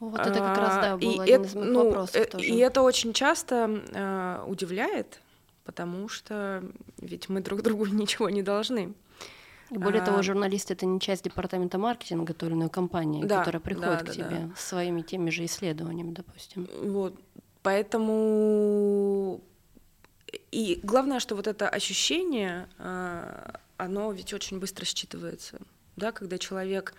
Вот 0.00 0.20
это 0.20 0.38
как 0.38 0.58
раз, 0.58 0.74
да, 0.74 0.96
был 0.96 1.20
и 1.20 1.20
один 1.20 1.40
это, 1.42 1.48
из 1.48 1.54
моих 1.54 1.68
ну, 1.70 1.84
вопросов 1.84 2.16
э, 2.16 2.24
тоже. 2.24 2.44
И 2.44 2.56
это 2.58 2.82
очень 2.82 3.12
часто 3.12 3.82
э, 3.92 4.44
удивляет, 4.46 5.20
потому 5.64 6.08
что 6.08 6.62
ведь 6.98 7.28
мы 7.28 7.40
друг 7.40 7.62
другу 7.62 7.86
ничего 7.92 8.28
не 8.28 8.42
должны. 8.42 8.94
И 9.70 9.78
более 9.78 10.02
а, 10.02 10.04
того, 10.04 10.22
журналист 10.22 10.70
это 10.70 10.84
не 10.84 11.00
часть 11.00 11.24
департамента 11.24 11.78
маркетинга 11.78 12.34
той 12.34 12.50
или 12.50 12.56
иной 12.56 12.68
компании, 12.68 13.24
да, 13.24 13.38
которая 13.38 13.60
приходит 13.60 14.04
да, 14.04 14.04
к 14.04 14.12
тебе 14.12 14.48
да. 14.48 14.50
с 14.56 14.64
своими 14.68 15.00
теми 15.02 15.30
же 15.30 15.44
исследованиями, 15.44 16.12
допустим. 16.12 16.68
Вот. 16.82 17.18
Поэтому 17.62 19.40
и 20.54 20.78
главное, 20.84 21.18
что 21.18 21.34
вот 21.34 21.48
это 21.48 21.68
ощущение, 21.68 22.68
а, 22.78 23.58
оно 23.76 24.12
ведь 24.12 24.32
очень 24.32 24.60
быстро 24.60 24.84
считывается, 24.84 25.60
да, 25.96 26.12
когда 26.12 26.38
человек, 26.38 26.94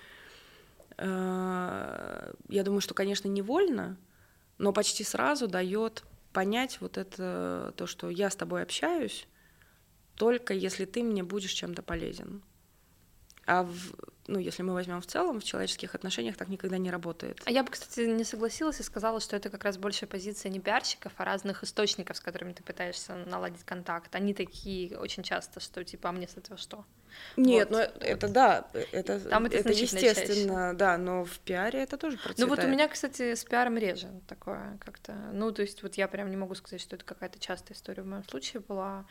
а, 0.97 2.33
я 2.49 2.63
думаю, 2.63 2.81
что, 2.81 2.93
конечно, 2.93 3.29
невольно, 3.29 3.95
но 4.57 4.73
почти 4.73 5.05
сразу 5.05 5.47
дает 5.47 6.03
понять 6.33 6.81
вот 6.81 6.97
это 6.97 7.73
то, 7.77 7.87
что 7.87 8.09
я 8.09 8.29
с 8.29 8.35
тобой 8.35 8.61
общаюсь, 8.61 9.25
только 10.15 10.53
если 10.53 10.83
ты 10.83 11.01
мне 11.01 11.23
будешь 11.23 11.53
чем-то 11.53 11.81
полезен. 11.81 12.41
А 13.45 13.63
в, 13.63 13.95
ну, 14.27 14.39
если 14.39 14.63
мы 14.63 14.73
возьмем 14.73 15.01
в 15.01 15.05
целом, 15.05 15.39
в 15.39 15.43
человеческих 15.43 15.95
отношениях 15.95 16.37
так 16.37 16.47
никогда 16.47 16.77
не 16.77 16.91
работает. 16.91 17.41
А 17.45 17.51
я 17.51 17.63
бы, 17.63 17.71
кстати, 17.71 18.01
не 18.07 18.23
согласилась 18.23 18.79
и 18.79 18.83
сказала, 18.83 19.19
что 19.19 19.35
это 19.35 19.49
как 19.49 19.63
раз 19.63 19.77
больше 19.77 20.07
позиция 20.07 20.49
не 20.49 20.59
пиарщиков, 20.59 21.13
а 21.17 21.25
разных 21.25 21.63
источников, 21.63 22.17
с 22.17 22.19
которыми 22.19 22.53
ты 22.53 22.63
пытаешься 22.63 23.15
наладить 23.15 23.63
контакт. 23.63 24.15
Они 24.15 24.33
такие 24.33 24.97
очень 24.97 25.23
часто, 25.23 25.59
что 25.59 25.83
типа, 25.83 26.09
а 26.09 26.11
мне 26.11 26.27
с 26.27 26.37
этого 26.37 26.57
что? 26.57 26.85
Нет, 27.37 27.69
вот. 27.69 27.77
ну 27.77 28.05
это 28.05 28.27
да, 28.27 28.67
это, 28.91 29.19
Там 29.19 29.45
это, 29.45 29.57
это 29.57 29.71
естественно, 29.71 30.69
чаще. 30.69 30.77
да, 30.77 30.97
но 30.97 31.25
в 31.25 31.39
пиаре 31.39 31.81
это 31.81 31.97
тоже 31.97 32.17
процветает. 32.17 32.39
Ну 32.39 32.47
вот 32.47 32.63
у 32.63 32.67
меня, 32.67 32.87
кстати, 32.87 33.35
с 33.35 33.43
пиаром 33.43 33.77
реже 33.77 34.09
такое 34.27 34.77
как-то. 34.83 35.13
Ну, 35.33 35.51
то 35.51 35.61
есть 35.61 35.83
вот 35.83 35.95
я 35.95 36.07
прям 36.07 36.29
не 36.29 36.37
могу 36.37 36.55
сказать, 36.55 36.81
что 36.81 36.95
это 36.95 37.05
какая-то 37.05 37.39
частая 37.39 37.75
история 37.77 38.03
в 38.03 38.07
моем 38.07 38.23
случае 38.25 38.61
была. 38.61 39.05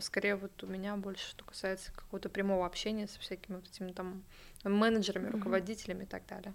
Скорее 0.00 0.36
вот 0.36 0.62
у 0.62 0.66
меня 0.66 0.96
больше, 0.96 1.28
что 1.28 1.44
касается 1.44 1.92
какого-то 1.92 2.28
прямого 2.28 2.66
общения 2.66 3.08
со 3.08 3.18
всякими 3.18 3.56
вот 3.56 3.68
этими 3.68 3.92
там 3.92 4.22
менеджерами, 4.64 5.28
руководителями 5.28 6.00
mm-hmm. 6.00 6.04
и 6.04 6.06
так 6.06 6.26
далее. 6.26 6.54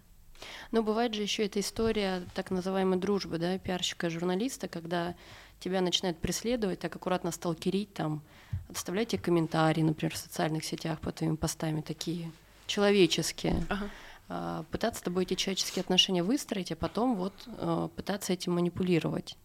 Но 0.72 0.84
бывает 0.84 1.14
же 1.14 1.22
еще 1.22 1.46
эта 1.46 1.60
история 1.60 2.24
так 2.36 2.52
называемой 2.52 3.00
дружбы, 3.00 3.38
да, 3.38 3.58
пиарщика 3.58 4.10
журналиста, 4.10 4.68
когда 4.68 5.16
тебя 5.60 5.82
начинают 5.82 6.20
преследовать, 6.20 6.80
так 6.80 6.96
аккуратно 6.96 7.32
сталкерить, 7.32 7.94
там, 7.94 8.22
оставляйте 8.70 9.18
комментарии, 9.18 9.82
например, 9.82 10.14
в 10.14 10.18
социальных 10.18 10.64
сетях 10.64 11.00
по 11.00 11.12
твоим 11.12 11.38
постам 11.38 11.82
такие 11.82 12.32
человеческие. 12.68 13.66
Ага. 13.70 13.90
А, 14.30 14.66
пытаться 14.72 15.00
с 15.00 15.04
тобой 15.04 15.24
эти 15.24 15.36
человеческие 15.36 15.82
отношения 15.82 16.22
выстроить, 16.22 16.72
а 16.72 16.76
потом 16.76 17.16
вот 17.16 17.34
а, 17.48 17.88
пытаться 17.88 18.34
этим 18.34 18.54
манипулировать. 18.54 19.38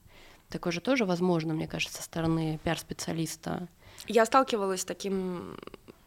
Такое 0.48 0.72
же 0.72 0.80
тоже 0.80 1.06
возможно, 1.06 1.54
мне 1.54 1.66
кажется, 1.66 1.96
со 1.96 2.02
стороны 2.02 2.58
пиар-специалиста. 2.62 3.68
Я 4.06 4.26
сталкивалась 4.26 4.82
с 4.82 4.84
таким 4.84 5.56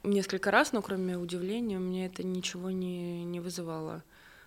несколько 0.10 0.51
раз, 0.51 0.72
но 0.72 0.82
кроме 0.82 1.18
удивления, 1.18 1.80
мне 1.80 2.06
это 2.06 2.24
ничего 2.24 2.72
не, 2.72 3.24
не 3.26 3.39
вызывало. 3.39 4.03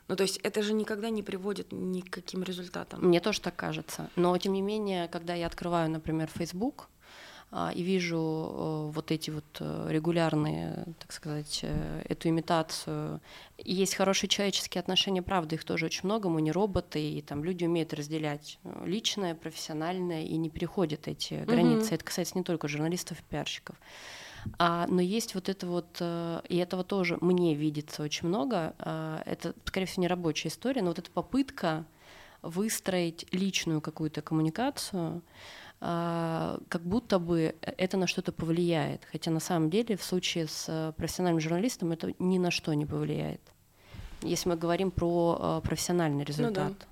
Ну, 0.08 0.16
то 0.16 0.22
есть 0.22 0.38
это 0.38 0.62
же 0.62 0.72
никогда 0.72 1.10
не 1.10 1.22
приводит 1.22 1.68
ни 1.70 2.00
к 2.00 2.10
каким 2.10 2.42
результатам. 2.42 3.00
Мне 3.02 3.20
тоже 3.20 3.40
так 3.40 3.56
кажется. 3.56 4.08
Но, 4.16 4.36
тем 4.38 4.54
не 4.54 4.62
менее, 4.62 5.06
когда 5.08 5.34
я 5.34 5.46
открываю, 5.46 5.90
например, 5.90 6.30
Facebook, 6.34 6.88
а, 7.50 7.72
и 7.74 7.82
вижу 7.82 8.18
э, 8.18 8.90
вот 8.92 9.10
эти 9.10 9.30
вот 9.30 9.44
э, 9.60 9.86
регулярные, 9.88 10.84
так 10.98 11.12
сказать, 11.12 11.60
э, 11.62 12.02
эту 12.06 12.28
имитацию. 12.28 13.22
есть 13.56 13.94
хорошие 13.94 14.28
человеческие 14.28 14.80
отношения, 14.80 15.22
правда, 15.22 15.54
их 15.54 15.64
тоже 15.64 15.86
очень 15.86 16.02
много, 16.04 16.28
мы 16.28 16.42
не 16.42 16.52
роботы, 16.52 17.00
и 17.00 17.22
там 17.22 17.42
люди 17.42 17.64
умеют 17.64 17.94
разделять 17.94 18.58
личное, 18.84 19.34
профессиональное, 19.34 20.24
и 20.24 20.36
не 20.36 20.50
переходят 20.50 21.08
эти 21.08 21.42
границы. 21.46 21.92
Mm-hmm. 21.92 21.94
Это 21.94 22.04
касается 22.04 22.36
не 22.36 22.44
только 22.44 22.68
журналистов 22.68 23.18
и 23.18 23.24
пиарщиков. 23.24 23.76
А, 24.58 24.86
но 24.88 25.00
есть 25.00 25.34
вот 25.34 25.48
это 25.48 25.66
вот, 25.66 25.96
э, 26.00 26.40
и 26.48 26.56
этого 26.56 26.84
тоже 26.84 27.18
мне 27.20 27.54
видится 27.54 28.02
очень 28.02 28.28
много. 28.28 28.74
А, 28.78 29.22
это, 29.26 29.54
скорее 29.64 29.86
всего, 29.86 30.02
не 30.02 30.08
рабочая 30.08 30.48
история, 30.48 30.82
но 30.82 30.88
вот 30.88 30.98
эта 30.98 31.10
попытка 31.10 31.84
выстроить 32.42 33.26
личную 33.32 33.80
какую-то 33.80 34.22
коммуникацию, 34.22 35.22
а, 35.80 36.60
как 36.68 36.82
будто 36.82 37.18
бы 37.18 37.54
это 37.60 37.96
на 37.96 38.06
что-то 38.06 38.32
повлияет. 38.32 39.04
Хотя 39.10 39.30
на 39.30 39.40
самом 39.40 39.70
деле 39.70 39.96
в 39.96 40.02
случае 40.02 40.48
с 40.48 40.94
профессиональным 40.96 41.40
журналистом 41.40 41.92
это 41.92 42.14
ни 42.18 42.38
на 42.38 42.50
что 42.50 42.74
не 42.74 42.86
повлияет. 42.86 43.40
Если 44.22 44.48
мы 44.48 44.56
говорим 44.56 44.90
про 44.90 45.60
э, 45.62 45.66
профессиональный 45.66 46.24
результат. 46.24 46.70
Ну, 46.70 46.74
да. 46.80 46.86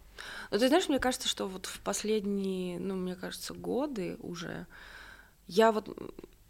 Но 0.53 0.59
ты 0.59 0.69
знаешь, 0.69 0.89
мне 0.89 1.01
кажется, 1.01 1.29
что 1.29 1.49
вот 1.49 1.67
в 1.67 1.81
последние, 1.81 2.79
ну, 2.79 2.95
мне 2.95 3.17
кажется, 3.17 3.53
годы 3.53 4.17
уже 4.21 4.67
я 5.49 5.73
вот 5.73 5.89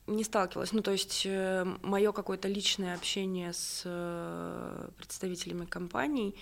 не 0.07 0.25
сталкивалась. 0.25 0.73
Ну, 0.73 0.83
то 0.83 0.93
есть 0.93 1.23
э, 1.25 1.65
мое 1.83 2.13
какое-то 2.13 2.49
личное 2.49 2.95
общение 2.95 3.53
с 3.53 3.83
э, 3.85 4.89
представителями 4.97 5.65
компаний, 5.65 6.35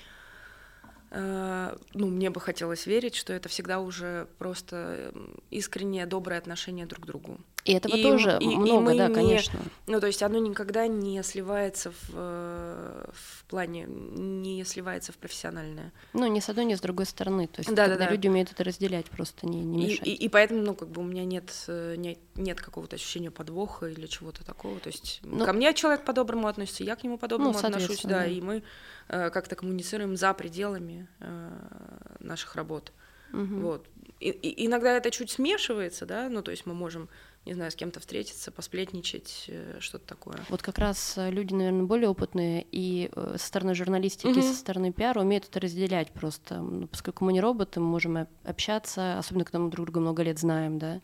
э, 1.11 1.77
ну, 1.95 2.09
мне 2.09 2.31
бы 2.31 2.41
хотелось 2.41 2.87
верить, 2.87 3.15
что 3.15 3.33
это 3.33 3.49
всегда 3.49 3.81
уже 3.81 4.29
просто 4.39 5.13
искреннее 5.51 6.07
доброе 6.07 6.39
отношение 6.39 6.87
друг 6.87 7.05
к 7.05 7.07
другу. 7.07 7.39
И 7.65 7.73
этого 7.73 7.97
и, 7.97 8.03
тоже 8.03 8.37
и, 8.41 8.57
много, 8.57 8.93
и 8.93 8.99
да, 8.99 9.09
не, 9.09 9.15
конечно. 9.15 9.59
Ну, 9.87 9.99
то 9.99 10.07
есть 10.07 10.23
оно 10.23 10.39
никогда 10.39 10.87
не 10.87 11.23
сливается 11.23 11.93
в, 11.93 12.11
в 12.11 13.45
плане, 13.49 13.87
не 13.87 14.63
сливается 14.65 15.13
в 15.13 15.17
профессиональное. 15.17 15.91
Ну, 16.13 16.27
ни 16.27 16.41
с 16.41 16.49
одной, 16.51 16.67
ни 16.67 16.75
с 16.75 16.81
другой 16.81 17.07
стороны. 17.07 17.47
То 17.47 17.61
есть 17.61 17.75
да, 17.75 17.89
да, 17.89 17.97
да. 17.97 18.11
люди 18.11 18.29
умеют 18.29 18.53
это 18.53 18.65
разделять, 18.65 19.07
просто 19.07 19.47
не, 19.47 19.61
не 19.61 19.87
мешать. 19.87 20.07
И, 20.07 20.13
и, 20.13 20.25
и 20.25 20.29
поэтому, 20.29 20.61
ну, 20.61 20.75
как 20.75 20.89
бы 20.89 21.01
у 21.01 21.05
меня 21.05 21.25
нет, 21.25 21.51
нет, 21.69 22.19
нет 22.35 22.61
какого-то 22.61 22.97
ощущения 22.97 23.31
подвоха 23.31 23.87
или 23.87 24.07
чего-то 24.07 24.45
такого. 24.45 24.79
То 24.81 24.89
есть 24.89 25.21
ну, 25.23 25.47
ко 25.47 25.55
мне 25.55 25.73
человек 25.73 26.05
по-доброму 26.05 26.49
относится, 26.49 26.85
я 26.85 26.97
к 26.97 27.03
нему 27.03 27.17
по-доброму 27.17 27.53
ну, 27.53 27.59
отношусь, 27.59 28.03
да, 28.03 28.11
да, 28.11 28.27
и 28.27 28.43
мы 28.43 28.63
э, 29.09 29.31
как-то 29.31 29.57
коммуницируем 29.57 30.19
за 30.19 30.35
пределами 30.35 31.09
э, 31.21 31.51
наших 32.21 32.57
работ. 32.57 32.93
Угу. 33.33 33.57
Вот. 33.61 33.87
И, 34.21 34.29
и 34.29 34.67
иногда 34.67 34.93
это 34.93 35.11
чуть 35.11 35.31
смешивается, 35.31 36.07
да, 36.07 36.29
ну, 36.29 36.43
то 36.43 36.51
есть 36.51 36.67
мы 36.67 36.75
можем 36.75 37.09
не 37.47 37.53
знаю, 37.53 37.71
с 37.71 37.75
кем-то 37.75 38.01
встретиться, 38.01 38.51
посплетничать, 38.51 39.45
э, 39.49 39.77
что-то 39.81 40.07
такое. 40.07 40.39
Вот 40.49 40.63
как 40.63 40.79
раз 40.79 41.19
э, 41.19 41.31
люди, 41.31 41.53
наверное, 41.53 41.85
более 41.85 42.09
опытные 42.09 42.67
и 42.71 43.11
э, 43.15 43.37
со 43.39 43.47
стороны 43.47 43.75
журналистики, 43.75 44.29
угу. 44.29 44.39
и 44.39 44.43
со 44.43 44.55
стороны 44.55 44.93
пиара 44.93 45.21
умеют 45.21 45.45
это 45.49 45.61
разделять 45.61 46.11
просто. 46.11 46.61
Ну, 46.61 46.87
поскольку 46.87 47.25
мы 47.25 47.33
не 47.33 47.41
роботы, 47.41 47.81
мы 47.81 47.87
можем 47.87 48.27
общаться, 48.45 49.19
особенно 49.19 49.45
когда 49.45 49.59
мы 49.59 49.71
друг 49.71 49.87
друга 49.87 50.01
много 50.01 50.23
лет 50.23 50.39
знаем, 50.39 50.79
да, 50.79 51.01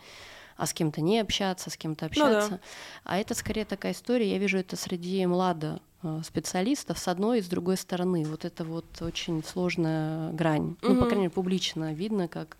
а 0.57 0.67
с 0.67 0.73
кем-то 0.73 1.01
не 1.03 1.21
общаться, 1.21 1.69
с 1.69 1.77
кем-то 1.77 2.07
общаться. 2.07 2.51
Ну, 2.53 2.57
да. 2.57 2.63
А 3.05 3.19
это 3.19 3.35
скорее 3.35 3.65
такая 3.65 3.93
история, 3.93 4.31
я 4.31 4.39
вижу 4.39 4.59
это 4.59 4.77
среди 4.77 5.25
млада 5.27 5.81
специалистов 6.25 6.99
с 6.99 7.09
одной 7.09 7.41
и 7.41 7.43
с 7.43 7.47
другой 7.47 7.77
стороны. 7.77 8.25
Вот 8.25 8.47
это 8.47 8.65
вот 8.65 8.87
очень 9.03 9.45
сложная 9.45 10.33
грань. 10.33 10.77
Угу. 10.83 10.93
Ну, 10.93 10.97
по 10.97 11.05
крайней 11.05 11.25
мере, 11.25 11.31
публично 11.31 11.93
видно, 11.93 12.27
как 12.27 12.57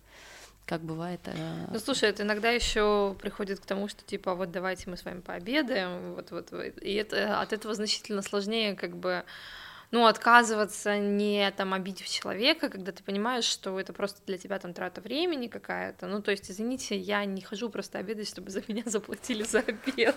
как 0.65 0.81
бывает. 0.81 1.21
Э... 1.25 1.67
Ну 1.71 1.79
слушай, 1.79 2.09
это 2.09 2.23
иногда 2.23 2.49
еще 2.49 3.15
приходит 3.19 3.59
к 3.59 3.65
тому, 3.65 3.87
что 3.87 4.03
типа 4.03 4.35
вот 4.35 4.51
давайте 4.51 4.89
мы 4.89 4.97
с 4.97 5.05
вами 5.05 5.21
пообедаем, 5.21 6.15
вот 6.15 6.31
вот, 6.31 6.53
и 6.81 6.93
это 6.93 7.41
от 7.41 7.53
этого 7.53 7.73
значительно 7.73 8.21
сложнее 8.21 8.75
как 8.75 8.95
бы 8.95 9.23
ну, 9.91 10.05
отказываться, 10.05 10.97
не 10.97 11.51
там 11.51 11.73
обидев 11.73 12.07
человека, 12.07 12.69
когда 12.69 12.93
ты 12.93 13.03
понимаешь, 13.03 13.43
что 13.43 13.77
это 13.77 13.91
просто 13.91 14.21
для 14.25 14.37
тебя 14.37 14.57
там 14.57 14.73
трата 14.73 15.01
времени 15.01 15.47
какая-то. 15.47 16.07
Ну, 16.07 16.21
то 16.21 16.31
есть, 16.31 16.49
извините, 16.49 16.97
я 16.97 17.25
не 17.25 17.41
хожу 17.41 17.69
просто 17.69 17.99
обедать, 17.99 18.29
чтобы 18.29 18.51
за 18.51 18.63
меня 18.67 18.83
заплатили 18.85 19.43
за 19.43 19.59
обед. 19.59 20.15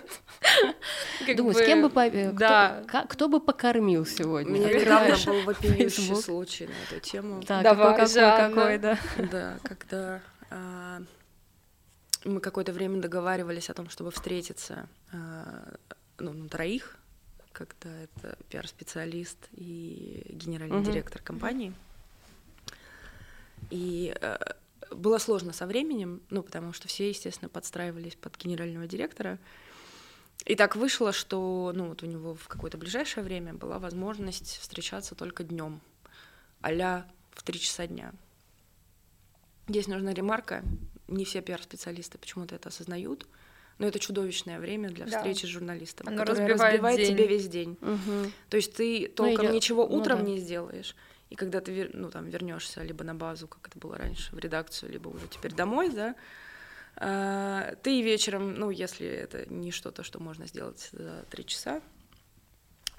Думаю, 1.35 1.53
с 1.53 1.65
кем 1.65 1.87
бы 1.87 2.31
да. 2.33 2.83
кто 3.09 3.27
бы 3.27 3.41
покормил 3.41 4.05
сегодня? 4.05 4.51
У 4.51 4.55
меня 4.55 4.79
недавно 4.79 5.17
был 5.25 5.41
вопиющий 5.43 6.15
случай 6.15 6.67
на 6.67 6.95
эту 6.95 7.05
тему. 7.05 7.41
Давай, 7.45 7.97
какой, 7.97 8.77
да. 8.77 8.97
Да, 9.17 9.57
когда 9.63 10.21
а, 10.34 10.34
мы 10.49 12.39
какое-то 12.41 12.73
время 12.73 13.01
договаривались 13.01 13.69
о 13.69 13.73
том, 13.73 13.89
чтобы 13.89 14.11
встретиться 14.11 14.87
а, 15.11 15.75
ну, 16.17 16.33
на 16.33 16.49
троих, 16.49 16.97
когда 17.51 17.89
это 17.89 18.37
пиар-специалист 18.49 19.37
и 19.51 20.25
генеральный 20.29 20.77
mm-hmm. 20.77 20.85
директор 20.85 21.21
компании. 21.21 21.73
И 23.69 24.15
э, 24.19 24.37
было 24.91 25.17
сложно 25.17 25.53
со 25.53 25.65
временем, 25.65 26.21
ну, 26.29 26.43
потому 26.43 26.73
что 26.73 26.87
все, 26.87 27.09
естественно, 27.09 27.49
подстраивались 27.49 28.15
под 28.15 28.37
генерального 28.37 28.87
директора. 28.87 29.39
И 30.45 30.55
так 30.55 30.75
вышло, 30.75 31.13
что 31.13 31.71
ну, 31.73 31.87
вот 31.89 32.03
у 32.03 32.05
него 32.05 32.35
в 32.35 32.47
какое-то 32.47 32.77
ближайшее 32.77 33.23
время 33.23 33.53
была 33.53 33.79
возможность 33.79 34.57
встречаться 34.57 35.15
только 35.15 35.43
днем, 35.43 35.79
а 36.61 37.05
в 37.31 37.43
три 37.43 37.59
часа 37.59 37.87
дня. 37.87 38.13
Здесь 39.67 39.87
нужна 39.87 40.13
ремарка. 40.13 40.63
Не 41.07 41.25
все 41.25 41.41
пиар-специалисты 41.41 42.17
почему-то 42.17 42.55
это 42.55 42.69
осознают. 42.69 43.27
Но 43.77 43.87
это 43.87 43.99
чудовищное 43.99 44.59
время 44.59 44.89
для 44.89 45.05
встречи 45.05 45.41
да. 45.41 45.47
с 45.47 45.51
журналистом, 45.51 46.07
Оно 46.07 46.19
которое 46.19 46.47
разбивает, 46.47 46.73
разбивает 46.73 47.07
тебе 47.07 47.27
весь 47.27 47.47
день. 47.49 47.77
Угу. 47.81 48.31
То 48.49 48.57
есть 48.57 48.73
ты 48.73 49.07
ну, 49.09 49.15
толком 49.15 49.47
ну, 49.47 49.53
ничего 49.53 49.85
утром 49.85 50.19
ну, 50.19 50.25
да. 50.25 50.31
не 50.31 50.39
сделаешь. 50.39 50.95
И 51.29 51.35
когда 51.35 51.59
ты 51.59 51.89
ну, 51.93 52.09
там, 52.09 52.29
вернешься 52.29 52.83
либо 52.83 53.03
на 53.03 53.15
базу, 53.15 53.47
как 53.47 53.67
это 53.67 53.77
было 53.77 53.97
раньше, 53.97 54.33
в 54.33 54.39
редакцию, 54.39 54.91
либо 54.91 55.09
уже 55.09 55.27
теперь 55.27 55.53
домой, 55.53 55.89
да, 55.89 56.15
а, 56.97 57.75
ты 57.83 58.01
вечером, 58.01 58.53
ну, 58.53 58.69
если 58.69 59.07
это 59.07 59.45
не 59.51 59.71
что-то, 59.71 60.03
что 60.03 60.21
можно 60.21 60.47
сделать 60.47 60.89
за 60.93 61.25
три 61.29 61.45
часа, 61.45 61.81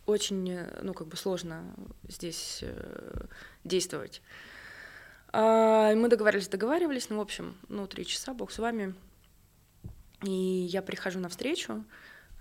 очень, 0.05 0.59
ну, 0.83 0.95
как 0.95 1.09
бы 1.09 1.17
сложно 1.17 1.75
здесь 2.07 2.61
э, 2.63 3.27
действовать. 3.65 4.23
А, 5.33 5.95
мы 5.95 6.09
договаривались, 6.09 6.49
договаривались, 6.49 7.11
ну, 7.11 7.19
в 7.19 7.21
общем, 7.21 7.57
ну, 7.69 7.87
три 7.87 8.07
часа, 8.07 8.35
бог 8.35 8.51
с 8.51 8.59
вами. 8.59 8.95
И 10.23 10.31
я 10.31 10.83
прихожу 10.83 11.21
на 11.21 11.29
встречу, 11.29 11.85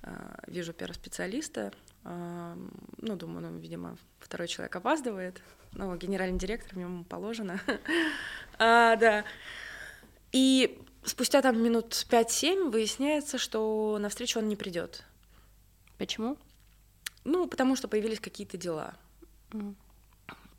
а, 0.01 0.39
вижу 0.47 0.73
пиар-специалиста, 0.73 1.73
а, 2.03 2.57
ну, 2.97 3.15
думаю, 3.15 3.51
ну, 3.51 3.57
видимо, 3.57 3.97
второй 4.19 4.47
человек 4.47 4.75
опаздывает, 4.75 5.41
ну, 5.73 5.95
генеральный 5.97 6.39
директор, 6.39 6.77
ему 6.79 7.03
положено. 7.03 7.59
а, 8.59 8.95
да. 8.95 9.25
И 10.31 10.79
спустя 11.03 11.41
там 11.41 11.61
минут 11.61 11.93
5-7 12.09 12.69
выясняется, 12.69 13.37
что 13.37 13.97
на 13.99 14.09
встречу 14.09 14.39
он 14.39 14.47
не 14.47 14.55
придет. 14.55 15.03
Почему? 15.97 16.37
Ну, 17.23 17.47
потому 17.47 17.75
что 17.75 17.87
появились 17.87 18.19
какие-то 18.19 18.57
дела. 18.57 18.95
М. 19.53 19.75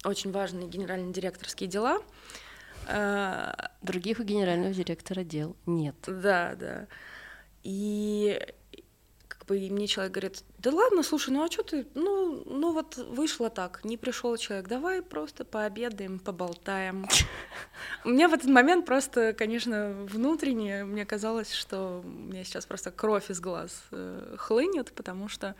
Очень 0.06 0.30
важные 0.30 0.68
генерально-директорские 0.68 1.68
дела. 1.68 2.00
Э, 2.86 3.52
Других 3.82 4.20
у 4.20 4.22
генерального 4.22 4.72
директора 4.72 5.24
дел 5.24 5.56
нет. 5.66 5.96
Да, 6.06 6.54
да. 6.54 6.86
И 7.64 8.40
как 9.26 9.44
бы 9.46 9.58
и 9.58 9.68
мне 9.68 9.88
человек 9.88 10.12
говорит, 10.12 10.44
да 10.58 10.70
ладно, 10.70 11.02
слушай, 11.02 11.30
ну 11.30 11.44
а 11.44 11.50
что 11.50 11.64
ты, 11.64 11.86
ну, 11.94 12.44
ну 12.46 12.72
вот 12.72 12.96
вышло 12.96 13.50
так, 13.50 13.84
не 13.84 13.96
пришел 13.96 14.36
человек, 14.36 14.68
давай 14.68 15.02
просто 15.02 15.44
пообедаем, 15.44 16.20
поболтаем. 16.20 17.08
У 18.04 18.10
меня 18.10 18.28
в 18.28 18.34
этот 18.34 18.48
момент 18.48 18.86
просто, 18.86 19.32
конечно, 19.32 19.92
внутренне 20.08 20.84
мне 20.84 21.04
казалось, 21.04 21.52
что 21.52 22.04
у 22.04 22.08
меня 22.08 22.44
сейчас 22.44 22.64
просто 22.66 22.92
кровь 22.92 23.28
из 23.28 23.40
глаз 23.40 23.82
э, 23.90 24.36
хлынет, 24.38 24.92
потому 24.92 25.28
что 25.28 25.56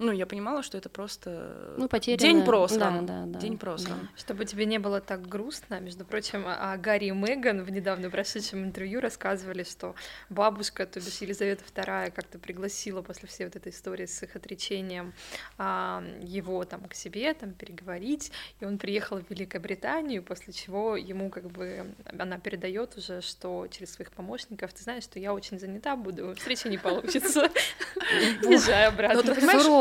ну, 0.00 0.12
я 0.12 0.26
понимала, 0.26 0.62
что 0.62 0.78
это 0.78 0.88
просто 0.88 1.74
Ну, 1.76 1.86
потеряно. 1.86 2.20
день 2.22 2.44
просто. 2.44 2.78
Да, 2.78 3.00
да, 3.02 3.24
да. 3.26 3.38
День 3.38 3.58
просто. 3.58 3.90
да. 3.90 3.96
Чтобы 4.16 4.46
тебе 4.46 4.64
не 4.64 4.78
было 4.78 5.02
так 5.02 5.28
грустно, 5.28 5.78
между 5.78 6.06
прочим, 6.06 6.44
о 6.46 6.74
Гарри 6.78 7.06
и 7.06 7.10
Меган 7.10 7.62
в 7.62 7.70
недавно 7.70 8.08
прошедшем 8.08 8.64
интервью 8.64 9.00
рассказывали, 9.00 9.62
что 9.62 9.94
бабушка, 10.30 10.86
то 10.86 11.00
бишь 11.00 11.18
Елизавета 11.18 11.64
II, 11.74 12.12
как-то 12.12 12.38
пригласила 12.38 13.02
после 13.02 13.28
всей 13.28 13.44
вот 13.44 13.56
этой 13.56 13.72
истории 13.72 14.06
с 14.06 14.22
их 14.22 14.34
отречением 14.36 15.12
а, 15.58 16.02
его 16.22 16.64
там 16.64 16.84
к 16.88 16.94
себе, 16.94 17.34
там 17.34 17.52
переговорить, 17.52 18.32
и 18.60 18.64
он 18.64 18.78
приехал 18.78 19.18
в 19.18 19.28
Великобританию, 19.28 20.22
после 20.22 20.54
чего 20.54 20.96
ему 20.96 21.28
как 21.28 21.50
бы 21.50 21.94
она 22.18 22.38
передает 22.38 22.96
уже, 22.96 23.20
что 23.20 23.66
через 23.70 23.92
своих 23.92 24.12
помощников, 24.12 24.72
ты 24.72 24.82
знаешь, 24.82 25.04
что 25.04 25.18
я 25.18 25.34
очень 25.34 25.58
занята 25.60 25.94
буду, 25.94 26.34
встреча 26.36 26.70
не 26.70 26.78
получится, 26.78 27.50
езжай 28.42 28.84
Но 28.84 28.88
обратно. 28.88 29.34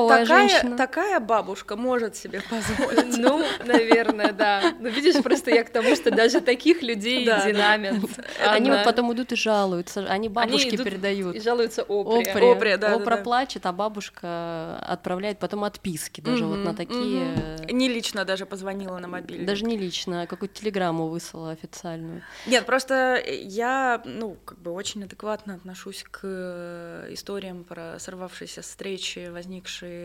Такая, 0.10 0.50
женщина. 0.50 0.78
такая 0.78 1.20
бабушка 1.20 1.76
может 1.76 2.16
себе 2.16 2.42
позволить. 2.42 3.18
Ну, 3.18 3.44
наверное, 3.66 4.32
да. 4.32 4.74
Ну, 4.80 4.90
видишь, 4.90 5.22
просто 5.22 5.52
я 5.52 5.64
к 5.64 5.70
тому, 5.70 5.96
что 5.96 6.12
даже 6.12 6.42
таких 6.42 6.82
людей 6.82 7.26
динамит. 7.26 8.04
Они 8.46 8.72
вот 8.72 8.84
потом 8.84 9.14
идут 9.14 9.32
и 9.32 9.36
жалуются, 9.36 10.06
они 10.08 10.30
бабушке 10.30 10.78
передают. 10.78 11.36
И 11.36 11.40
жалуются 11.40 11.84
Опре. 11.84 12.52
Опре, 12.52 12.78
да, 12.78 12.96
Опра 12.96 13.18
плачет, 13.18 13.66
а 13.66 13.72
бабушка 13.72 14.78
отправляет 14.80 15.40
потом 15.40 15.64
отписки 15.64 16.22
даже 16.22 16.46
вот 16.46 16.60
на 16.60 16.74
такие. 16.74 17.58
Не 17.72 17.88
лично 17.88 18.26
даже 18.26 18.46
позвонила 18.46 18.98
на 18.98 19.08
мобильный. 19.08 19.46
Даже 19.46 19.66
не 19.66 19.78
лично, 19.78 20.24
а 20.24 20.28
какую-то 20.28 20.60
телеграмму 20.62 21.08
выслала 21.08 21.52
официальную. 21.52 22.22
Нет, 22.48 22.66
просто 22.66 23.22
я, 23.28 24.02
ну, 24.06 24.38
как 24.46 24.60
бы 24.60 24.72
очень 24.72 25.04
адекватно 25.04 25.56
отношусь 25.56 26.04
к 26.10 26.20
э, 26.24 27.08
историям 27.12 27.64
про 27.64 28.00
сорвавшиеся 28.00 28.62
встречи, 28.62 29.30
возникшие 29.30 29.99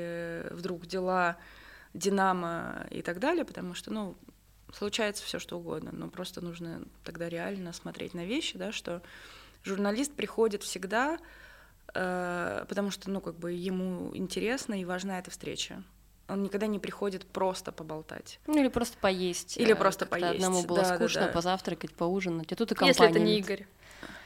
вдруг 0.51 0.87
дела 0.87 1.37
Динамо 1.95 2.87
и 2.91 3.03
так 3.03 3.21
далее, 3.21 3.45
потому 3.45 3.75
что, 3.75 3.93
ну, 3.93 4.17
случается 4.73 5.25
все 5.25 5.39
что 5.39 5.59
угодно, 5.59 5.91
но 5.93 6.09
просто 6.09 6.41
нужно 6.41 6.83
тогда 7.05 7.29
реально 7.29 7.73
смотреть 7.73 8.15
на 8.15 8.25
вещи, 8.25 8.59
да, 8.59 8.73
что 8.73 9.03
журналист 9.63 10.13
приходит 10.13 10.63
всегда, 10.63 11.19
э, 11.95 12.65
потому 12.69 12.91
что, 12.91 13.11
ну, 13.11 13.21
как 13.21 13.37
бы 13.39 13.53
ему 13.53 14.11
интересно 14.15 14.75
и 14.81 14.85
важна 14.85 15.19
эта 15.19 15.31
встреча. 15.31 15.83
Он 16.27 16.43
никогда 16.43 16.67
не 16.67 16.79
приходит 16.79 17.27
просто 17.27 17.71
поболтать. 17.71 18.41
Ну 18.47 18.59
или 18.59 18.69
просто 18.69 18.97
поесть. 18.99 19.59
Или 19.59 19.73
э, 19.73 19.77
просто 19.77 20.07
поесть, 20.07 20.37
Одному 20.37 20.63
было 20.65 20.83
да, 20.83 20.89
да, 20.89 20.95
скучно 20.97 21.27
да. 21.27 21.29
позавтракать, 21.29 21.93
поужинать. 21.93 22.51
А 22.51 22.57
тут 22.57 22.73
и 22.73 22.87
Если 22.87 22.91
это 22.91 23.15
компания. 23.15 23.25
не 23.25 23.39
Игорь. 23.39 23.67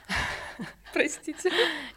Простите. 0.92 1.50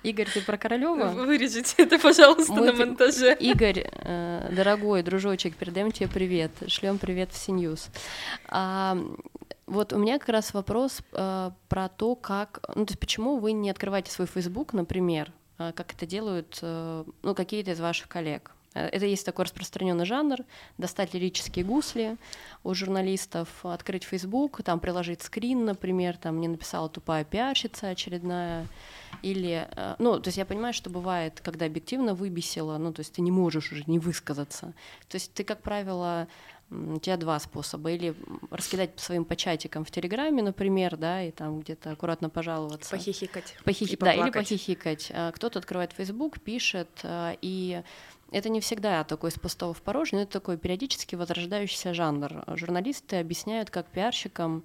Игорь, 0.03 0.27
ты 0.33 0.41
про 0.41 0.57
Королева? 0.57 1.07
Вырежите 1.07 1.83
это, 1.83 1.99
пожалуйста, 1.99 2.53
Мы 2.53 2.67
на 2.67 2.73
монтаже. 2.73 3.35
Игорь, 3.39 3.85
э, 3.91 4.49
дорогой 4.51 5.03
дружочек, 5.03 5.55
передаем 5.55 5.91
тебе 5.91 6.07
привет. 6.07 6.51
Шлем 6.67 6.97
привет 6.97 7.31
в 7.31 7.37
Синьюз. 7.37 7.89
А, 8.47 8.97
вот 9.65 9.93
у 9.93 9.97
меня 9.97 10.19
как 10.19 10.29
раз 10.29 10.53
вопрос 10.53 11.01
э, 11.13 11.51
про 11.69 11.89
то, 11.89 12.15
как, 12.15 12.59
ну 12.75 12.85
то 12.85 12.91
есть 12.91 12.99
почему 12.99 13.37
вы 13.37 13.53
не 13.53 13.69
открываете 13.69 14.11
свой 14.11 14.27
Facebook, 14.27 14.73
например, 14.73 15.31
э, 15.59 15.71
как 15.73 15.93
это 15.93 16.05
делают, 16.05 16.59
э, 16.61 17.05
ну 17.23 17.35
какие-то 17.35 17.71
из 17.71 17.79
ваших 17.79 18.07
коллег. 18.09 18.51
Э, 18.73 18.87
Это 18.87 19.05
есть 19.05 19.25
такой 19.25 19.45
распространенный 19.45 20.05
жанр, 20.05 20.37
достать 20.77 21.13
лирические 21.13 21.65
гусли 21.65 22.17
у 22.63 22.73
журналистов, 22.73 23.47
открыть 23.63 24.03
Facebook, 24.03 24.63
там 24.63 24.79
приложить 24.79 25.21
скрин, 25.21 25.65
например, 25.65 26.17
там 26.17 26.35
мне 26.37 26.47
написала 26.49 26.89
тупая 26.89 27.23
пиарщица 27.23 27.89
очередная, 27.89 28.67
или, 29.21 29.67
э, 29.75 29.95
ну, 29.99 30.19
то 30.19 30.27
есть 30.27 30.37
я 30.37 30.45
понимаю, 30.45 30.73
что 30.73 30.89
бывает, 30.89 31.41
когда 31.41 31.65
объективно 31.65 32.13
выбесило, 32.13 32.77
ну, 32.77 32.93
то 32.93 33.01
есть 33.01 33.13
ты 33.13 33.21
не 33.21 33.31
можешь 33.31 33.71
уже 33.71 33.83
не 33.87 33.99
высказаться. 33.99 34.73
То 35.07 35.15
есть 35.15 35.33
ты, 35.33 35.43
как 35.43 35.61
правило, 35.61 36.27
у 36.69 36.99
тебя 36.99 37.17
два 37.17 37.37
способа. 37.39 37.91
Или 37.91 38.15
раскидать 38.49 38.93
по 38.95 39.01
своим 39.01 39.25
початикам 39.25 39.83
в 39.83 39.91
Телеграме, 39.91 40.41
например, 40.41 40.95
да, 40.95 41.21
и 41.21 41.31
там 41.31 41.59
где-то 41.59 41.91
аккуратно 41.91 42.29
пожаловаться. 42.29 42.91
Похихикать. 42.91 43.55
Похихи- 43.65 43.93
и 43.93 43.97
Да, 43.97 44.13
или 44.13 44.31
похихикать. 44.31 45.11
А, 45.13 45.31
Кто-то 45.33 45.59
открывает 45.59 45.91
Facebook, 45.91 46.39
пишет, 46.39 46.87
и 47.41 47.81
это 48.31 48.49
не 48.49 48.61
всегда 48.61 49.03
такой 49.03 49.29
из 49.29 49.35
пустого 49.35 49.73
в 49.73 49.81
порожнее, 49.81 50.21
но 50.21 50.23
это 50.23 50.33
такой 50.33 50.57
периодически 50.57 51.15
возрождающийся 51.15 51.93
жанр. 51.93 52.43
Журналисты 52.55 53.17
объясняют, 53.17 53.69
как 53.69 53.87
пиарщикам 53.87 54.63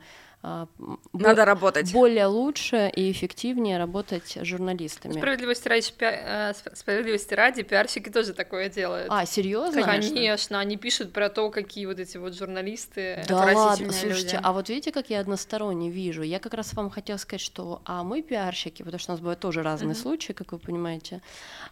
Надо 1.12 1.44
работать. 1.44 1.92
более 1.92 2.26
лучше 2.26 2.90
и 2.94 3.10
эффективнее 3.10 3.78
работать 3.78 4.36
с 4.36 4.44
журналистами. 4.44 5.12
Справедливости 5.14 5.66
ради, 5.66 5.90
пи- 5.92 6.04
э, 6.06 6.50
сп- 6.52 6.76
справедливости 6.76 7.34
ради, 7.34 7.62
пиарщики 7.62 8.10
тоже 8.10 8.32
такое 8.32 8.68
делают. 8.68 9.08
А, 9.10 9.26
серьезно? 9.26 9.82
Конечно. 9.82 10.60
они 10.60 10.76
пишут 10.76 11.12
про 11.12 11.30
то, 11.30 11.50
какие 11.50 11.86
вот 11.86 11.98
эти 11.98 12.16
вот 12.16 12.34
журналисты. 12.36 13.24
Да 13.28 13.36
ладно, 13.54 13.92
слушайте, 13.92 14.36
люди. 14.36 14.40
а 14.42 14.52
вот 14.52 14.68
видите, 14.68 14.92
как 14.92 15.10
я 15.10 15.20
односторонне 15.20 15.90
вижу? 15.90 16.22
Я 16.22 16.38
как 16.38 16.54
раз 16.54 16.74
вам 16.74 16.90
хотела 16.90 17.16
сказать, 17.16 17.40
что 17.40 17.82
а 17.84 18.04
мы 18.04 18.22
пиарщики, 18.22 18.82
потому 18.82 19.00
что 19.00 19.12
у 19.12 19.14
нас 19.14 19.20
бывают 19.20 19.40
тоже 19.40 19.62
разные 19.62 19.94
Мгм. 19.94 20.02
случаи, 20.02 20.32
как 20.32 20.52
вы 20.52 20.58
понимаете, 20.58 21.22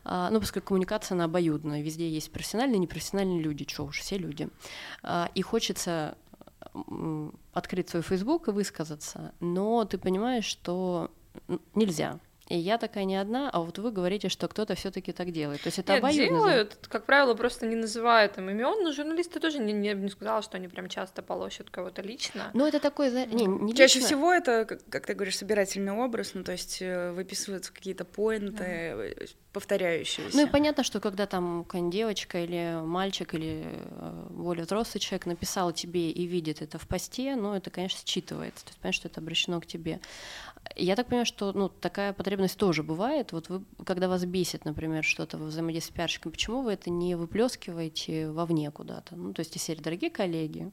а, 0.05 0.31
ну, 0.31 0.41
поскольку 0.41 0.69
коммуникация, 0.69 1.15
она 1.15 1.25
обоюдная, 1.25 1.81
везде 1.83 2.09
есть 2.09 2.33
профессиональные 2.33 2.77
и 2.77 2.81
непрофессиональные 2.81 3.41
люди, 3.41 3.67
что 3.69 3.85
уж, 3.85 4.01
все 4.01 4.19
люди. 4.19 4.49
А, 5.03 5.31
и 5.35 5.43
хочется 5.43 6.17
открыть 7.53 7.89
свой 7.89 8.03
Facebook 8.03 8.49
и 8.49 8.51
высказаться, 8.53 9.33
но 9.41 9.85
ты 9.85 9.99
понимаешь, 9.99 10.45
что 10.45 11.11
нельзя. 11.75 12.19
И 12.49 12.59
я 12.59 12.77
такая 12.77 13.05
не 13.05 13.17
одна, 13.17 13.49
а 13.49 13.61
вот 13.61 13.79
вы 13.79 13.91
говорите, 13.91 14.29
что 14.29 14.49
кто-то 14.49 14.75
все-таки 14.75 15.13
так 15.13 15.31
делает. 15.33 15.63
То 15.63 15.69
есть 15.69 15.79
это 15.79 15.95
Нет, 15.95 16.01
обоюдно. 16.01 16.27
делают, 16.27 16.77
как 16.91 17.07
правило, 17.07 17.33
просто 17.35 17.67
не 17.67 17.75
называют 17.75 18.37
им 18.37 18.51
имен, 18.51 18.85
но 18.85 18.93
журналисты 18.93 19.41
тоже 19.41 19.61
не, 19.61 19.73
не, 19.73 19.95
не 19.95 20.11
сказала, 20.11 20.43
что 20.43 20.59
они 20.59 20.69
прям 20.69 20.91
часто 20.91 21.23
полощут 21.23 21.71
кого-то 21.71 22.03
лично. 22.03 22.51
Но 22.53 22.69
это 22.69 22.81
такой, 22.81 23.09
зна- 23.09 23.25
не, 23.25 23.47
не 23.47 23.75
Чаще 23.75 24.01
лично. 24.01 24.09
всего 24.09 24.31
это, 24.31 24.67
как, 24.91 25.07
ты 25.07 25.15
говоришь, 25.15 25.39
собирательный 25.39 25.93
образ, 25.93 26.33
ну 26.35 26.45
то 26.45 26.53
есть 26.53 26.83
э, 26.83 27.13
выписываются 27.13 27.73
какие-то 27.73 28.05
поинты, 28.05 28.65
э, 28.65 29.27
повторяющиеся. 29.55 30.37
Ну 30.37 30.47
и 30.47 30.51
понятно, 30.51 30.83
что 30.83 31.01
когда 31.01 31.27
там 31.27 31.65
девочка 31.91 32.45
или 32.45 32.81
мальчик 32.85 33.33
или 33.35 33.63
э, 33.65 34.27
более 34.31 34.65
взрослый 34.65 35.01
человек 35.01 35.25
написал 35.27 35.73
тебе 35.73 36.11
и 36.11 36.27
видит 36.27 36.61
это 36.61 36.79
в 36.79 36.87
посте, 36.87 37.37
ну 37.37 37.55
это, 37.55 37.71
конечно, 37.71 38.01
считывается. 38.05 38.65
То 38.65 38.71
есть 38.71 38.79
понятно, 38.81 38.93
что 38.93 39.09
это 39.09 39.21
обращено 39.21 39.61
к 39.61 39.67
тебе. 39.67 40.01
Я 40.77 40.97
так 40.97 41.07
понимаю, 41.07 41.27
что 41.27 41.53
ну, 41.53 41.69
такая 41.69 42.13
потребность 42.13 42.59
тоже 42.59 42.83
бывает. 42.83 43.33
Вот 43.33 43.49
вы, 43.49 43.65
когда 43.87 44.09
вас 44.09 44.25
бесит, 44.25 44.65
например, 44.65 45.05
что-то 45.05 45.39
во 45.39 45.47
взаимодействии 45.47 45.93
с 45.93 45.97
пиарщиком, 45.97 46.33
почему 46.33 46.63
вы 46.63 46.73
это 46.73 46.91
не 46.91 47.15
выплескиваете 47.15 48.31
вовне 48.31 48.71
куда-то? 48.71 49.15
Ну, 49.17 49.33
то 49.33 49.41
есть 49.41 49.59
серии 49.61 49.81
«Дорогие 49.81 50.11
коллеги, 50.11 50.73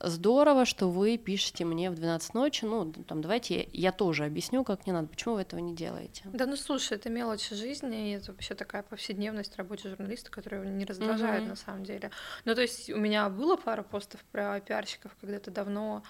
здорово, 0.00 0.64
что 0.64 0.88
вы 0.88 1.18
пишете 1.18 1.64
мне 1.64 1.90
в 1.90 1.94
12 1.94 2.34
ночи, 2.34 2.64
ну, 2.64 2.92
там, 2.92 3.20
давайте 3.20 3.68
я 3.72 3.92
тоже 3.92 4.24
объясню, 4.24 4.64
как 4.64 4.86
не 4.86 4.92
надо, 4.92 5.08
почему 5.08 5.34
вы 5.34 5.42
этого 5.42 5.60
не 5.60 5.74
делаете? 5.74 6.24
Да 6.32 6.46
ну 6.46 6.56
слушай, 6.56 6.94
это 6.96 7.10
мелочи 7.10 7.54
жизни, 7.54 8.10
и 8.10 8.12
это 8.14 8.32
вообще 8.32 8.54
такая 8.54 8.82
повседневность 8.82 9.56
работы 9.56 9.88
журналиста, 9.88 10.30
которая 10.30 10.64
не 10.64 10.84
раздражает 10.84 11.42
Мгм. 11.42 11.50
на 11.50 11.56
самом 11.56 11.84
деле. 11.84 12.10
Ну 12.44 12.54
то 12.54 12.62
есть 12.62 12.90
у 12.90 12.96
меня 12.96 13.28
было 13.28 13.56
пара 13.56 13.82
постов 13.82 14.22
про 14.32 14.60
пиарщиков 14.60 15.16
когда-то 15.20 15.50
давно, 15.50 16.02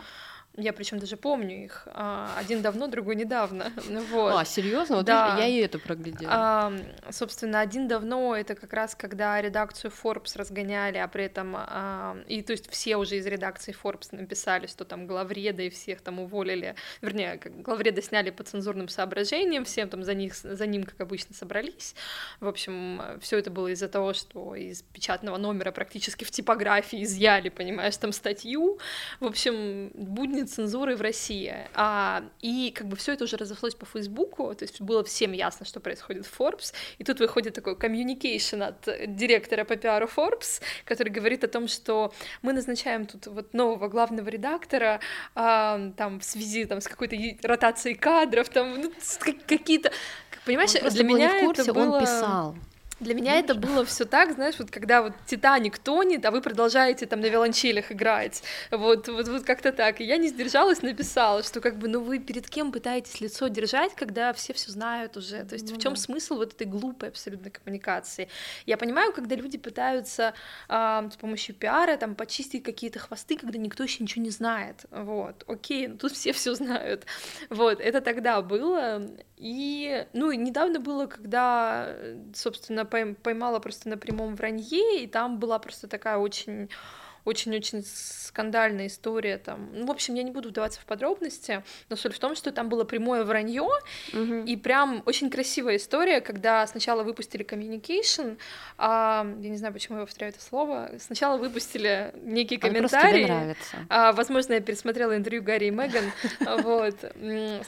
я 0.59 0.73
причем 0.73 0.99
даже 0.99 1.17
помню 1.17 1.65
их. 1.65 1.87
А, 1.87 2.35
Один 2.37 2.63
давно, 2.63 2.89
другой 2.89 3.15
недавно. 3.17 3.73
Ну 3.89 4.03
Вот. 4.11 4.35
А, 4.35 4.45
серьезно? 4.45 4.97
Вот 4.97 5.07
Да. 5.07 5.37
я 5.39 5.47
и 5.47 5.59
это 5.59 5.79
проглядела. 5.79 6.33
А, 6.35 6.73
собственно, 7.11 7.61
один 7.61 7.89
давно 7.89 8.37
это 8.37 8.55
как 8.55 8.73
раз 8.73 8.95
когда 8.95 9.41
редакцию 9.41 9.91
Forbes 9.91 10.37
разгоняли, 10.37 10.99
а 10.99 11.07
при 11.09 11.25
этом 11.25 11.55
а, 11.57 12.17
и 12.27 12.43
то 12.43 12.53
есть 12.53 12.71
все 12.71 12.97
уже 12.97 13.17
из 13.17 13.27
редакции 13.27 13.75
Forbes 13.83 14.09
написали, 14.13 14.67
что 14.67 14.85
там 14.85 15.07
главреда 15.07 15.63
и 15.63 15.71
всех 15.71 16.01
там 16.01 16.19
уволили, 16.19 16.75
вернее, 17.01 17.41
главреда 17.45 18.03
сняли 18.03 18.31
по 18.31 18.43
цензурным 18.43 18.89
соображениям, 18.89 19.65
всем 19.65 19.89
там 19.89 20.03
за 20.03 20.15
них 20.15 20.35
за 20.35 20.67
ним 20.67 20.83
как 20.85 21.01
обычно 21.01 21.35
собрались. 21.35 21.95
В 22.41 22.49
общем, 22.49 23.01
все 23.21 23.39
это 23.39 23.51
было 23.51 23.69
из-за 23.69 23.89
того, 23.89 24.13
что 24.13 24.55
из 24.55 24.83
печатного 24.83 25.37
номера 25.37 25.71
практически 25.71 26.25
в 26.25 26.31
типографии 26.31 27.05
изъяли, 27.05 27.49
понимаешь, 27.49 27.97
там 27.97 28.13
статью. 28.13 28.79
В 29.21 29.27
общем, 29.27 29.91
будница 30.49 30.57
цензуры 30.57 30.97
в 30.97 31.01
России. 31.01 31.55
А, 31.75 32.23
и 32.41 32.73
как 32.75 32.87
бы 32.87 32.97
все 32.97 33.13
это 33.13 33.25
уже 33.25 33.37
разошлось 33.37 33.75
по 33.75 33.87
Фейсбуку, 33.87 34.55
то 34.55 34.65
есть 34.65 34.81
было 34.81 35.03
всем 35.05 35.33
ясно, 35.33 35.67
что 35.67 35.81
происходит 35.81 36.27
в 36.27 36.41
Forbes, 36.41 36.73
и 36.99 37.05
тут 37.05 37.21
выходит 37.21 37.55
такой 37.55 37.75
communication 37.75 38.63
от 38.63 39.17
директора 39.17 39.65
по 39.65 39.77
пиару 39.77 40.09
Forbes, 40.17 40.61
который 40.85 41.11
говорит 41.11 41.45
о 41.45 41.49
том, 41.49 41.69
что 41.69 42.13
мы 42.43 42.53
назначаем 42.53 43.07
тут 43.07 43.27
вот 43.27 43.55
нового 43.55 43.89
главного 43.89 44.29
редактора 44.29 45.01
а, 45.35 45.91
там 45.97 46.19
в 46.19 46.25
связи 46.25 46.65
там 46.65 46.81
с 46.81 46.89
какой-то 46.89 47.17
ротацией 47.43 47.95
кадров, 47.95 48.49
там 48.49 48.81
ну, 48.81 48.93
какие-то, 49.47 49.91
понимаешь, 50.45 50.73
для 50.73 51.05
меня 51.05 51.45
курсе, 51.45 51.63
это 51.63 51.75
было... 51.75 51.97
он 51.97 52.01
писал. 52.01 52.55
Для 53.01 53.15
меня 53.15 53.39
это 53.39 53.55
было 53.55 53.85
все 53.85 54.05
так, 54.05 54.33
знаешь, 54.35 54.57
вот 54.59 54.71
когда 54.71 55.03
вот 55.03 55.13
Титаник 55.27 55.79
тонет, 55.79 56.25
а 56.25 56.33
вы 56.33 56.41
продолжаете 56.41 57.07
там 57.07 57.21
на 57.21 57.27
виолончелях 57.27 57.93
играть, 57.93 58.43
вот, 58.73 59.07
вот, 59.07 59.29
вот 59.29 59.45
как-то 59.45 59.71
так. 59.71 60.01
И 60.01 60.05
я 60.05 60.17
не 60.17 60.29
сдержалась, 60.29 60.83
написала, 60.83 61.45
что 61.45 61.61
как 61.61 61.79
бы, 61.79 61.87
ну 61.87 62.01
вы 62.01 62.19
перед 62.19 62.51
кем 62.51 62.73
пытаетесь 62.73 63.21
лицо 63.21 63.47
держать, 63.47 63.95
когда 63.95 64.33
все 64.33 64.53
все 64.53 64.73
знают 64.73 65.17
уже, 65.17 65.45
то 65.45 65.55
есть 65.55 65.71
ну, 65.71 65.77
в 65.77 65.83
чем 65.83 65.95
да. 65.95 66.01
смысл 66.01 66.37
вот 66.37 66.55
этой 66.55 66.67
глупой 66.67 67.11
абсолютно 67.11 67.51
коммуникации? 67.51 68.29
Я 68.67 68.77
понимаю, 68.77 69.13
когда 69.13 69.37
люди 69.37 69.59
пытаются 69.59 70.35
э, 70.69 71.09
с 71.13 71.17
помощью 71.17 71.55
пиара 71.55 71.97
там 71.97 72.17
почистить 72.17 72.65
какие-то 72.65 72.99
хвосты, 72.99 73.37
когда 73.37 73.59
никто 73.59 73.85
еще 73.85 74.03
ничего 74.03 74.25
не 74.25 74.31
знает, 74.31 74.87
вот, 74.91 75.45
окей, 75.47 75.87
ну 75.87 75.97
тут 75.97 76.13
все 76.13 76.33
все 76.33 76.55
знают, 76.55 77.07
вот, 77.49 77.81
это 77.81 78.01
тогда 78.01 78.43
было, 78.43 79.09
и, 79.39 80.07
ну, 80.15 80.33
недавно 80.33 80.81
было, 80.81 81.07
когда, 81.07 81.95
собственно, 82.35 82.85
поймала 82.89 83.59
просто 83.59 83.89
на 83.89 83.97
прямом 83.97 84.35
вранье, 84.35 85.03
и 85.03 85.07
там 85.07 85.39
была 85.39 85.59
просто 85.59 85.89
такая 85.89 86.19
очень 86.19 86.71
очень-очень 87.29 87.85
скандальная 87.85 88.87
история 88.87 89.39
там. 89.39 89.71
Ну, 89.73 89.87
в 89.87 89.91
общем, 89.91 90.15
я 90.15 90.23
не 90.23 90.31
буду 90.31 90.49
вдаваться 90.49 90.81
в 90.81 90.85
подробности, 90.85 91.63
но 91.89 91.97
суть 91.97 92.15
в 92.15 92.19
том, 92.19 92.35
что 92.35 92.53
там 92.53 92.69
было 92.69 92.85
прямое 92.85 93.25
вранье, 93.25 93.69
угу. 94.13 94.35
и 94.47 94.57
прям 94.57 95.03
очень 95.07 95.31
красивая 95.31 95.77
история, 95.77 96.21
когда 96.21 96.67
сначала 96.67 97.03
выпустили 97.03 97.45
communication, 97.45 98.39
а, 98.77 99.27
я 99.41 99.49
не 99.49 99.57
знаю, 99.57 99.73
почему 99.75 99.99
я 99.99 100.05
повторяю 100.05 100.35
это 100.35 100.43
слово, 100.43 100.91
сначала 100.99 101.37
выпустили 101.37 102.13
некий 102.23 102.57
комментарий. 102.59 103.27
нравится. 103.27 103.77
А, 103.89 104.13
возможно, 104.13 104.55
я 104.55 104.61
пересмотрела 104.61 105.17
интервью 105.17 105.43
Гарри 105.43 105.67
и 105.67 105.71
Меган, 105.71 106.13
вот. 106.63 106.97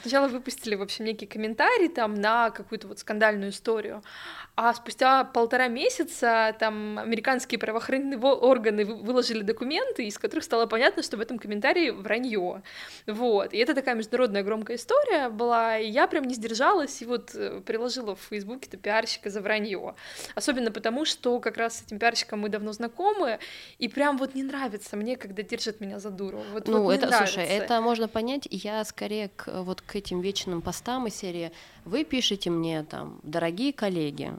Сначала 0.01 0.27
выпустили, 0.27 0.75
в 0.75 0.81
общем, 0.81 1.05
некий 1.05 1.25
комментарий 1.25 1.89
там 1.89 2.15
на 2.15 2.49
какую-то 2.49 2.87
вот 2.87 2.99
скандальную 2.99 3.51
историю, 3.51 4.03
а 4.55 4.73
спустя 4.73 5.23
полтора 5.23 5.67
месяца 5.67 6.55
там 6.59 6.99
американские 6.99 7.59
правоохранительные 7.59 8.19
органы 8.19 8.85
выложили 8.85 9.41
документы, 9.53 10.05
из 10.05 10.17
которых 10.17 10.43
стало 10.43 10.65
понятно, 10.65 11.03
что 11.03 11.17
в 11.17 11.21
этом 11.21 11.37
комментарии 11.37 11.89
вранье. 11.89 12.61
Вот. 13.07 13.53
И 13.53 13.57
это 13.57 13.73
такая 13.73 13.95
международная 13.95 14.43
громкая 14.43 14.77
история 14.77 15.29
была, 15.29 15.77
и 15.77 15.89
я 15.89 16.07
прям 16.07 16.23
не 16.25 16.33
сдержалась 16.33 17.01
и 17.01 17.05
вот 17.05 17.35
э, 17.35 17.61
приложила 17.65 18.15
в 18.15 18.21
Фейсбуке 18.29 18.67
это 18.67 18.77
пиарщика 18.77 19.29
за 19.29 19.41
вранье. 19.41 19.95
Особенно 20.35 20.71
потому, 20.71 21.05
что 21.05 21.39
как 21.39 21.57
раз 21.57 21.79
с 21.79 21.81
этим 21.83 21.99
пиарщиком 21.99 22.39
мы 22.39 22.49
давно 22.49 22.71
знакомы, 22.71 23.39
и 23.79 23.87
прям 23.87 24.17
вот 24.17 24.35
не 24.35 24.43
нравится 24.43 24.95
мне, 24.95 25.17
когда 25.17 25.43
держат 25.43 25.81
меня 25.81 25.99
за 25.99 26.09
дуру. 26.09 26.41
Вот, 26.53 26.67
ну, 26.67 26.83
вот 26.83 26.93
это, 26.93 27.11
слушай, 27.17 27.45
это 27.45 27.81
можно 27.81 28.07
понять. 28.07 28.47
Я 28.49 28.83
скорее 28.85 29.29
к, 29.35 29.63
вот 29.63 29.81
к 29.81 29.95
этим 29.95 30.21
вечным 30.21 30.61
постам 30.61 31.07
и 31.07 31.09
серии 31.09 31.51
«Вы 31.85 32.03
пишете 32.03 32.49
мне 32.49 32.83
там, 32.83 33.19
дорогие 33.23 33.73
коллеги, 33.73 34.31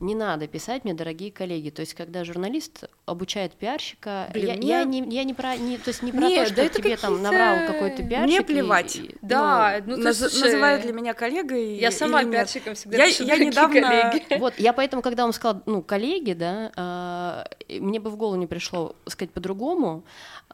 не 0.00 0.14
надо 0.14 0.46
писать 0.46 0.84
мне, 0.84 0.94
дорогие 0.94 1.32
коллеги. 1.32 1.70
То 1.70 1.80
есть, 1.80 1.94
когда 1.94 2.22
журналист 2.24 2.84
обучает 3.04 3.54
пиарщика, 3.54 4.30
Блин, 4.32 4.46
я, 4.46 4.54
мне... 4.54 4.68
я, 4.68 4.84
не, 4.84 5.14
я 5.16 5.24
не 5.24 5.34
про, 5.34 5.56
не, 5.56 5.76
то 5.76 5.88
есть 5.88 6.02
не 6.02 6.12
про 6.12 6.20
Нет, 6.20 6.40
то, 6.40 6.46
что 6.46 6.62
да 6.62 6.68
тебе 6.68 6.96
там 6.96 7.20
наврал 7.20 7.66
какой-то 7.66 8.04
пиарщик. 8.04 8.26
Мне 8.26 8.42
плевать. 8.42 8.96
И, 8.96 9.16
да, 9.22 9.82
ну, 9.84 9.96
ну 9.96 10.04
наз, 10.04 10.18
слушай, 10.18 10.44
называют 10.44 10.82
для 10.82 10.92
меня 10.92 11.14
коллегой. 11.14 11.76
Я 11.78 11.90
сама 11.90 12.24
пиарщиком 12.24 12.74
всегда 12.74 12.96
я, 12.98 13.08
пишу, 13.08 13.24
я 13.24 13.38
недавно... 13.38 13.80
коллеги. 13.80 14.24
Вот, 14.38 14.54
я 14.58 14.72
поэтому, 14.72 15.02
когда 15.02 15.24
он 15.24 15.32
сказал, 15.32 15.62
ну, 15.66 15.82
коллеги, 15.82 16.32
да, 16.32 17.44
э, 17.68 17.78
мне 17.80 17.98
бы 17.98 18.10
в 18.10 18.16
голову 18.16 18.36
не 18.36 18.46
пришло 18.46 18.94
сказать 19.06 19.32
по-другому, 19.32 20.04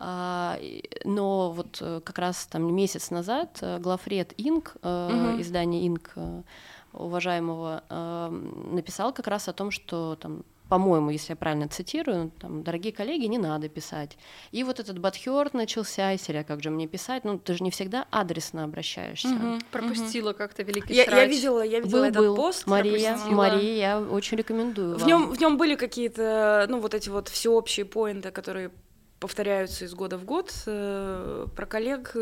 э, 0.00 0.80
но 1.04 1.50
вот 1.50 1.78
э, 1.82 2.00
как 2.02 2.18
раз 2.18 2.46
там 2.46 2.74
месяц 2.74 3.10
назад 3.10 3.58
э, 3.60 3.78
главред 3.78 4.32
Инк, 4.38 4.76
э, 4.82 5.32
угу. 5.32 5.42
издание 5.42 5.86
Инк, 5.86 6.12
э, 6.16 6.42
уважаемого 6.94 7.84
э, 7.88 8.28
написал 8.72 9.12
как 9.12 9.26
раз 9.26 9.48
о 9.48 9.52
том, 9.52 9.70
что 9.70 10.16
там 10.16 10.44
по-моему, 10.68 11.10
если 11.10 11.32
я 11.32 11.36
правильно 11.36 11.68
цитирую, 11.68 12.32
там, 12.40 12.62
дорогие 12.62 12.92
коллеги, 12.92 13.26
не 13.26 13.38
надо 13.38 13.68
писать. 13.68 14.16
И 14.50 14.64
вот 14.64 14.80
этот 14.80 14.98
бадхёрт 14.98 15.52
начался, 15.54 16.12
и 16.12 16.18
серия, 16.18 16.42
как 16.42 16.62
же 16.62 16.70
мне 16.70 16.86
писать? 16.86 17.24
Ну, 17.24 17.38
ты 17.38 17.54
же 17.54 17.62
не 17.62 17.70
всегда 17.70 18.06
адресно 18.10 18.64
обращаешься. 18.64 19.28
Угу. 19.28 19.58
Пропустила 19.70 20.30
угу. 20.30 20.38
как-то 20.38 20.62
великий 20.62 20.94
я, 20.94 21.04
я 21.04 21.26
видела, 21.26 21.62
я 21.62 21.80
видела 21.80 21.98
был, 21.98 22.04
этот 22.04 22.22
был. 22.22 22.36
пост. 22.36 22.66
Мария, 22.66 23.10
пропустила. 23.10 23.36
Мария, 23.36 23.76
я 23.76 24.00
очень 24.00 24.38
рекомендую. 24.38 24.96
В 24.96 25.06
нем 25.06 25.30
в 25.30 25.38
нем 25.38 25.58
были 25.58 25.76
какие-то, 25.76 26.66
ну, 26.68 26.80
вот 26.80 26.94
эти 26.94 27.10
вот 27.10 27.28
всеобщие 27.28 27.84
поинты, 27.84 28.30
которые 28.30 28.70
повторяются 29.20 29.84
из 29.84 29.94
года 29.94 30.16
в 30.16 30.24
год. 30.24 30.52
Э, 30.66 31.46
про 31.54 31.66
коллег 31.66 32.16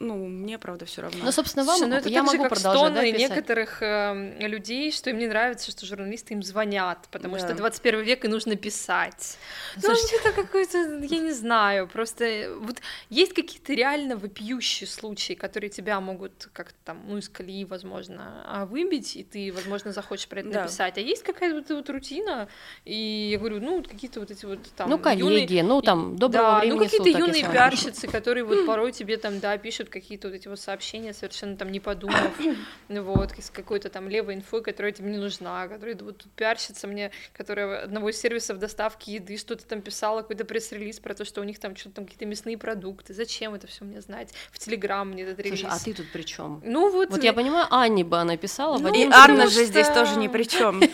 ну, 0.00 0.26
мне, 0.26 0.58
правда, 0.58 0.86
все 0.86 1.02
равно. 1.02 1.20
Ну, 1.22 1.30
собственно, 1.30 1.64
вам 1.64 1.76
Слушай, 1.76 1.90
ну, 1.90 1.96
это 1.96 2.08
я 2.08 2.20
так 2.20 2.32
могу 2.32 2.42
же, 2.44 2.48
как 2.48 2.54
продолжать 2.54 2.94
да, 2.94 3.10
некоторых 3.10 3.82
э, 3.82 4.48
людей, 4.48 4.90
что 4.92 5.10
им 5.10 5.18
не 5.18 5.26
нравится, 5.26 5.70
что 5.70 5.84
журналисты 5.84 6.32
им 6.32 6.42
звонят, 6.42 7.06
потому 7.10 7.36
да. 7.36 7.40
что 7.40 7.54
21 7.54 8.00
век 8.00 8.24
и 8.24 8.28
нужно 8.28 8.56
писать. 8.56 9.36
Ну, 9.76 9.82
Слушайте... 9.82 10.16
Ну, 10.24 10.30
это 10.30 10.42
какой-то, 10.42 10.78
я 11.04 11.18
не 11.18 11.32
знаю, 11.32 11.86
просто 11.86 12.50
вот 12.60 12.78
есть 13.10 13.34
какие-то 13.34 13.74
реально 13.74 14.16
вопиющие 14.16 14.88
случаи, 14.88 15.34
которые 15.34 15.68
тебя 15.68 16.00
могут 16.00 16.48
как-то 16.54 16.78
там, 16.82 17.02
ну, 17.06 17.18
из 17.18 17.28
колеи, 17.28 17.66
возможно, 17.66 18.42
а, 18.46 18.64
выбить, 18.64 19.16
и 19.16 19.22
ты, 19.22 19.52
возможно, 19.52 19.92
захочешь 19.92 20.28
про 20.28 20.40
это 20.40 20.50
да. 20.50 20.62
написать. 20.62 20.96
А 20.96 21.00
есть 21.00 21.22
какая-то 21.22 21.56
вот, 21.56 21.68
вот 21.68 21.90
рутина, 21.90 22.48
и 22.86 23.28
я 23.32 23.38
говорю, 23.38 23.60
ну, 23.60 23.82
какие-то 23.82 24.20
вот 24.20 24.30
эти 24.30 24.46
вот 24.46 24.60
там... 24.76 24.88
Ну, 24.88 24.98
коллеги, 24.98 25.52
юные... 25.52 25.62
ну, 25.62 25.82
там, 25.82 26.16
доброго 26.16 26.52
да, 26.52 26.58
времени 26.60 26.78
ну, 26.78 26.84
какие-то 26.84 27.18
юные 27.18 27.42
пиарщицы, 27.42 28.08
которые 28.08 28.44
вот 28.44 28.64
порой 28.64 28.92
тебе 28.92 29.18
там, 29.18 29.40
да, 29.40 29.58
пишут 29.58 29.89
какие-то 29.90 30.28
вот 30.28 30.34
эти 30.34 30.48
вот 30.48 30.60
сообщения, 30.60 31.12
совершенно 31.12 31.56
там 31.56 31.70
не 31.70 31.80
подумав, 31.80 32.32
вот, 32.88 33.32
с 33.38 33.50
какой-то 33.50 33.88
там 33.88 34.08
левой 34.08 34.34
инфой, 34.34 34.62
которая 34.62 34.92
тебе 34.92 35.10
не 35.10 35.18
нужна, 35.18 35.68
которая 35.68 35.96
вот 35.96 36.18
тут 36.18 36.32
пиарщица 36.32 36.86
мне, 36.86 37.10
которая 37.32 37.84
одного 37.84 38.10
из 38.10 38.20
сервисов 38.20 38.58
доставки 38.58 39.10
еды 39.10 39.36
что-то 39.36 39.66
там 39.66 39.82
писала, 39.82 40.22
какой-то 40.22 40.44
пресс-релиз 40.44 41.00
про 41.00 41.14
то, 41.14 41.24
что 41.24 41.40
у 41.40 41.44
них 41.44 41.58
там 41.58 41.76
что-то 41.76 41.96
там 41.96 42.04
какие-то 42.04 42.26
мясные 42.26 42.56
продукты, 42.56 43.14
зачем 43.14 43.54
это 43.54 43.66
все 43.66 43.84
мне 43.84 44.00
знать? 44.00 44.32
В 44.52 44.58
Телеграм 44.58 45.08
мне 45.08 45.24
этот 45.24 45.40
релиз. 45.40 45.60
Слушай, 45.60 45.74
а 45.74 45.84
ты 45.84 45.94
тут 45.94 46.10
при 46.12 46.22
чем? 46.22 46.62
Ну 46.64 46.90
вот... 46.90 47.10
Вот 47.10 47.22
я 47.22 47.32
понимаю, 47.32 47.66
Анне 47.70 48.04
бы 48.04 48.18
она 48.18 48.36
писала 48.36 48.78
ну, 48.78 48.92
И 48.94 49.08
Анна 49.10 49.48
же 49.48 49.64
здесь 49.64 49.88
тоже 49.88 50.16
ни 50.16 50.28
при 50.28 50.44
чем. 50.44 50.80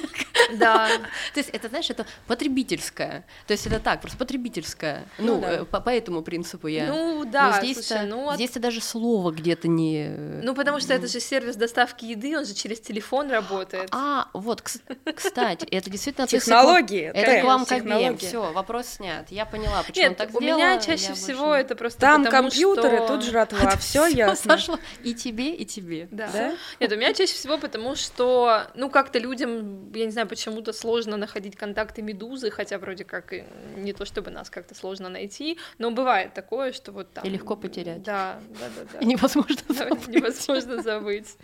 Да. 0.59 0.89
То 1.35 1.41
есть 1.41 1.51
это, 1.51 1.69
знаешь, 1.69 1.91
это 1.91 2.07
потребительское. 2.27 3.25
То 3.49 3.53
есть 3.53 3.67
это 3.67 3.81
так, 3.81 4.01
просто 4.01 4.17
потребительское. 4.17 5.05
Ну, 5.19 5.41
ну 5.41 5.47
э, 5.47 5.65
по 5.65 5.91
этому 5.91 6.23
принципу 6.23 6.69
я. 6.69 6.87
Ну 6.87 7.25
да, 7.25 7.61
здесь-то 7.61 8.03
ну, 8.03 8.33
здесь 8.35 8.53
даже 8.53 8.81
слово 8.87 9.31
где-то 9.33 9.69
не... 9.69 10.09
Ну, 10.43 10.55
потому 10.55 10.81
что 10.81 10.95
это 10.95 11.07
же 11.07 11.21
сервис 11.21 11.57
доставки 11.57 12.05
еды, 12.05 12.37
он 12.39 12.45
же 12.45 12.55
через 12.55 12.81
телефон 12.81 13.31
работает. 13.31 13.89
А, 13.93 14.29
вот, 14.33 14.63
кстати, 14.63 15.65
это 15.67 15.91
действительно... 15.91 16.27
Технологии. 16.27 17.11
Это 17.15 17.43
к 17.43 17.45
вам 17.45 17.67
как 17.67 18.19
Все, 18.19 18.53
вопрос 18.53 18.87
снят. 18.87 19.31
Я 19.31 19.47
поняла, 19.47 19.83
почему 19.83 20.15
так 20.15 20.35
у 20.35 20.41
меня 20.41 20.79
чаще 20.79 21.13
всего 21.15 21.55
это 21.55 21.75
просто 21.75 22.01
Там 22.01 22.25
компьютеры, 22.25 23.07
тут 23.07 23.25
жратва, 23.25 23.77
все 23.79 24.07
ясно. 24.07 24.57
И 25.03 25.15
тебе, 25.15 25.55
и 25.55 25.65
тебе. 25.65 26.09
Да. 26.11 26.55
Нет, 26.81 26.93
у 26.93 26.97
меня 26.97 27.13
чаще 27.15 27.35
всего 27.35 27.59
потому, 27.59 27.95
что, 27.95 28.67
ну, 28.75 28.91
как-то 28.91 29.19
людям, 29.19 29.93
я 29.93 30.07
не 30.07 30.11
знаю, 30.11 30.27
почему-то 30.29 30.73
сложно 30.73 31.17
находить 31.17 31.57
контакты 31.57 32.03
Медузы, 32.03 32.51
хотя 32.51 32.79
вроде 32.79 33.05
как 33.05 33.33
не 33.77 33.93
то, 33.93 34.05
чтобы 34.05 34.31
нас 34.31 34.51
как-то 34.51 34.75
сложно 34.75 35.09
найти, 35.09 35.59
но 35.79 35.91
бывает 35.91 36.35
такое, 36.35 36.73
что 36.73 36.93
вот 36.93 37.13
там... 37.13 37.25
И 37.25 37.29
легко 37.29 37.57
потерять. 37.57 38.03
Да, 38.03 38.41
да, 38.61 38.76
да. 38.93 38.99
невозможно 39.05 39.57
забыть. 39.69 40.09
Невозможно 40.09 40.83
забыть. 40.83 41.37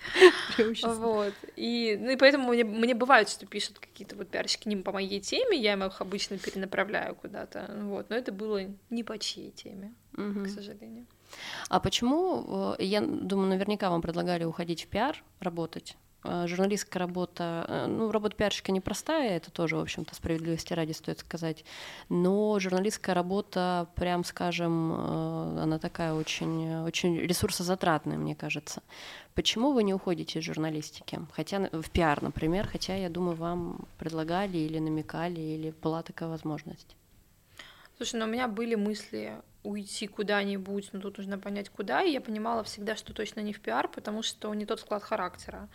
Вот. 0.83 1.35
И, 1.57 1.97
ну 2.01 2.11
и 2.11 2.16
поэтому 2.16 2.49
мне, 2.49 2.64
мне 2.64 2.95
бывает, 2.95 3.28
что 3.28 3.47
пишут 3.47 3.78
какие-то 3.78 4.16
вот 4.16 4.28
пиарщики 4.28 4.68
не 4.68 4.76
по 4.76 4.93
моей 4.93 5.20
теме, 5.20 5.57
я 5.59 5.74
их 5.74 6.01
обычно 6.01 6.39
перенаправляю 6.39 7.14
куда-то, 7.14 7.70
вот, 7.83 8.11
но 8.11 8.16
это 8.16 8.33
было 8.33 8.62
не 8.91 9.05
по 9.05 9.18
чьей 9.18 9.51
теме, 9.51 9.95
к 10.12 10.49
сожалению. 10.49 11.07
А 11.68 11.80
почему, 11.80 12.74
э, 12.78 12.85
я 12.85 13.01
думаю, 13.01 13.49
наверняка 13.49 13.91
вам 13.91 14.03
предлагали 14.03 14.45
уходить 14.45 14.85
в 14.85 14.89
пиар, 14.89 15.22
работать, 15.41 15.97
журналистская 16.25 17.01
работа, 17.01 17.64
э, 17.68 17.87
ну, 17.87 18.11
работа 18.11 18.37
пиарщика 18.37 18.73
непростая, 18.73 19.37
это 19.37 19.51
тоже, 19.51 19.77
в 19.77 19.81
общем-то, 19.81 20.14
справедливости 20.14 20.73
ради 20.73 20.93
стоит 20.93 21.20
сказать, 21.20 21.64
но 22.09 22.59
журналистская 22.59 23.14
работа, 23.14 23.89
прям 23.95 24.25
скажем, 24.25 24.93
э, 24.93 25.62
она 25.62 25.79
такая 25.79 26.14
очень, 26.14 26.83
очень 26.83 27.18
ресурсозатратная, 27.18 28.16
мне 28.16 28.35
кажется. 28.35 28.83
Почему 29.35 29.73
вы 29.73 29.83
не 29.83 29.95
уходите 29.95 30.39
из 30.39 30.45
журналистики? 30.45 31.20
Хотя 31.33 31.68
в 31.73 31.91
пиар, 31.91 32.23
например, 32.23 32.68
хотя, 32.68 32.95
я 32.95 33.09
думаю, 33.09 33.37
вам 33.37 33.87
предлагали 33.99 34.59
или 34.59 34.79
намекали, 34.79 35.41
или 35.41 35.75
была 35.83 36.03
такая 36.03 36.29
возможность. 36.29 36.97
Слушай, 37.97 38.16
ну 38.16 38.25
у 38.25 38.29
меня 38.29 38.49
были 38.49 38.75
мысли 38.75 39.41
уйти 39.62 40.07
куда-нибудь, 40.07 40.91
но 40.93 41.01
тут 41.01 41.18
нужно 41.18 41.39
понять, 41.39 41.68
куда, 41.68 42.03
и 42.03 42.11
я 42.11 42.20
понимала 42.20 42.64
всегда, 42.64 42.97
что 42.97 43.14
точно 43.14 43.41
не 43.41 43.53
в 43.53 43.61
пиар, 43.61 43.89
потому 43.89 44.23
что 44.23 44.53
не 44.55 44.66
тот 44.66 44.81
склад 44.81 45.03
характера. 45.03 45.68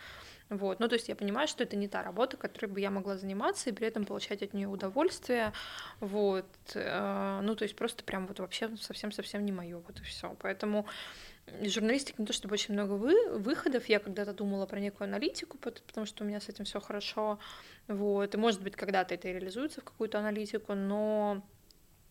Вот. 0.50 0.80
Ну, 0.80 0.88
то 0.88 0.94
есть 0.94 1.08
я 1.08 1.16
понимаю, 1.16 1.46
что 1.46 1.62
это 1.64 1.76
не 1.76 1.88
та 1.88 2.02
работа, 2.02 2.36
которой 2.36 2.66
бы 2.66 2.80
я 2.80 2.90
могла 2.90 3.18
заниматься 3.18 3.68
и 3.68 3.72
при 3.72 3.86
этом 3.86 4.04
получать 4.04 4.42
от 4.42 4.54
нее 4.54 4.68
удовольствие. 4.68 5.52
Вот. 6.00 6.46
Э, 6.74 7.40
ну, 7.42 7.54
то 7.54 7.64
есть 7.64 7.76
просто 7.76 8.02
прям 8.02 8.26
вот 8.26 8.38
вообще 8.38 8.74
совсем-совсем 8.76 9.44
не 9.44 9.52
мое, 9.52 9.78
вот 9.78 10.00
и 10.00 10.02
все. 10.04 10.34
Поэтому 10.40 10.86
журналистика 11.62 12.20
не 12.20 12.26
то 12.26 12.32
чтобы 12.32 12.54
очень 12.54 12.74
много 12.74 12.92
вы, 12.92 13.38
выходов. 13.38 13.86
Я 13.86 13.98
когда-то 13.98 14.32
думала 14.32 14.66
про 14.66 14.80
некую 14.80 15.06
аналитику, 15.06 15.58
потому 15.58 16.06
что 16.06 16.24
у 16.24 16.26
меня 16.26 16.40
с 16.40 16.48
этим 16.48 16.64
все 16.64 16.80
хорошо. 16.80 17.38
Вот. 17.86 18.34
И 18.34 18.38
может 18.38 18.62
быть, 18.62 18.74
когда-то 18.76 19.14
это 19.14 19.28
и 19.28 19.32
реализуется 19.32 19.80
в 19.80 19.84
какую-то 19.84 20.18
аналитику, 20.18 20.74
но 20.74 21.42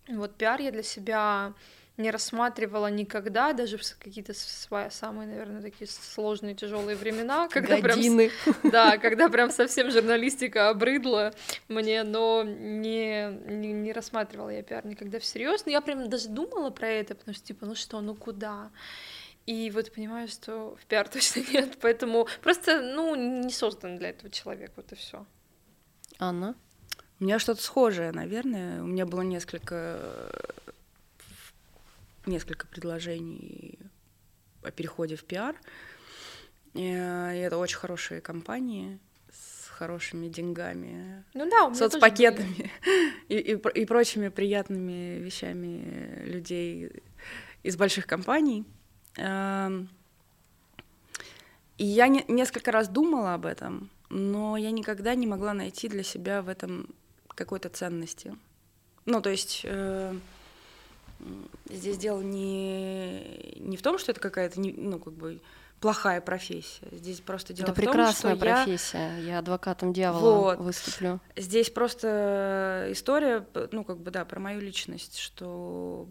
вот 0.07 0.35
пиар 0.35 0.61
я 0.61 0.71
для 0.71 0.83
себя 0.83 1.53
не 1.97 2.11
рассматривала 2.11 2.87
никогда, 2.87 3.53
даже 3.53 3.77
в 3.77 3.97
какие-то 3.97 4.33
свои 4.33 4.89
самые, 4.91 5.27
наверное, 5.27 5.61
такие 5.61 5.87
сложные, 5.87 6.53
тяжелые 6.53 6.95
времена, 6.95 7.47
когда 7.49 7.81
Годины. 7.81 8.29
прям, 8.45 8.71
да, 8.71 8.97
когда 8.97 9.29
прям 9.29 9.49
совсем 9.49 9.89
журналистика 9.89 10.69
обрыдла 10.69 11.33
мне, 11.67 12.03
но 12.03 12.43
не, 12.43 13.31
не, 13.49 13.73
не 13.73 13.93
рассматривала 13.93 14.49
я 14.49 14.61
пиар 14.61 14.85
никогда 14.85 15.19
всерьез, 15.19 15.65
но 15.65 15.71
я 15.71 15.81
прям 15.81 16.07
даже 16.07 16.29
думала 16.29 16.69
про 16.69 16.87
это, 16.87 17.15
потому 17.15 17.33
что 17.33 17.43
типа, 17.43 17.65
ну 17.65 17.73
что, 17.73 17.99
ну 18.01 18.13
куда? 18.13 18.69
И 19.47 19.71
вот 19.71 19.91
понимаю, 19.91 20.27
что 20.27 20.77
в 20.79 20.85
пиар 20.85 21.07
точно 21.09 21.41
нет, 21.51 21.79
поэтому 21.81 22.27
просто, 22.43 22.81
ну, 22.81 23.15
не 23.15 23.51
создан 23.51 23.97
для 23.97 24.09
этого 24.09 24.29
человек, 24.29 24.71
вот 24.75 24.91
и 24.91 24.95
все. 24.95 25.25
Анна? 26.19 26.55
У 27.19 27.23
меня 27.23 27.39
что-то 27.39 27.63
схожее, 27.63 28.11
наверное. 28.11 28.83
У 28.83 28.85
меня 28.85 29.07
было 29.07 29.21
несколько 29.21 30.29
несколько 32.27 32.67
предложений 32.67 33.79
о 34.63 34.71
переходе 34.71 35.15
в 35.15 35.23
пиар. 35.23 35.55
И 36.73 36.83
это 36.83 37.57
очень 37.57 37.77
хорошие 37.77 38.21
компании 38.21 38.99
с 39.31 39.69
хорошими 39.69 40.27
деньгами, 40.27 41.23
ну 41.33 41.49
да, 41.49 41.73
соцпакетами 41.73 42.71
и, 43.29 43.37
и, 43.37 43.51
и 43.53 43.85
прочими 43.85 44.29
приятными 44.29 45.19
вещами 45.19 46.23
людей 46.25 46.91
из 47.63 47.77
больших 47.77 48.07
компаний. 48.07 48.65
Эм, 49.17 49.89
и 51.77 51.85
я 51.85 52.07
не, 52.07 52.25
несколько 52.27 52.71
раз 52.71 52.87
думала 52.87 53.33
об 53.33 53.45
этом, 53.45 53.89
но 54.09 54.57
я 54.57 54.71
никогда 54.71 55.15
не 55.15 55.27
могла 55.27 55.53
найти 55.53 55.87
для 55.89 56.03
себя 56.03 56.41
в 56.41 56.49
этом 56.49 56.89
какой-то 57.29 57.69
ценности. 57.69 58.35
Ну, 59.05 59.21
то 59.21 59.29
есть 59.29 59.61
э, 59.63 60.15
здесь 61.69 61.97
дело 61.97 62.21
не, 62.21 63.55
не 63.59 63.77
в 63.77 63.81
том, 63.81 63.97
что 63.97 64.11
это 64.11 64.21
какая-то, 64.21 64.59
ну, 64.59 64.99
как 64.99 65.13
бы 65.13 65.41
плохая 65.79 66.21
профессия. 66.21 66.87
Здесь 66.91 67.21
просто 67.21 67.53
дело 67.53 67.65
это 67.65 67.73
в 67.73 67.75
том, 67.75 67.85
прекрасная 67.85 68.35
что 68.35 68.45
профессия. 68.45 69.17
Я, 69.17 69.33
я 69.33 69.39
адвокатом 69.39 69.93
дьявола 69.93 70.55
вот. 70.55 70.59
выступлю. 70.59 71.19
Здесь 71.35 71.69
просто 71.69 72.87
история, 72.89 73.45
ну, 73.71 73.83
как 73.83 73.99
бы, 73.99 74.11
да, 74.11 74.25
про 74.25 74.39
мою 74.39 74.61
личность, 74.61 75.17
что 75.17 76.07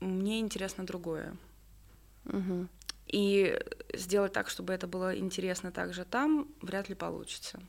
мне 0.00 0.40
интересно 0.40 0.84
другое. 0.84 1.36
Угу. 2.26 2.68
И 3.08 3.60
сделать 3.94 4.32
так, 4.32 4.48
чтобы 4.48 4.72
это 4.72 4.86
было 4.86 5.16
интересно 5.16 5.70
также 5.70 6.04
там, 6.04 6.48
вряд 6.60 6.88
ли 6.88 6.94
получится. 6.94 7.60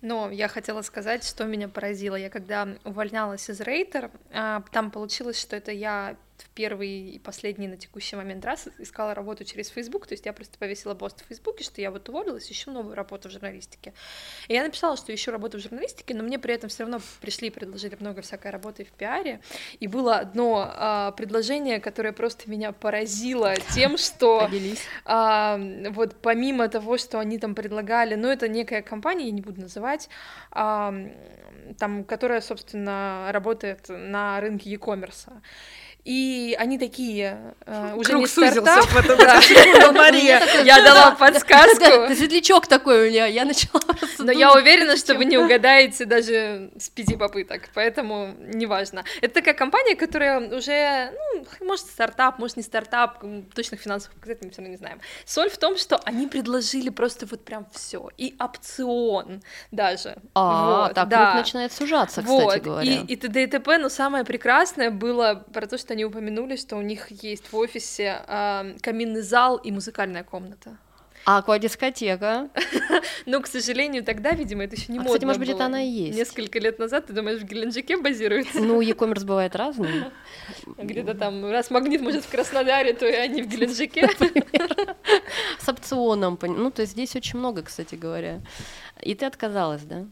Но 0.00 0.30
я 0.30 0.48
хотела 0.48 0.82
сказать, 0.82 1.24
что 1.24 1.44
меня 1.44 1.68
поразило. 1.68 2.16
Я 2.16 2.30
когда 2.30 2.68
увольнялась 2.84 3.48
из 3.50 3.60
Рейтер, 3.60 4.10
а, 4.32 4.62
там 4.72 4.90
получилось, 4.90 5.40
что 5.40 5.56
это 5.56 5.72
я 5.72 6.16
в 6.42 6.48
первый 6.50 7.10
и 7.10 7.18
последний 7.18 7.68
на 7.68 7.76
текущий 7.76 8.16
момент 8.16 8.44
раз 8.44 8.68
искала 8.78 9.14
работу 9.14 9.44
через 9.44 9.68
Facebook, 9.68 10.06
то 10.06 10.14
есть 10.14 10.26
я 10.26 10.32
просто 10.32 10.58
повесила 10.58 10.94
пост 10.94 11.22
в 11.22 11.26
Фейсбуке, 11.26 11.64
что 11.64 11.80
я 11.80 11.90
вот 11.90 12.08
уволилась, 12.08 12.50
ищу 12.50 12.70
новую 12.70 12.94
работу 12.94 13.28
в 13.28 13.32
журналистике. 13.32 13.92
И 14.48 14.54
я 14.54 14.62
написала, 14.62 14.96
что 14.96 15.14
ищу 15.14 15.30
работу 15.30 15.58
в 15.58 15.60
журналистике, 15.60 16.14
но 16.14 16.22
мне 16.22 16.38
при 16.38 16.54
этом 16.54 16.70
все 16.70 16.84
равно 16.84 17.00
пришли 17.20 17.48
и 17.48 17.50
предложили 17.50 17.96
много 18.00 18.22
всякой 18.22 18.50
работы 18.50 18.84
в 18.84 18.90
пиаре, 18.92 19.40
и 19.78 19.86
было 19.86 20.16
одно 20.16 20.68
а, 20.72 21.12
предложение, 21.12 21.80
которое 21.80 22.12
просто 22.12 22.50
меня 22.50 22.72
поразило 22.72 23.54
тем, 23.74 23.96
что 23.98 24.48
а, 25.04 25.58
вот 25.90 26.16
помимо 26.22 26.68
того, 26.68 26.98
что 26.98 27.18
они 27.18 27.38
там 27.38 27.54
предлагали, 27.54 28.14
ну 28.14 28.28
это 28.28 28.48
некая 28.48 28.82
компания, 28.82 29.26
я 29.26 29.32
не 29.32 29.42
буду 29.42 29.60
называть, 29.60 30.08
а, 30.50 30.94
там, 31.78 32.04
которая, 32.04 32.40
собственно, 32.40 33.28
работает 33.30 33.88
на 33.88 34.40
рынке 34.40 34.70
e-commerce. 34.70 35.30
И 36.04 36.56
они 36.58 36.78
такие 36.78 37.54
э, 37.66 37.94
уже 37.94 38.10
Круг 38.10 38.22
не 38.22 38.26
стартап. 38.26 38.86
Да. 39.18 39.40
Мария, 39.92 40.42
я 40.64 40.82
дала 40.82 41.12
подсказку. 41.12 42.14
Светлячок 42.14 42.66
такой 42.66 43.08
у 43.08 43.10
меня, 43.10 43.26
я 43.26 43.44
начала 43.44 43.80
Но 44.18 44.32
я 44.32 44.52
уверена, 44.52 44.96
что 44.96 45.14
вы 45.14 45.24
не 45.24 45.38
угадаете 45.38 46.04
даже 46.04 46.70
с 46.78 46.88
пяти 46.88 47.16
попыток, 47.16 47.70
поэтому 47.74 48.34
неважно. 48.38 49.04
Это 49.20 49.34
такая 49.34 49.54
компания, 49.54 49.96
которая 49.96 50.40
уже, 50.40 51.12
ну, 51.60 51.66
может, 51.66 51.86
стартап, 51.86 52.38
может, 52.38 52.56
не 52.56 52.62
стартап, 52.62 53.22
точных 53.54 53.80
финансовых 53.80 54.16
показателей 54.16 54.46
мы 54.46 54.52
все 54.52 54.62
равно 54.62 54.72
не 54.72 54.78
знаем. 54.78 55.00
Соль 55.24 55.50
в 55.50 55.58
том, 55.58 55.76
что 55.76 56.00
они 56.04 56.26
предложили 56.26 56.88
просто 56.88 57.26
вот 57.26 57.44
прям 57.44 57.66
все 57.72 58.08
и 58.16 58.34
опцион 58.38 59.42
даже. 59.70 60.16
А, 60.34 60.92
так 60.94 61.08
круг 61.08 61.34
начинает 61.34 61.72
сужаться, 61.72 62.22
кстати 62.22 62.60
говоря. 62.60 62.90
И, 62.90 63.04
и 63.06 63.16
т.д. 63.16 63.42
и 63.42 63.46
т.п., 63.46 63.78
но 63.78 63.88
самое 63.88 64.24
прекрасное 64.24 64.90
было 64.90 65.44
про 65.52 65.66
то, 65.66 65.78
что 65.78 65.89
что 65.90 65.94
они 65.94 66.04
упомянули, 66.04 66.54
что 66.54 66.76
у 66.76 66.82
них 66.82 67.10
есть 67.10 67.50
в 67.52 67.56
офисе 67.56 68.22
э, 68.28 68.76
каминный 68.80 69.22
зал 69.22 69.56
и 69.56 69.72
музыкальная 69.72 70.22
комната. 70.22 70.78
Аквадискотека? 71.24 72.48
Ну, 73.26 73.42
к 73.42 73.48
сожалению, 73.48 74.04
тогда, 74.04 74.30
видимо, 74.30 74.62
это 74.64 74.76
еще 74.76 74.92
не 74.92 74.98
а, 74.98 75.02
модно 75.02 75.08
Кстати, 75.08 75.24
может 75.24 75.40
быть, 75.40 75.48
это 75.48 75.66
она 75.66 75.82
и 75.82 75.88
есть. 75.88 76.16
Несколько 76.16 76.58
лет 76.58 76.78
назад, 76.78 77.06
ты 77.06 77.12
думаешь, 77.12 77.40
в 77.40 77.44
Геленджике 77.44 77.96
базируется? 77.96 78.60
Ну, 78.60 78.80
e-commerce 78.80 79.24
бывает 79.24 79.56
разный. 79.56 80.04
Где-то 80.78 81.14
там, 81.14 81.50
раз 81.50 81.70
магнит 81.70 82.00
может 82.00 82.24
в 82.24 82.30
Краснодаре, 82.30 82.94
то 82.94 83.06
и 83.06 83.12
они 83.12 83.42
в 83.42 83.48
Геленджике. 83.48 84.08
С 85.58 85.68
опционом. 85.68 86.38
Ну, 86.40 86.70
то 86.70 86.82
есть 86.82 86.92
здесь 86.92 87.16
очень 87.16 87.38
много, 87.38 87.62
кстати 87.62 87.96
говоря. 87.96 88.40
И 89.02 89.14
ты 89.14 89.26
отказалась, 89.26 89.82
да? 89.82 90.06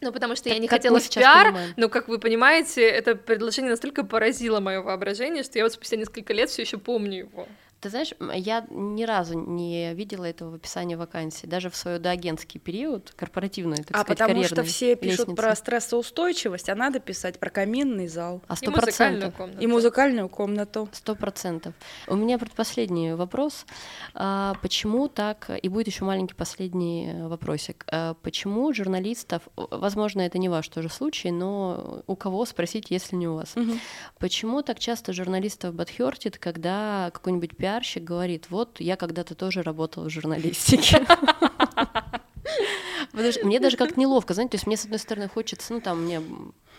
Ну, 0.00 0.12
потому 0.12 0.36
что 0.36 0.44
так 0.44 0.52
я 0.54 0.58
не 0.58 0.68
хотела 0.68 1.00
в 1.00 1.10
пиар, 1.10 1.46
понимаем. 1.46 1.74
но, 1.76 1.88
как 1.88 2.08
вы 2.08 2.18
понимаете, 2.18 2.82
это 2.82 3.16
предложение 3.16 3.70
настолько 3.70 4.04
поразило 4.04 4.60
мое 4.60 4.80
воображение, 4.80 5.42
что 5.42 5.58
я 5.58 5.64
вот 5.64 5.72
спустя 5.72 5.96
несколько 5.96 6.32
лет 6.32 6.50
все 6.50 6.62
еще 6.62 6.78
помню 6.78 7.18
его. 7.20 7.48
Ты 7.80 7.90
знаешь, 7.90 8.12
я 8.34 8.66
ни 8.70 9.04
разу 9.04 9.38
не 9.38 9.94
видела 9.94 10.24
этого 10.24 10.50
в 10.50 10.54
описании 10.54 10.96
вакансии, 10.96 11.46
даже 11.46 11.70
в 11.70 11.76
свой 11.76 12.00
доагентский 12.00 12.58
период, 12.58 13.12
корпоративный, 13.14 13.76
так 13.76 13.96
а 13.96 14.00
сказать, 14.00 14.18
потому 14.18 14.42
что 14.44 14.64
все 14.64 14.96
пишут 14.96 15.28
лестницы. 15.28 15.36
про 15.36 15.54
стрессоустойчивость, 15.54 16.68
а 16.68 16.74
надо 16.74 16.98
писать 16.98 17.38
про 17.38 17.50
каминный 17.50 18.08
зал. 18.08 18.42
А 18.48 18.56
сто 18.56 18.72
процентов. 18.72 19.32
И 19.60 19.66
музыкальную 19.68 20.28
комнату. 20.28 20.88
Сто 20.92 21.14
процентов. 21.14 21.72
У 22.08 22.16
меня 22.16 22.38
предпоследний 22.38 23.14
вопрос. 23.14 23.64
А, 24.12 24.54
почему 24.60 25.06
так, 25.06 25.48
и 25.62 25.68
будет 25.68 25.86
еще 25.86 26.04
маленький 26.04 26.34
последний 26.34 27.12
вопросик, 27.28 27.84
а, 27.92 28.14
почему 28.22 28.72
журналистов, 28.72 29.42
возможно, 29.56 30.22
это 30.22 30.38
не 30.38 30.48
ваш 30.48 30.68
тоже 30.68 30.88
случай, 30.88 31.30
но 31.30 32.02
у 32.08 32.16
кого 32.16 32.44
спросить, 32.44 32.90
если 32.90 33.14
не 33.14 33.28
у 33.28 33.36
вас, 33.36 33.56
угу. 33.56 33.72
почему 34.18 34.62
так 34.62 34.80
часто 34.80 35.12
журналистов 35.12 35.74
бадхертит, 35.74 36.38
когда 36.38 37.10
какой-нибудь 37.12 37.56
пиарщик 37.68 38.02
говорит, 38.02 38.46
вот 38.48 38.80
я 38.80 38.96
когда-то 38.96 39.34
тоже 39.34 39.62
работала 39.62 40.04
в 40.04 40.10
журналистике. 40.10 41.06
Потому 43.12 43.32
что 43.32 43.46
мне 43.46 43.60
даже 43.60 43.76
как 43.76 43.96
неловко, 43.98 44.32
знаете, 44.32 44.52
то 44.52 44.54
есть 44.56 44.66
мне, 44.66 44.76
с 44.76 44.84
одной 44.84 44.98
стороны, 44.98 45.28
хочется, 45.28 45.74
ну, 45.74 45.80
там, 45.80 46.04
мне 46.04 46.22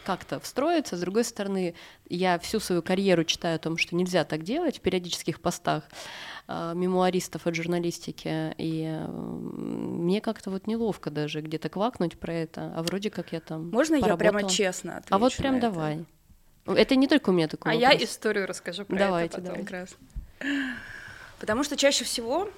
как-то 0.04 0.40
встроиться, 0.40 0.98
с 0.98 1.00
другой 1.02 1.24
стороны, 1.26 1.76
я 2.08 2.40
всю 2.40 2.60
свою 2.60 2.82
карьеру 2.82 3.24
читаю 3.24 3.58
о 3.58 3.60
том, 3.60 3.78
что 3.78 3.96
нельзя 3.96 4.24
так 4.24 4.44
делать 4.44 4.78
в 4.78 4.82
периодических 4.82 5.42
постах 5.42 5.84
э, 6.48 6.74
мемуаристов 6.76 7.46
от 7.46 7.54
журналистики, 7.56 8.56
и 8.58 8.86
э, 8.86 9.08
мне 9.08 10.22
как-то 10.22 10.50
вот 10.50 10.66
неловко 10.66 11.12
даже 11.12 11.42
где-то 11.42 11.70
квакнуть 11.70 12.18
про 12.18 12.34
это, 12.34 12.74
а 12.76 12.82
вроде 12.82 13.12
как 13.12 13.32
я 13.34 13.42
там 13.42 13.70
Можно 13.70 14.00
поработала. 14.00 14.26
я 14.28 14.32
прямо 14.34 14.50
честно 14.50 14.98
отвечу 14.98 15.16
А 15.16 15.18
вот 15.20 15.36
прям 15.36 15.60
давай. 15.60 16.06
Это 16.66 16.96
не 16.96 17.08
только 17.08 17.30
у 17.30 17.34
меня 17.34 17.48
такой 17.48 17.74
А 17.74 17.76
вопрос. 17.76 18.00
я 18.00 18.06
историю 18.06 18.48
расскажу 18.48 18.86
про 18.86 18.98
Давайте, 18.98 19.38
это 19.38 19.48
потом. 19.52 19.66
Давайте. 19.66 19.96
Потому 21.40 21.64
что 21.64 21.78
чаще 21.78 22.04
всего 22.04 22.50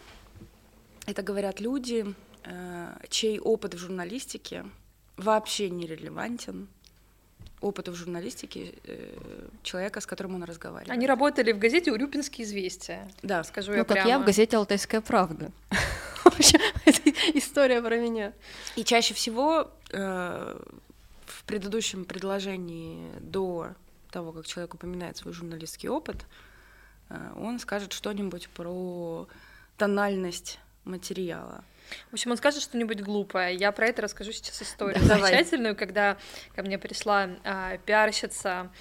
это 1.05 1.21
говорят 1.21 1.59
люди, 1.59 2.13
э, 2.43 2.95
чей 3.09 3.39
опыт 3.39 3.73
в 3.73 3.77
журналистике 3.77 4.65
вообще 5.17 5.69
не 5.69 5.85
релевантен 5.85 6.67
опыту 7.61 7.91
в 7.91 7.95
журналистике 7.95 8.73
э, 8.83 9.47
человека, 9.63 10.01
с 10.01 10.05
которым 10.05 10.35
он 10.35 10.43
разговаривает. 10.43 10.91
Они 10.91 11.05
работали 11.05 11.51
в 11.51 11.59
газете 11.59 11.91
«Урюпинские 11.91 12.45
известия». 12.45 13.07
Да. 13.21 13.43
Скажу 13.43 13.71
ну, 13.71 13.77
я 13.77 13.83
как 13.83 13.93
прямо. 13.93 14.09
я 14.09 14.19
в 14.19 14.25
газете 14.25 14.57
«Алтайская 14.57 15.01
правда». 15.01 15.51
История 17.35 17.81
про 17.81 17.97
меня. 17.97 18.33
И 18.75 18.83
чаще 18.83 19.13
всего 19.13 19.69
э, 19.91 20.59
в 21.25 21.43
предыдущем 21.45 22.05
предложении 22.05 23.11
до 23.19 23.69
того, 24.09 24.31
как 24.31 24.47
человек 24.47 24.73
упоминает 24.73 25.17
свой 25.17 25.33
журналистский 25.33 25.87
опыт, 25.87 26.25
он 27.35 27.59
скажет 27.59 27.93
что-нибудь 27.93 28.49
про 28.49 29.27
тональность 29.77 30.59
материала. 30.83 31.63
В 32.09 32.13
общем, 32.13 32.31
он 32.31 32.37
скажет 32.37 32.61
что-нибудь 32.61 33.01
глупое. 33.01 33.53
Я 33.55 33.71
про 33.71 33.87
это 33.87 34.03
расскажу 34.03 34.31
сейчас 34.31 34.61
историю 34.61 35.03
Давай. 35.05 35.31
замечательную, 35.31 35.75
когда 35.75 36.17
ко 36.55 36.63
мне 36.63 36.77
пришла 36.77 37.29
а, 37.43 37.77
пиарщица 37.79 38.71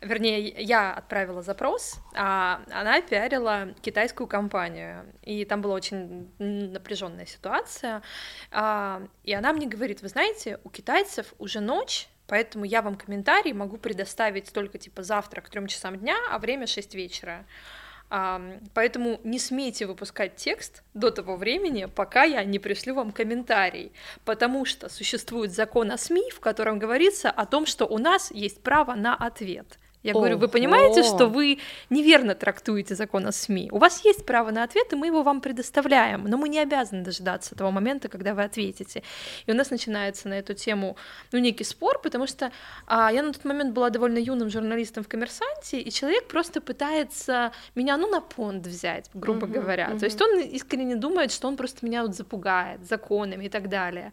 вернее, 0.00 0.48
я 0.62 0.92
отправила 0.92 1.42
запрос, 1.42 2.00
а 2.14 2.62
она 2.70 3.00
пиарила 3.00 3.74
китайскую 3.82 4.26
компанию, 4.26 5.06
и 5.22 5.44
там 5.44 5.60
была 5.62 5.74
очень 5.74 6.30
напряженная 6.38 7.26
ситуация, 7.26 8.02
а, 8.50 9.02
и 9.24 9.32
она 9.32 9.52
мне 9.52 9.66
говорит, 9.66 10.02
вы 10.02 10.08
знаете, 10.08 10.60
у 10.64 10.70
китайцев 10.70 11.34
уже 11.38 11.60
ночь, 11.60 12.08
поэтому 12.28 12.64
я 12.64 12.80
вам 12.82 12.94
комментарий 12.94 13.52
могу 13.52 13.76
предоставить 13.76 14.52
только 14.52 14.78
типа 14.78 15.02
завтра 15.02 15.40
к 15.40 15.48
трем 15.48 15.66
часам 15.66 15.98
дня, 15.98 16.16
а 16.30 16.38
время 16.38 16.68
6 16.68 16.94
вечера. 16.94 17.44
Поэтому 18.72 19.20
не 19.22 19.38
смейте 19.38 19.84
выпускать 19.84 20.36
текст 20.36 20.82
до 20.94 21.10
того 21.10 21.36
времени, 21.36 21.86
пока 21.94 22.22
я 22.22 22.42
не 22.44 22.58
пришлю 22.58 22.94
вам 22.94 23.12
комментарий, 23.12 23.92
потому 24.24 24.64
что 24.64 24.88
существует 24.88 25.52
закон 25.52 25.90
о 25.90 25.98
СМИ, 25.98 26.30
в 26.30 26.40
котором 26.40 26.78
говорится 26.78 27.30
о 27.30 27.44
том, 27.44 27.66
что 27.66 27.84
у 27.84 27.98
нас 27.98 28.30
есть 28.30 28.62
право 28.62 28.94
на 28.94 29.14
ответ. 29.14 29.78
Я 30.02 30.12
Ого. 30.12 30.20
говорю, 30.20 30.38
вы 30.38 30.48
понимаете, 30.48 31.02
что 31.02 31.26
вы 31.26 31.58
неверно 31.90 32.34
трактуете 32.34 32.94
закон 32.94 33.26
о 33.26 33.32
СМИ? 33.32 33.70
У 33.72 33.78
вас 33.78 34.04
есть 34.04 34.24
право 34.24 34.50
на 34.52 34.62
ответ, 34.62 34.92
и 34.92 34.96
мы 34.96 35.06
его 35.06 35.22
вам 35.22 35.40
предоставляем, 35.40 36.24
но 36.24 36.36
мы 36.36 36.48
не 36.48 36.60
обязаны 36.60 37.02
дожидаться 37.02 37.56
того 37.56 37.72
момента, 37.72 38.08
когда 38.08 38.34
вы 38.34 38.44
ответите. 38.44 39.02
И 39.46 39.50
у 39.52 39.54
нас 39.54 39.70
начинается 39.70 40.28
на 40.28 40.38
эту 40.38 40.54
тему 40.54 40.96
ну, 41.32 41.40
некий 41.40 41.64
спор, 41.64 42.00
потому 42.00 42.28
что 42.28 42.52
а, 42.86 43.12
я 43.12 43.22
на 43.22 43.32
тот 43.32 43.44
момент 43.44 43.74
была 43.74 43.90
довольно 43.90 44.18
юным 44.18 44.50
журналистом 44.50 45.02
в 45.02 45.08
«Коммерсанте», 45.08 45.80
и 45.80 45.90
человек 45.90 46.28
просто 46.28 46.60
пытается 46.60 47.52
меня, 47.74 47.96
ну, 47.96 48.08
на 48.08 48.20
понт 48.20 48.66
взять, 48.66 49.10
грубо 49.14 49.46
uh-huh, 49.46 49.52
говоря. 49.52 49.90
Uh-huh. 49.90 49.98
То 49.98 50.04
есть 50.04 50.22
он 50.22 50.38
искренне 50.40 50.94
думает, 50.94 51.32
что 51.32 51.48
он 51.48 51.56
просто 51.56 51.84
меня 51.84 52.02
вот 52.02 52.14
запугает 52.14 52.86
законами 52.86 53.46
и 53.46 53.48
так 53.48 53.68
далее. 53.68 54.12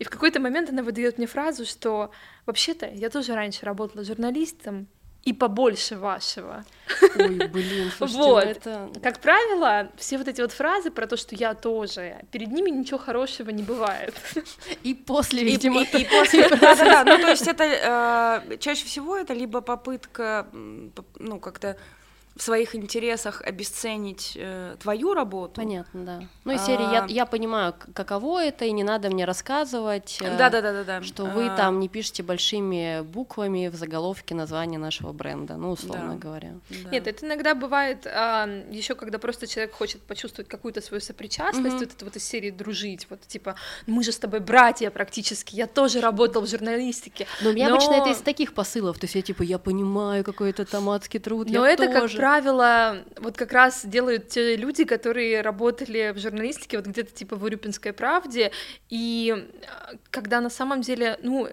И 0.00 0.04
в 0.04 0.10
какой-то 0.10 0.40
момент 0.40 0.70
она 0.70 0.82
выдает 0.82 1.18
мне 1.18 1.28
фразу, 1.28 1.64
что 1.64 2.10
вообще-то 2.46 2.86
я 2.86 3.10
тоже 3.10 3.34
раньше 3.34 3.64
работала 3.64 4.04
журналистом, 4.04 4.88
и 5.24 5.32
побольше 5.32 5.96
вашего. 5.96 6.64
Ой, 7.16 7.46
блин, 7.48 7.90
слушайте, 7.96 8.18
вот. 8.18 8.44
это... 8.44 8.90
Как 9.02 9.20
правило, 9.20 9.90
все 9.96 10.16
вот 10.16 10.28
эти 10.28 10.40
вот 10.40 10.52
фразы 10.52 10.90
про 10.90 11.06
то, 11.06 11.16
что 11.16 11.34
я 11.34 11.54
тоже, 11.54 12.24
перед 12.30 12.50
ними 12.50 12.70
ничего 12.70 12.98
хорошего 12.98 13.50
не 13.50 13.62
бывает. 13.62 14.14
И 14.82 14.94
после, 14.94 15.44
видимо. 15.44 15.82
И, 15.82 15.84
и, 15.84 16.02
и 16.02 16.04
после, 16.04 16.48
да-да-да, 16.48 17.04
ну 17.04 17.18
то 17.18 17.28
есть 17.28 17.46
это 17.46 18.42
э, 18.48 18.56
чаще 18.58 18.86
всего 18.86 19.16
это 19.16 19.34
либо 19.34 19.60
попытка, 19.60 20.46
ну 20.52 21.38
как-то 21.38 21.76
в 22.36 22.42
своих 22.42 22.74
интересах 22.74 23.42
обесценить 23.42 24.32
э, 24.36 24.76
твою 24.80 25.14
работу. 25.14 25.54
Понятно, 25.56 26.04
да. 26.04 26.22
Ну, 26.44 26.52
из 26.52 26.64
серии 26.64 26.92
я, 26.92 27.04
а. 27.04 27.06
я 27.08 27.26
понимаю, 27.26 27.74
каково 27.92 28.42
это, 28.44 28.64
и 28.64 28.72
не 28.72 28.84
надо 28.84 29.10
мне 29.10 29.24
рассказывать, 29.24 30.18
э, 30.20 30.38
да, 30.38 30.48
да, 30.48 30.62
да, 30.62 30.72
да, 30.72 30.84
да. 30.84 31.02
что 31.02 31.24
вы 31.24 31.48
а... 31.48 31.56
там 31.56 31.80
не 31.80 31.88
пишете 31.88 32.22
большими 32.22 33.02
буквами 33.02 33.68
в 33.68 33.74
заголовке 33.74 34.34
название 34.34 34.78
нашего 34.78 35.12
бренда, 35.12 35.56
ну, 35.56 35.72
условно 35.72 36.12
да. 36.14 36.18
говоря. 36.18 36.52
Да. 36.70 36.90
Нет, 36.90 37.06
это 37.06 37.26
иногда 37.26 37.54
бывает 37.54 38.06
а, 38.06 38.48
еще, 38.70 38.94
когда 38.94 39.18
просто 39.18 39.46
человек 39.46 39.74
хочет 39.74 40.00
почувствовать 40.02 40.48
какую-то 40.48 40.80
свою 40.80 41.00
сопричастность, 41.00 41.76
mm-hmm. 41.76 41.80
вот 41.80 41.94
это 41.94 42.04
вот 42.04 42.16
из 42.16 42.24
серии 42.24 42.50
дружить, 42.50 43.06
вот 43.10 43.20
типа 43.22 43.56
мы 43.86 44.02
же 44.02 44.12
с 44.12 44.18
тобой 44.18 44.40
братья 44.40 44.90
практически, 44.90 45.56
я 45.56 45.66
тоже 45.66 46.00
работал 46.00 46.42
в 46.42 46.48
журналистике. 46.48 47.26
Но 47.42 47.50
у 47.50 47.52
меня 47.52 47.68
но... 47.68 47.74
обычно 47.74 47.94
это 47.94 48.10
из 48.10 48.18
таких 48.18 48.54
посылов, 48.54 48.98
то 48.98 49.04
есть 49.04 49.14
я 49.14 49.22
типа 49.22 49.42
я 49.42 49.58
понимаю 49.58 50.24
какой-то 50.24 50.64
томатский 50.64 51.20
труд, 51.20 51.50
но 51.50 51.66
я 51.66 51.72
это 51.72 51.86
тоже. 51.86 52.00
как 52.00 52.10
правило, 52.20 53.04
вот 53.16 53.36
как 53.36 53.52
раз 53.52 53.84
делают 53.84 54.28
те 54.28 54.56
люди, 54.56 54.84
которые 54.84 55.40
работали 55.40 56.12
в 56.14 56.18
журналистике, 56.18 56.76
вот 56.76 56.86
где-то 56.86 57.12
типа 57.12 57.36
в 57.36 57.44
Урюпинской 57.44 57.92
правде, 57.92 58.52
и 58.88 59.48
а, 59.66 59.92
когда 60.10 60.40
на 60.40 60.50
самом 60.50 60.82
деле, 60.82 61.18
ну, 61.22 61.48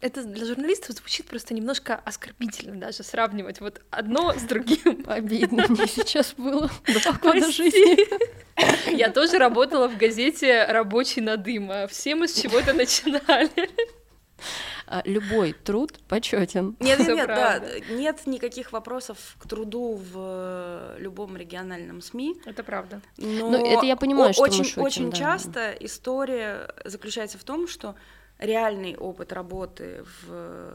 это 0.00 0.24
для 0.24 0.46
журналистов 0.46 0.96
звучит 0.96 1.26
просто 1.26 1.54
немножко 1.54 1.94
оскорбительно 1.94 2.76
даже 2.76 3.02
сравнивать 3.02 3.60
вот 3.60 3.82
одно 3.90 4.32
с 4.32 4.42
другим. 4.42 5.04
Обидно 5.06 5.66
мне 5.68 5.86
сейчас 5.86 6.34
было 6.36 6.70
жизни. 7.52 8.08
Я 8.96 9.10
тоже 9.10 9.38
работала 9.38 9.88
в 9.88 9.96
газете 9.96 10.64
«Рабочий 10.68 11.20
надыма». 11.20 11.86
Все 11.86 12.14
мы 12.14 12.28
с 12.28 12.40
чего-то 12.40 12.72
начинали. 12.72 13.70
А, 14.92 15.02
любой 15.04 15.52
труд 15.52 16.00
почетен. 16.08 16.76
Нет, 16.80 16.98
нет, 16.98 17.08
нет, 17.14 17.26
да, 17.28 17.62
нет 17.90 18.26
никаких 18.26 18.72
вопросов 18.72 19.36
к 19.38 19.48
труду 19.48 19.94
в 19.94 20.14
э, 20.16 20.96
любом 20.98 21.36
региональном 21.36 22.00
СМИ. 22.00 22.42
Это 22.44 22.64
правда. 22.64 23.00
Но 23.16 23.50
ну, 23.50 23.64
это 23.64 23.86
я 23.86 23.94
понимаю, 23.94 24.32
что 24.32 24.42
очень, 24.42 24.58
мы 24.58 24.64
шутим, 24.64 24.82
очень 24.82 25.10
да. 25.12 25.16
часто 25.16 25.70
история 25.78 26.74
заключается 26.84 27.38
в 27.38 27.44
том, 27.44 27.68
что 27.68 27.94
реальный 28.40 28.96
опыт 28.96 29.32
работы 29.32 30.04
в 30.22 30.66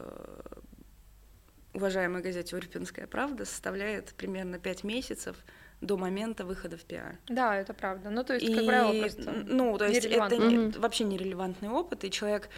уважаемой 1.74 2.22
газете 2.22 2.56
«Урюпинская 2.56 3.06
правда» 3.06 3.44
составляет 3.44 4.14
примерно 4.14 4.58
пять 4.58 4.82
месяцев 4.82 5.36
до 5.82 5.98
момента 5.98 6.46
выхода 6.46 6.78
в 6.78 6.84
пиар. 6.84 7.18
Да, 7.28 7.54
это 7.54 7.74
правда. 7.74 8.08
Ну, 8.08 8.24
то 8.24 8.32
есть, 8.32 8.48
и, 8.48 8.54
как 8.54 8.64
правило, 8.64 8.98
просто 8.98 9.30
Ну, 9.46 9.76
то 9.76 9.86
есть 9.86 10.06
это 10.06 10.38
не, 10.38 10.70
вообще 10.78 11.04
нерелевантный 11.04 11.68
опыт, 11.68 12.04
и 12.04 12.10
человек 12.10 12.48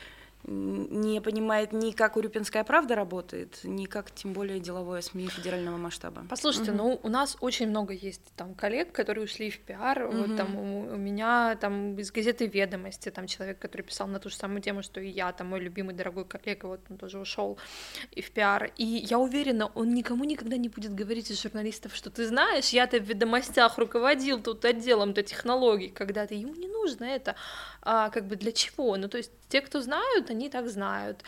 не 0.44 1.20
понимает 1.20 1.72
ни 1.72 1.90
как 1.90 2.16
Урюпинская 2.16 2.64
правда 2.64 2.94
работает, 2.94 3.60
ни 3.64 3.86
как 3.86 4.10
тем 4.10 4.32
более 4.32 4.60
деловое 4.60 5.00
СМИ 5.00 5.28
федерального 5.28 5.76
масштаба. 5.76 6.24
Послушайте, 6.28 6.70
угу. 6.70 6.78
ну 6.78 7.00
у 7.02 7.08
нас 7.08 7.36
очень 7.40 7.68
много 7.68 7.92
есть 7.92 8.22
там 8.36 8.54
коллег, 8.54 8.92
которые 8.92 9.24
ушли 9.24 9.50
в 9.50 9.58
пиар. 9.58 10.06
Угу. 10.06 10.16
Вот 10.16 10.36
там 10.36 10.56
у, 10.56 10.94
у 10.94 10.96
меня 10.96 11.56
там 11.60 11.98
из 11.98 12.10
газеты 12.12 12.46
Ведомости 12.46 13.10
там 13.10 13.26
человек, 13.26 13.58
который 13.58 13.82
писал 13.82 14.06
на 14.06 14.20
ту 14.20 14.30
же 14.30 14.36
самую 14.36 14.62
тему, 14.62 14.82
что 14.82 15.00
и 15.00 15.08
я, 15.08 15.32
там 15.32 15.48
мой 15.48 15.60
любимый 15.60 15.94
дорогой 15.94 16.24
коллега, 16.24 16.66
вот 16.66 16.80
он 16.88 16.96
тоже 16.96 17.18
ушел 17.18 17.58
и 18.12 18.22
в 18.22 18.30
пиар. 18.30 18.70
И 18.76 18.84
я 18.84 19.18
уверена, 19.18 19.66
он 19.74 19.92
никому 19.92 20.24
никогда 20.24 20.56
не 20.56 20.68
будет 20.68 20.94
говорить 20.94 21.30
из 21.30 21.42
журналистов, 21.42 21.94
что 21.94 22.10
ты 22.10 22.26
знаешь, 22.26 22.70
я-то 22.70 22.98
в 22.98 23.04
ведомостях 23.04 23.76
руководил 23.78 24.40
тут 24.40 24.64
отделом-то 24.64 25.22
технологий, 25.22 25.88
когда-то 25.88 26.34
ему 26.34 26.54
не 26.54 26.68
нужно 26.68 27.04
это, 27.04 27.34
а 27.82 28.10
как 28.10 28.26
бы 28.26 28.36
для 28.36 28.52
чего? 28.52 28.96
Ну 28.96 29.08
то 29.08 29.18
есть 29.18 29.32
те, 29.48 29.60
кто 29.60 29.80
знают, 29.80 30.27
они 30.30 30.48
так 30.48 30.68
знают. 30.68 31.22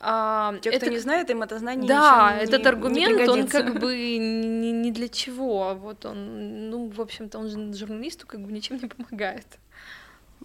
А, 0.00 0.54
Те, 0.62 0.70
это... 0.70 0.86
кто 0.86 0.90
не 0.90 0.98
знает, 0.98 1.28
им 1.30 1.42
это 1.42 1.58
знание 1.58 1.88
Да, 1.88 2.36
не, 2.36 2.44
этот 2.44 2.64
аргумент, 2.66 3.18
не 3.18 3.28
он 3.28 3.48
как 3.48 3.78
бы 3.80 3.96
ни, 3.96 4.70
ни 4.70 4.90
для 4.90 5.08
чего. 5.08 5.74
Вот 5.74 6.04
он, 6.04 6.70
ну, 6.70 6.88
в 6.88 7.00
общем-то, 7.00 7.38
он 7.38 7.48
же 7.48 7.74
журналисту 7.74 8.26
как 8.26 8.40
бы 8.40 8.52
ничем 8.52 8.78
не 8.80 8.86
помогает. 8.86 9.46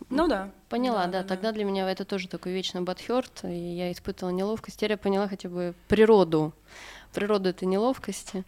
Ну 0.10 0.28
да. 0.28 0.50
Поняла, 0.70 1.06
да, 1.06 1.12
да, 1.12 1.22
да. 1.22 1.28
Тогда 1.28 1.52
для 1.52 1.66
меня 1.66 1.90
это 1.90 2.04
тоже 2.04 2.28
такой 2.28 2.52
вечный 2.54 2.82
батхёрт, 2.82 3.44
и 3.44 3.76
я 3.76 3.92
испытывала 3.92 4.34
неловкость. 4.34 4.78
Теперь 4.78 4.92
я 4.92 4.98
поняла 4.98 5.28
хотя 5.28 5.50
бы 5.50 5.76
природу, 5.88 6.54
природу 7.14 7.50
этой 7.50 7.66
неловкости. 7.66 8.44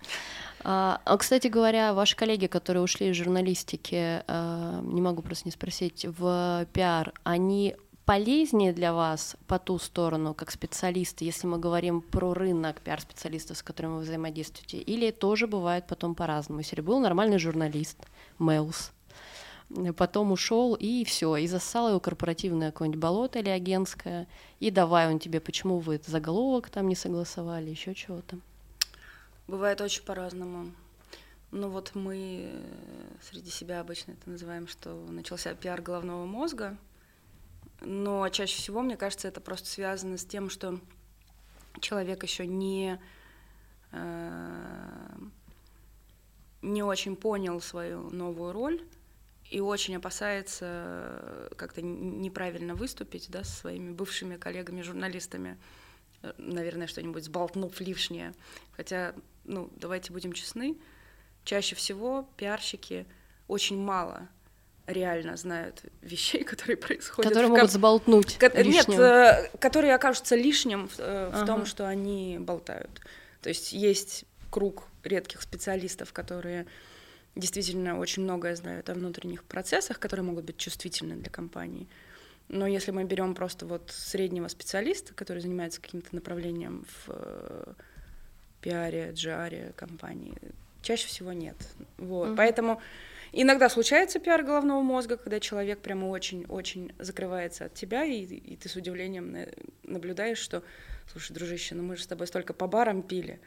А, 0.64 1.00
а, 1.06 1.18
кстати 1.18 1.48
говоря, 1.48 1.94
ваши 1.94 2.16
коллеги, 2.16 2.48
которые 2.48 2.82
ушли 2.82 3.10
из 3.10 3.16
журналистики, 3.16 4.24
а, 4.28 4.82
не 4.82 5.02
могу 5.02 5.22
просто 5.22 5.48
не 5.48 5.52
спросить, 5.52 6.06
в 6.18 6.66
пиар, 6.74 7.14
они 7.24 7.76
полезнее 8.06 8.72
для 8.72 8.94
вас 8.94 9.36
по 9.48 9.60
ту 9.60 9.80
сторону, 9.80 10.34
как 10.34 10.52
специалисты, 10.52 11.26
если 11.26 11.48
мы 11.48 11.58
говорим 11.58 12.02
про 12.02 12.34
рынок 12.34 12.82
пиар-специалистов, 12.82 13.58
с 13.58 13.64
которыми 13.64 13.96
вы 13.96 14.02
взаимодействуете, 14.02 14.78
или 14.78 15.12
тоже 15.12 15.48
бывает 15.48 15.88
потом 15.88 16.16
по-разному? 16.16 16.60
Если 16.62 16.82
был 16.82 17.00
нормальный 17.00 17.40
журналист, 17.40 17.98
Мэлс, 18.38 18.92
потом 19.98 20.32
ушел 20.32 20.76
и 20.76 21.04
все, 21.04 21.36
и 21.38 21.48
засал 21.48 21.90
его 21.90 22.00
корпоративное 22.00 22.72
какое-нибудь 22.72 23.02
болото 23.02 23.40
или 23.40 23.50
агентское, 23.50 24.28
и 24.60 24.70
давай 24.70 25.08
он 25.08 25.20
тебе, 25.20 25.40
почему 25.40 25.80
вы 25.80 26.00
заголовок 26.06 26.70
там 26.70 26.88
не 26.88 26.96
согласовали, 26.96 27.72
еще 27.72 27.96
чего-то. 27.96 28.38
Бывает 29.48 29.82
очень 29.82 30.04
по-разному. 30.04 30.72
Ну 31.52 31.70
вот 31.70 31.92
мы 31.94 32.52
среди 33.22 33.50
себя 33.50 33.80
обычно 33.80 34.12
это 34.12 34.30
называем, 34.30 34.68
что 34.68 34.94
начался 35.10 35.54
пиар 35.54 35.82
головного 35.82 36.26
мозга, 36.26 36.78
но 37.86 38.28
чаще 38.30 38.58
всего, 38.58 38.82
мне 38.82 38.98
кажется, 38.98 39.28
это 39.28 39.40
просто 39.40 39.70
связано 39.70 40.18
с 40.18 40.26
тем, 40.26 40.50
что 40.50 40.80
человек 41.80 42.24
еще 42.24 42.48
не 42.48 43.00
э, 43.92 45.16
не 46.62 46.84
очень 46.84 47.16
понял 47.16 47.62
свою 47.62 48.10
новую 48.10 48.52
роль 48.52 48.84
и 49.50 49.60
очень 49.60 49.96
опасается 49.96 51.50
как-то 51.56 51.82
неправильно 51.82 52.74
выступить 52.74 53.30
да, 53.30 53.44
со 53.44 53.52
своими 53.52 53.92
бывшими 53.92 54.38
коллегами-журналистами, 54.38 55.58
э, 56.24 56.34
наверное, 56.38 56.88
что-нибудь 56.88 57.26
сболтнув 57.26 57.80
лишнее. 57.80 58.34
Хотя, 58.76 59.14
ну, 59.44 59.70
давайте 59.76 60.12
будем 60.12 60.34
честны, 60.34 60.76
чаще 61.44 61.76
всего 61.76 62.28
пиарщики 62.38 63.06
очень 63.48 63.78
мало 63.78 64.28
реально 64.88 65.38
знают 65.38 65.84
вещей, 66.02 66.44
которые 66.52 66.78
происходят. 66.78 67.30
Которые 67.30 67.50
могут 67.50 67.72
заболтнуть 67.72 68.38
Ко- 68.38 68.64
Нет, 68.64 68.90
э, 68.90 69.50
которые 69.60 69.96
окажутся 69.96 70.36
лишним 70.36 70.88
в, 70.88 71.00
э, 71.00 71.30
в 71.32 71.36
ага. 71.36 71.46
том, 71.46 71.66
что 71.66 71.88
они 71.88 72.38
болтают. 72.40 73.02
То 73.42 73.50
есть 73.50 73.74
есть 73.74 74.26
круг 74.50 74.88
редких 75.04 75.42
специалистов, 75.42 76.14
которые 76.14 76.66
действительно 77.36 78.00
очень 78.00 78.24
многое 78.24 78.56
знают 78.56 78.90
о 78.90 78.94
внутренних 78.94 79.44
процессах, 79.44 80.00
которые 80.00 80.26
могут 80.26 80.46
быть 80.46 80.58
чувствительны 80.58 81.16
для 81.16 81.30
компании. 81.30 81.88
Но 82.48 82.68
если 82.68 82.92
мы 82.92 83.04
берем 83.04 83.34
просто 83.34 83.66
вот 83.66 83.92
среднего 83.92 84.48
специалиста, 84.48 85.14
который 85.14 85.40
занимается 85.40 85.82
каким-то 85.82 86.14
направлением 86.14 86.86
в 86.86 87.10
э, 87.10 87.74
пиаре, 88.62 89.12
джаре 89.14 89.74
компании, 89.76 90.38
чаще 90.82 91.08
всего 91.08 91.34
нет. 91.34 91.56
Вот. 91.98 92.30
Mm-hmm. 92.30 92.36
Поэтому 92.36 92.82
иногда 93.42 93.70
случается 93.70 94.20
пиар 94.20 94.44
головного 94.44 94.82
мозга, 94.82 95.18
когда 95.18 95.40
человек 95.40 95.80
прямо 95.80 96.08
очень-очень 96.08 96.94
закрывается 97.00 97.66
от 97.66 97.74
тебя, 97.74 98.04
и, 98.04 98.22
и 98.24 98.56
ты 98.56 98.70
с 98.70 98.76
удивлением 98.76 99.36
наблюдаешь, 99.84 100.38
что 100.38 100.64
слушай, 101.12 101.34
дружище, 101.34 101.76
ну 101.76 101.84
мы 101.84 101.96
же 101.96 102.04
с 102.04 102.08
тобой 102.08 102.28
столько 102.28 102.54
по 102.54 102.68
барам 102.68 103.04
пили. 103.04 103.40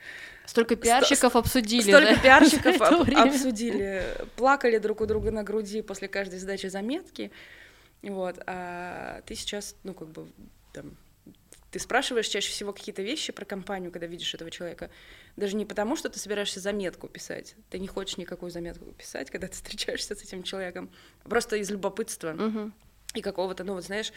Столько 0.46 0.76
пиарщиков 0.76 1.30
Сто, 1.30 1.38
обсудили, 1.38 1.90
Столько 1.90 2.14
да? 2.14 2.20
пиарщиков 2.20 2.80
об, 2.82 3.10
обсудили, 3.10 4.04
плакали 4.36 4.78
друг 4.78 5.00
у 5.00 5.06
друга 5.06 5.30
на 5.30 5.42
груди 5.42 5.82
после 5.82 6.08
каждой 6.08 6.38
сдачи 6.38 6.66
заметки, 6.66 7.32
вот, 8.02 8.40
а 8.46 9.22
ты 9.26 9.34
сейчас, 9.34 9.74
ну, 9.82 9.94
как 9.94 10.08
бы, 10.08 10.28
там, 10.72 10.96
ты 11.70 11.78
спрашиваешь 11.78 12.28
чаще 12.28 12.50
всего 12.50 12.72
какие-то 12.72 13.02
вещи 13.02 13.32
про 13.32 13.44
компанию, 13.44 13.92
когда 13.92 14.06
видишь 14.06 14.34
этого 14.34 14.50
человека, 14.50 14.90
даже 15.36 15.56
не 15.56 15.66
потому, 15.66 15.96
что 15.96 16.08
ты 16.08 16.18
собираешься 16.18 16.60
заметку 16.60 17.08
писать, 17.08 17.56
ты 17.70 17.78
не 17.78 17.88
хочешь 17.88 18.16
никакую 18.16 18.50
заметку 18.50 18.86
писать, 18.92 19.30
когда 19.30 19.48
ты 19.48 19.54
встречаешься 19.54 20.14
с 20.14 20.22
этим 20.22 20.42
человеком, 20.42 20.90
просто 21.24 21.56
из 21.56 21.70
любопытства 21.70 22.32
угу. 22.32 22.72
и 23.14 23.20
какого-то, 23.20 23.64
ну, 23.64 23.74
вот 23.74 23.84
знаешь, 23.84 24.12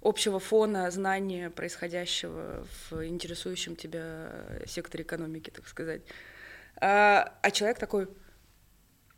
общего 0.00 0.38
фона 0.38 0.90
знания 0.90 1.50
происходящего 1.50 2.66
в 2.90 3.06
интересующем 3.06 3.76
тебя 3.76 4.30
секторе 4.66 5.04
экономики, 5.04 5.50
так 5.50 5.66
сказать. 5.68 6.02
А, 6.76 7.34
а 7.42 7.50
человек 7.50 7.78
такой, 7.78 8.08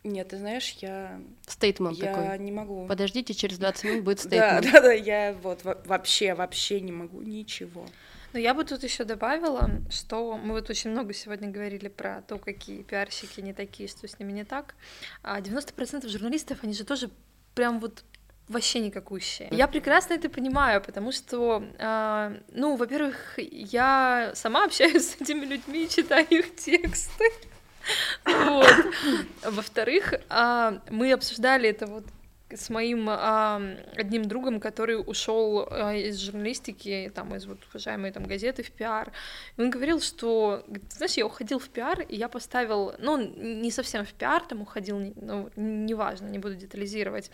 нет, 0.05 0.29
ты 0.29 0.39
знаешь, 0.39 0.77
я... 0.81 1.21
Стейтмент 1.47 1.99
я 1.99 2.15
такой. 2.15 2.39
не 2.39 2.53
могу. 2.53 2.87
Подождите, 2.87 3.35
через 3.35 3.59
20 3.59 3.85
минут 3.85 4.05
будет 4.05 4.21
стейтмент. 4.21 4.65
Да, 4.65 4.73
да, 4.73 4.81
да, 4.81 4.93
я 4.93 5.35
вот 5.43 5.65
вообще, 5.65 6.35
вообще 6.35 6.81
не 6.81 6.93
могу 6.93 7.21
ничего. 7.21 7.87
Но 8.33 8.39
я 8.39 8.55
бы 8.55 8.65
тут 8.65 8.83
еще 8.83 9.05
добавила, 9.05 9.71
что 9.91 10.37
мы 10.37 10.55
вот 10.55 10.69
очень 10.69 10.91
много 10.91 11.15
сегодня 11.15 11.49
говорили 11.49 11.89
про 11.89 12.23
то, 12.23 12.39
какие 12.39 12.83
пиарщики 12.83 13.41
не 13.41 13.55
такие, 13.55 13.89
что 13.89 14.07
с 14.07 14.19
ними 14.19 14.33
не 14.33 14.45
так. 14.45 14.75
А 15.23 15.41
90% 15.41 16.07
журналистов, 16.09 16.59
они 16.63 16.75
же 16.75 16.85
тоже 16.85 17.11
прям 17.55 17.81
вот 17.81 18.05
вообще 18.49 18.81
никакущие. 18.81 19.49
Я 19.51 19.67
прекрасно 19.67 20.15
это 20.15 20.29
понимаю, 20.29 20.83
потому 20.83 21.13
что, 21.13 21.63
э, 21.79 22.41
ну, 22.53 22.77
во-первых, 22.77 23.39
я 23.39 24.33
сама 24.35 24.65
общаюсь 24.65 25.11
с 25.11 25.21
этими 25.21 25.45
людьми, 25.45 25.89
читаю 25.91 26.27
их 26.31 26.55
тексты. 26.57 27.25
Во-вторых, 29.43 30.15
э, 30.15 30.79
мы 30.91 31.13
обсуждали 31.13 31.69
это 31.69 31.87
вот 31.87 32.05
с 32.51 32.71
моим 32.71 33.09
а, 33.11 33.61
одним 33.97 34.25
другом, 34.25 34.61
который 34.61 34.99
ушел 34.99 35.69
а, 35.71 35.95
из 35.95 36.19
журналистики, 36.19 37.13
там, 37.15 37.35
из 37.35 37.47
вот 37.47 37.59
уважаемой 37.69 38.11
там 38.11 38.25
газеты 38.25 38.63
в 38.63 38.71
пиар. 38.71 39.13
Он 39.59 39.71
говорил, 39.71 40.01
что, 40.01 40.65
знаешь, 40.91 41.15
я 41.15 41.27
уходил 41.27 41.59
в 41.59 41.69
пиар, 41.69 42.01
и 42.01 42.17
я 42.17 42.29
поставил, 42.29 42.95
ну, 42.99 43.19
не 43.19 43.71
совсем 43.71 44.05
в 44.05 44.13
пиар, 44.15 44.43
там 44.43 44.63
уходил, 44.63 44.99
ну, 45.17 45.51
неважно, 45.57 46.29
не 46.29 46.39
буду 46.39 46.55
детализировать, 46.55 47.31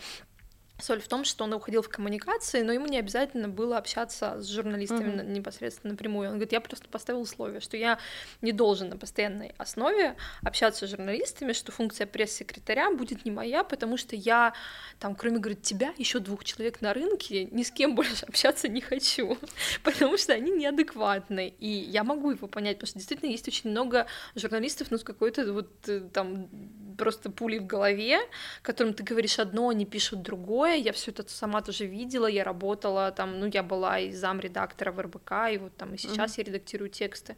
Соль 0.77 0.99
в 0.99 1.07
том, 1.07 1.23
что 1.23 1.45
он 1.45 1.53
уходил 1.53 1.81
в 1.81 1.89
коммуникации, 1.89 2.61
но 2.61 2.73
ему 2.73 2.85
не 2.87 2.97
обязательно 2.97 3.47
было 3.47 3.77
общаться 3.77 4.41
с 4.41 4.47
журналистами 4.47 5.21
mm-hmm. 5.21 5.31
непосредственно 5.31 5.93
напрямую. 5.93 6.27
Он 6.27 6.33
говорит, 6.35 6.51
я 6.51 6.59
просто 6.59 6.89
поставил 6.89 7.21
условие, 7.21 7.61
что 7.61 7.77
я 7.77 7.97
не 8.41 8.51
должен 8.51 8.89
на 8.89 8.97
постоянной 8.97 9.53
основе 9.57 10.17
общаться 10.43 10.85
с 10.85 10.89
журналистами, 10.89 11.53
что 11.53 11.71
функция 11.71 12.05
пресс-секретаря 12.07 12.91
будет 12.91 13.23
не 13.23 13.31
моя, 13.31 13.63
потому 13.63 13.95
что 13.95 14.17
я, 14.17 14.53
там, 14.99 15.15
кроме, 15.15 15.39
говорит, 15.39 15.61
тебя, 15.61 15.93
еще 15.97 16.19
двух 16.19 16.43
человек 16.43 16.81
на 16.81 16.93
рынке, 16.93 17.45
ни 17.45 17.63
с 17.63 17.71
кем 17.71 17.95
больше 17.95 18.25
общаться 18.27 18.67
не 18.67 18.81
хочу, 18.81 19.37
потому 19.83 20.17
что 20.17 20.33
они 20.33 20.51
неадекватны. 20.51 21.53
И 21.57 21.69
я 21.69 22.03
могу 22.03 22.31
его 22.31 22.47
понять, 22.47 22.77
потому 22.77 22.89
что 22.89 22.99
действительно 22.99 23.29
есть 23.29 23.47
очень 23.47 23.69
много 23.69 24.07
журналистов, 24.35 24.91
ну, 24.91 24.97
с 24.97 25.03
какой-то 25.05 25.53
вот 25.53 25.69
э, 25.87 26.01
там 26.11 26.49
просто 26.97 27.29
пулей 27.29 27.59
в 27.59 27.65
голове, 27.65 28.19
которым 28.61 28.93
ты 28.93 29.03
говоришь 29.03 29.39
одно, 29.39 29.69
они 29.69 29.85
пишут 29.85 30.21
другое. 30.21 30.75
Я 30.75 30.91
все 30.93 31.11
это 31.11 31.29
сама 31.29 31.61
тоже 31.61 31.85
видела, 31.85 32.27
я 32.27 32.43
работала 32.43 33.11
там, 33.11 33.39
ну, 33.39 33.45
я 33.47 33.63
была 33.63 33.99
и 33.99 34.11
зам 34.11 34.39
редактора 34.39 34.91
в 34.91 34.99
РБК, 34.99 35.31
и 35.53 35.57
вот 35.57 35.75
там 35.75 35.93
и 35.93 35.97
сейчас 35.97 36.31
mm-hmm. 36.31 36.39
я 36.39 36.43
редактирую 36.43 36.89
тексты. 36.89 37.35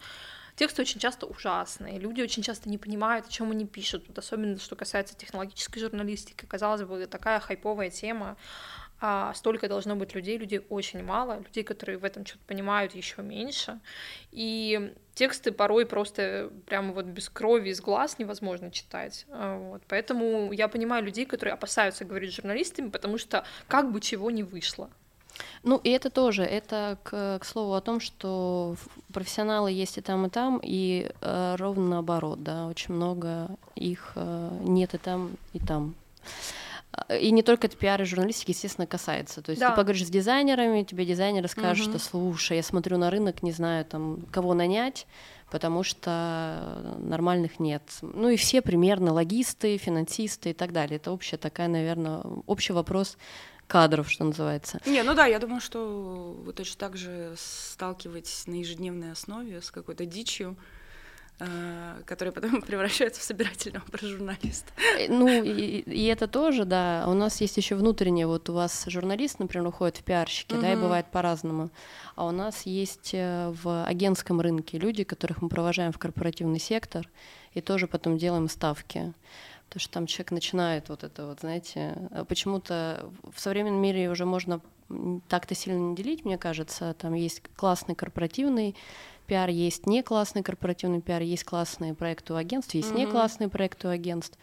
Тексты 0.56 0.82
очень 0.82 1.00
часто 1.00 1.28
ужасные, 1.28 2.00
люди 2.00 2.20
очень 2.20 2.42
часто 2.42 2.68
не 2.68 2.80
понимают, 2.80 3.28
о 3.28 3.30
чем 3.30 3.52
они 3.52 3.68
пишут, 3.68 4.06
вот 4.08 4.18
особенно 4.18 4.58
что 4.58 4.76
касается 4.76 5.16
технологической 5.16 5.80
журналистики. 5.80 6.46
Казалось 6.46 6.82
бы, 6.82 7.06
такая 7.06 7.40
хайповая 7.40 7.92
тема, 7.92 8.38
а 9.00 9.34
столько 9.36 9.70
должно 9.70 9.96
быть 9.96 10.16
людей, 10.16 10.38
людей 10.38 10.66
очень 10.70 11.04
мало, 11.04 11.38
людей, 11.38 11.64
которые 11.64 12.00
в 12.00 12.04
этом 12.04 12.26
что-то 12.26 12.44
понимают, 12.48 12.96
еще 12.96 13.22
меньше. 13.22 13.80
И 14.32 14.96
тексты 15.18 15.52
порой 15.52 15.88
просто 15.88 16.52
прямо 16.68 16.94
вот 16.94 17.06
без 17.06 17.28
крови 17.28 17.70
из 17.70 17.82
глаз 17.82 18.20
невозможно 18.20 18.70
читать. 18.70 19.26
А, 19.32 19.58
вот. 19.58 19.82
Поэтому 19.88 20.54
я 20.54 20.68
понимаю 20.68 21.04
людей, 21.04 21.26
которые 21.26 21.54
опасаются 21.54 22.06
говорить 22.06 22.32
с 22.32 22.36
журналистами, 22.36 22.90
потому 22.90 23.18
что 23.18 23.44
как 23.68 23.92
бы 23.92 24.00
чего 24.00 24.30
не 24.30 24.44
вышло. 24.44 24.90
Ну, 25.64 25.78
и 25.78 25.90
это 25.90 26.10
тоже, 26.10 26.44
это 26.44 26.98
к, 27.04 27.40
к 27.40 27.46
слову 27.46 27.74
о 27.74 27.82
том, 27.82 28.00
что 28.00 28.76
профессионалы 29.14 29.72
есть 29.72 29.98
и 29.98 30.02
там, 30.02 30.26
и 30.26 30.30
там, 30.30 30.60
и 30.64 31.12
э, 31.22 31.56
ровно 31.58 31.90
наоборот, 31.90 32.44
да, 32.44 32.68
очень 32.68 32.94
много 32.94 33.50
их 33.76 34.14
э, 34.16 34.50
нет 34.62 34.94
и 34.94 34.98
там, 34.98 35.32
и 35.54 35.60
там. 35.60 35.96
И 37.10 37.32
не 37.32 37.44
только 37.44 37.68
это 37.68 37.78
пиар 37.78 38.02
и 38.02 38.06
журналистики, 38.06 38.52
естественно, 38.52 38.88
касается. 38.88 39.42
То 39.42 39.52
есть 39.52 39.60
да. 39.60 39.70
ты 39.70 39.76
поговоришь 39.76 40.08
с 40.08 40.10
дизайнерами, 40.10 40.84
тебе 40.84 41.06
дизайнеры 41.06 41.48
скажут, 41.48 41.88
угу. 41.88 41.98
что 41.98 42.10
слушай, 42.10 42.58
я 42.58 42.64
смотрю 42.64 42.98
на 42.98 43.10
рынок, 43.10 43.44
не 43.44 43.52
знаю, 43.52 43.86
там, 43.86 44.26
кого 44.32 44.54
нанять, 44.54 45.06
потому 45.52 45.84
что 45.84 46.96
нормальных 46.98 47.60
нет. 47.60 47.84
Ну 48.02 48.30
и 48.30 48.36
все 48.36 48.62
примерно 48.62 49.14
логисты, 49.14 49.78
финансисты 49.78 50.52
и 50.52 50.54
так 50.54 50.72
далее. 50.72 50.98
Это 50.98 51.12
общая 51.12 51.38
такая, 51.38 51.68
наверное, 51.68 52.22
общий 52.46 52.74
вопрос 52.74 53.18
кадров, 53.68 54.10
что 54.10 54.24
называется. 54.24 54.80
Не, 54.86 55.04
ну 55.04 55.14
да, 55.14 55.28
я 55.28 55.40
думаю, 55.40 55.62
что 55.62 56.36
вы 56.44 56.52
точно 56.54 56.80
так 56.80 56.98
же 56.98 57.34
сталкиваетесь 57.38 58.48
на 58.48 58.56
ежедневной 58.56 59.12
основе 59.12 59.62
с 59.62 59.72
какой-то 59.72 60.06
дичью, 60.06 60.58
Э, 60.58 60.60
которые 62.06 62.32
потом 62.32 62.62
превращаются 62.68 63.22
в 63.22 63.24
собирательного 63.24 63.86
про 63.86 64.06
журналиста. 64.06 64.72
Э, 64.98 65.08
ну, 65.08 65.28
и, 65.28 65.82
и 65.82 66.06
это 66.06 66.28
тоже, 66.28 66.66
да. 66.66 67.06
У 67.08 67.14
нас 67.14 67.42
есть 67.42 67.58
еще 67.58 67.76
внутреннее, 67.76 68.26
вот 68.26 68.50
у 68.50 68.54
вас 68.54 68.86
журналист, 68.88 69.38
например, 69.40 69.68
уходит 69.68 69.98
в 69.98 70.04
пиарщики, 70.04 70.54
угу. 70.54 70.62
да, 70.62 70.74
и 70.74 70.76
бывает 70.76 71.06
по-разному. 71.12 71.70
А 72.16 72.26
у 72.26 72.32
нас 72.32 72.66
есть 72.66 73.12
э, 73.14 73.54
в 73.62 73.86
агентском 73.86 74.42
рынке 74.42 74.80
люди, 74.80 75.04
которых 75.04 75.42
мы 75.44 75.50
провожаем 75.50 75.92
в 75.92 76.00
корпоративный 76.00 76.60
сектор, 76.60 77.08
и 77.54 77.62
тоже 77.62 77.88
потом 77.88 78.18
делаем 78.18 78.50
ставки. 78.50 79.14
Потому 79.68 79.82
что 79.82 79.94
там 79.94 80.08
человек 80.08 80.32
начинает 80.32 80.90
вот 80.90 81.04
это 81.04 81.28
вот, 81.28 81.42
знаете, 81.42 82.10
почему-то 82.30 83.12
в 83.36 83.40
современном 83.40 83.82
мире 83.82 84.10
уже 84.10 84.26
можно 84.26 84.62
так-то 85.28 85.56
сильно 85.56 85.78
не 85.78 85.96
делить, 85.96 86.26
мне 86.26 86.38
кажется. 86.38 86.96
Там 86.98 87.14
есть 87.14 87.42
классный 87.56 87.94
корпоративный 87.94 88.76
пиар, 89.28 89.50
есть 89.50 89.86
не 89.86 90.02
классный 90.02 90.42
корпоративный 90.42 91.02
пиар, 91.02 91.22
есть 91.22 91.44
классные 91.44 91.94
проекты 91.94 92.34
у 92.34 92.36
агентств, 92.38 92.74
есть 92.74 92.92
mm-hmm. 92.92 92.98
не 92.98 93.06
классные 93.06 93.50
проекты 93.50 93.88
у 93.88 93.92
агентств. 93.92 94.40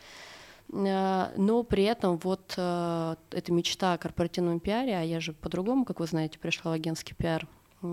Э, 0.72 1.32
но 1.36 1.62
при 1.62 1.84
этом 1.84 2.18
вот 2.18 2.54
э, 2.56 3.16
эта 3.30 3.52
мечта 3.52 3.94
о 3.94 3.98
корпоративном 3.98 4.60
пиаре, 4.60 4.96
а 4.96 5.02
я 5.02 5.20
же 5.20 5.32
по-другому, 5.32 5.84
как 5.84 6.00
вы 6.00 6.06
знаете, 6.06 6.38
пришла 6.38 6.70
в 6.70 6.74
агентский 6.74 7.14
пиар 7.14 7.48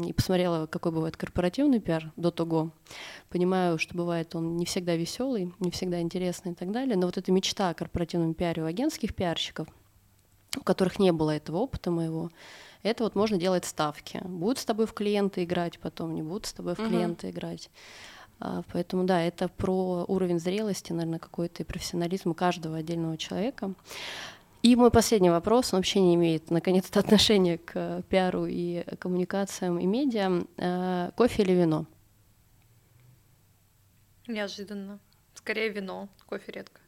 и 0.05 0.13
посмотрела, 0.13 0.67
какой 0.67 0.91
бывает 0.91 1.17
корпоративный 1.17 1.79
пиар 1.79 2.11
до 2.15 2.31
того. 2.31 2.71
Понимаю, 3.29 3.77
что 3.77 3.95
бывает 3.95 4.35
он 4.35 4.55
не 4.55 4.65
всегда 4.65 4.95
веселый, 4.95 5.53
не 5.59 5.71
всегда 5.71 6.01
интересный 6.01 6.53
и 6.53 6.55
так 6.55 6.71
далее. 6.71 6.95
Но 6.95 7.07
вот 7.07 7.17
эта 7.17 7.31
мечта 7.31 7.69
о 7.69 7.73
корпоративном 7.73 8.33
пиаре 8.33 8.63
у 8.63 8.65
агентских 8.65 9.13
пиарщиков, 9.13 9.67
у 10.57 10.63
которых 10.63 10.99
не 10.99 11.11
было 11.11 11.31
этого 11.31 11.57
опыта 11.57 11.91
моего, 11.91 12.29
это 12.84 13.03
вот 13.03 13.15
можно 13.15 13.38
делать 13.38 13.65
ставки. 13.65 14.21
Будут 14.23 14.59
с 14.59 14.65
тобой 14.65 14.86
в 14.86 14.93
клиенты 14.93 15.43
играть, 15.43 15.79
потом 15.79 16.13
не 16.15 16.23
будут 16.23 16.47
с 16.47 16.53
тобой 16.53 16.75
в 16.75 16.77
клиенты 16.77 17.27
угу. 17.27 17.36
играть. 17.36 17.69
А, 18.39 18.63
поэтому 18.73 19.03
да, 19.03 19.21
это 19.21 19.47
про 19.47 20.03
уровень 20.07 20.39
зрелости, 20.39 20.91
наверное, 20.91 21.19
какой-то 21.19 21.61
и 21.61 21.65
профессионализм 21.65 22.34
каждого 22.34 22.77
отдельного 22.77 23.17
человека. 23.17 23.73
И 24.63 24.75
мой 24.75 24.91
последний 24.91 25.29
вопрос, 25.29 25.73
он 25.73 25.79
вообще 25.79 26.01
не 26.01 26.15
имеет, 26.15 26.49
наконец-то, 26.49 26.99
отношения 27.01 27.59
к 27.59 28.01
пиару 28.09 28.45
и 28.47 28.84
коммуникациям 28.97 29.79
и 29.79 29.86
медиа. 29.86 30.43
А, 30.57 31.11
кофе 31.11 31.43
или 31.43 31.53
вино? 31.53 31.86
Неожиданно. 34.27 34.99
Скорее 35.36 35.69
вино, 35.69 36.09
кофе 36.25 36.51
редко. 36.51 36.82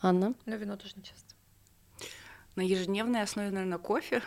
Анна? 0.00 0.34
Но 0.44 0.56
вино 0.56 0.76
тоже 0.76 0.94
не 0.96 1.02
часто. 1.02 1.34
На 2.56 2.62
ежедневной 2.62 3.22
основе, 3.22 3.50
наверное, 3.50 3.78
кофе 3.78 4.22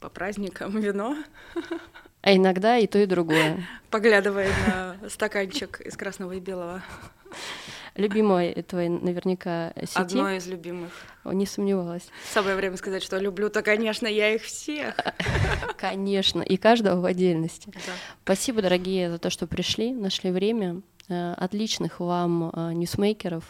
по 0.00 0.08
праздникам 0.08 0.78
вино. 0.80 1.16
А 2.20 2.34
иногда 2.34 2.76
и 2.76 2.88
то, 2.88 2.98
и 2.98 3.06
другое. 3.06 3.64
Поглядывая 3.90 4.50
на 4.66 5.08
стаканчик 5.08 5.80
из 5.80 5.96
красного 5.96 6.32
и 6.32 6.40
белого. 6.40 6.82
Любимой 7.94 8.54
твой 8.64 8.88
наверняка 8.88 9.72
сети. 9.76 9.98
Одно 9.98 10.30
из 10.32 10.46
любимых. 10.48 10.90
Не 11.24 11.46
сомневалась. 11.46 12.08
Самое 12.32 12.56
время 12.56 12.76
сказать, 12.76 13.04
что 13.04 13.18
люблю, 13.18 13.50
то, 13.50 13.62
конечно, 13.62 14.08
я 14.08 14.34
их 14.34 14.42
всех. 14.42 14.96
Конечно, 15.78 16.42
и 16.42 16.56
каждого 16.56 17.00
в 17.00 17.04
отдельности. 17.04 17.70
Да. 17.72 17.92
Спасибо, 18.24 18.62
дорогие, 18.62 19.10
за 19.10 19.18
то, 19.18 19.30
что 19.30 19.46
пришли, 19.46 19.92
нашли 19.92 20.30
время. 20.32 20.82
Э, 21.08 21.34
отличных 21.34 22.00
вам 22.00 22.50
э, 22.50 22.72
ньюсмейкеров, 22.74 23.44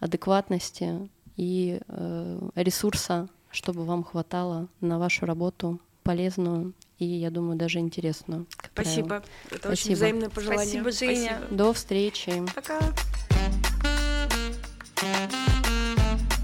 адекватности 0.00 1.08
и 1.36 1.80
э, 1.86 2.48
ресурса, 2.54 3.28
чтобы 3.56 3.86
вам 3.86 4.04
хватало 4.04 4.68
на 4.82 4.98
вашу 4.98 5.24
работу 5.24 5.80
полезную 6.02 6.74
и, 6.98 7.06
я 7.06 7.30
думаю, 7.30 7.56
даже 7.56 7.78
интересную. 7.78 8.46
Спасибо. 8.72 9.22
Это 9.46 9.58
Спасибо. 9.58 9.72
очень 9.72 9.94
взаимное 9.94 10.28
пожелание. 10.28 10.82
Спасибо, 10.82 10.92
Женя. 10.92 11.36
Спасибо. 11.38 11.56
До 11.56 11.72
встречи. 11.72 12.44
Пока. 12.54 12.78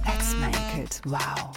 Let's 0.07 0.35
make 0.41 0.79
it 0.79 1.01
wow. 1.05 1.55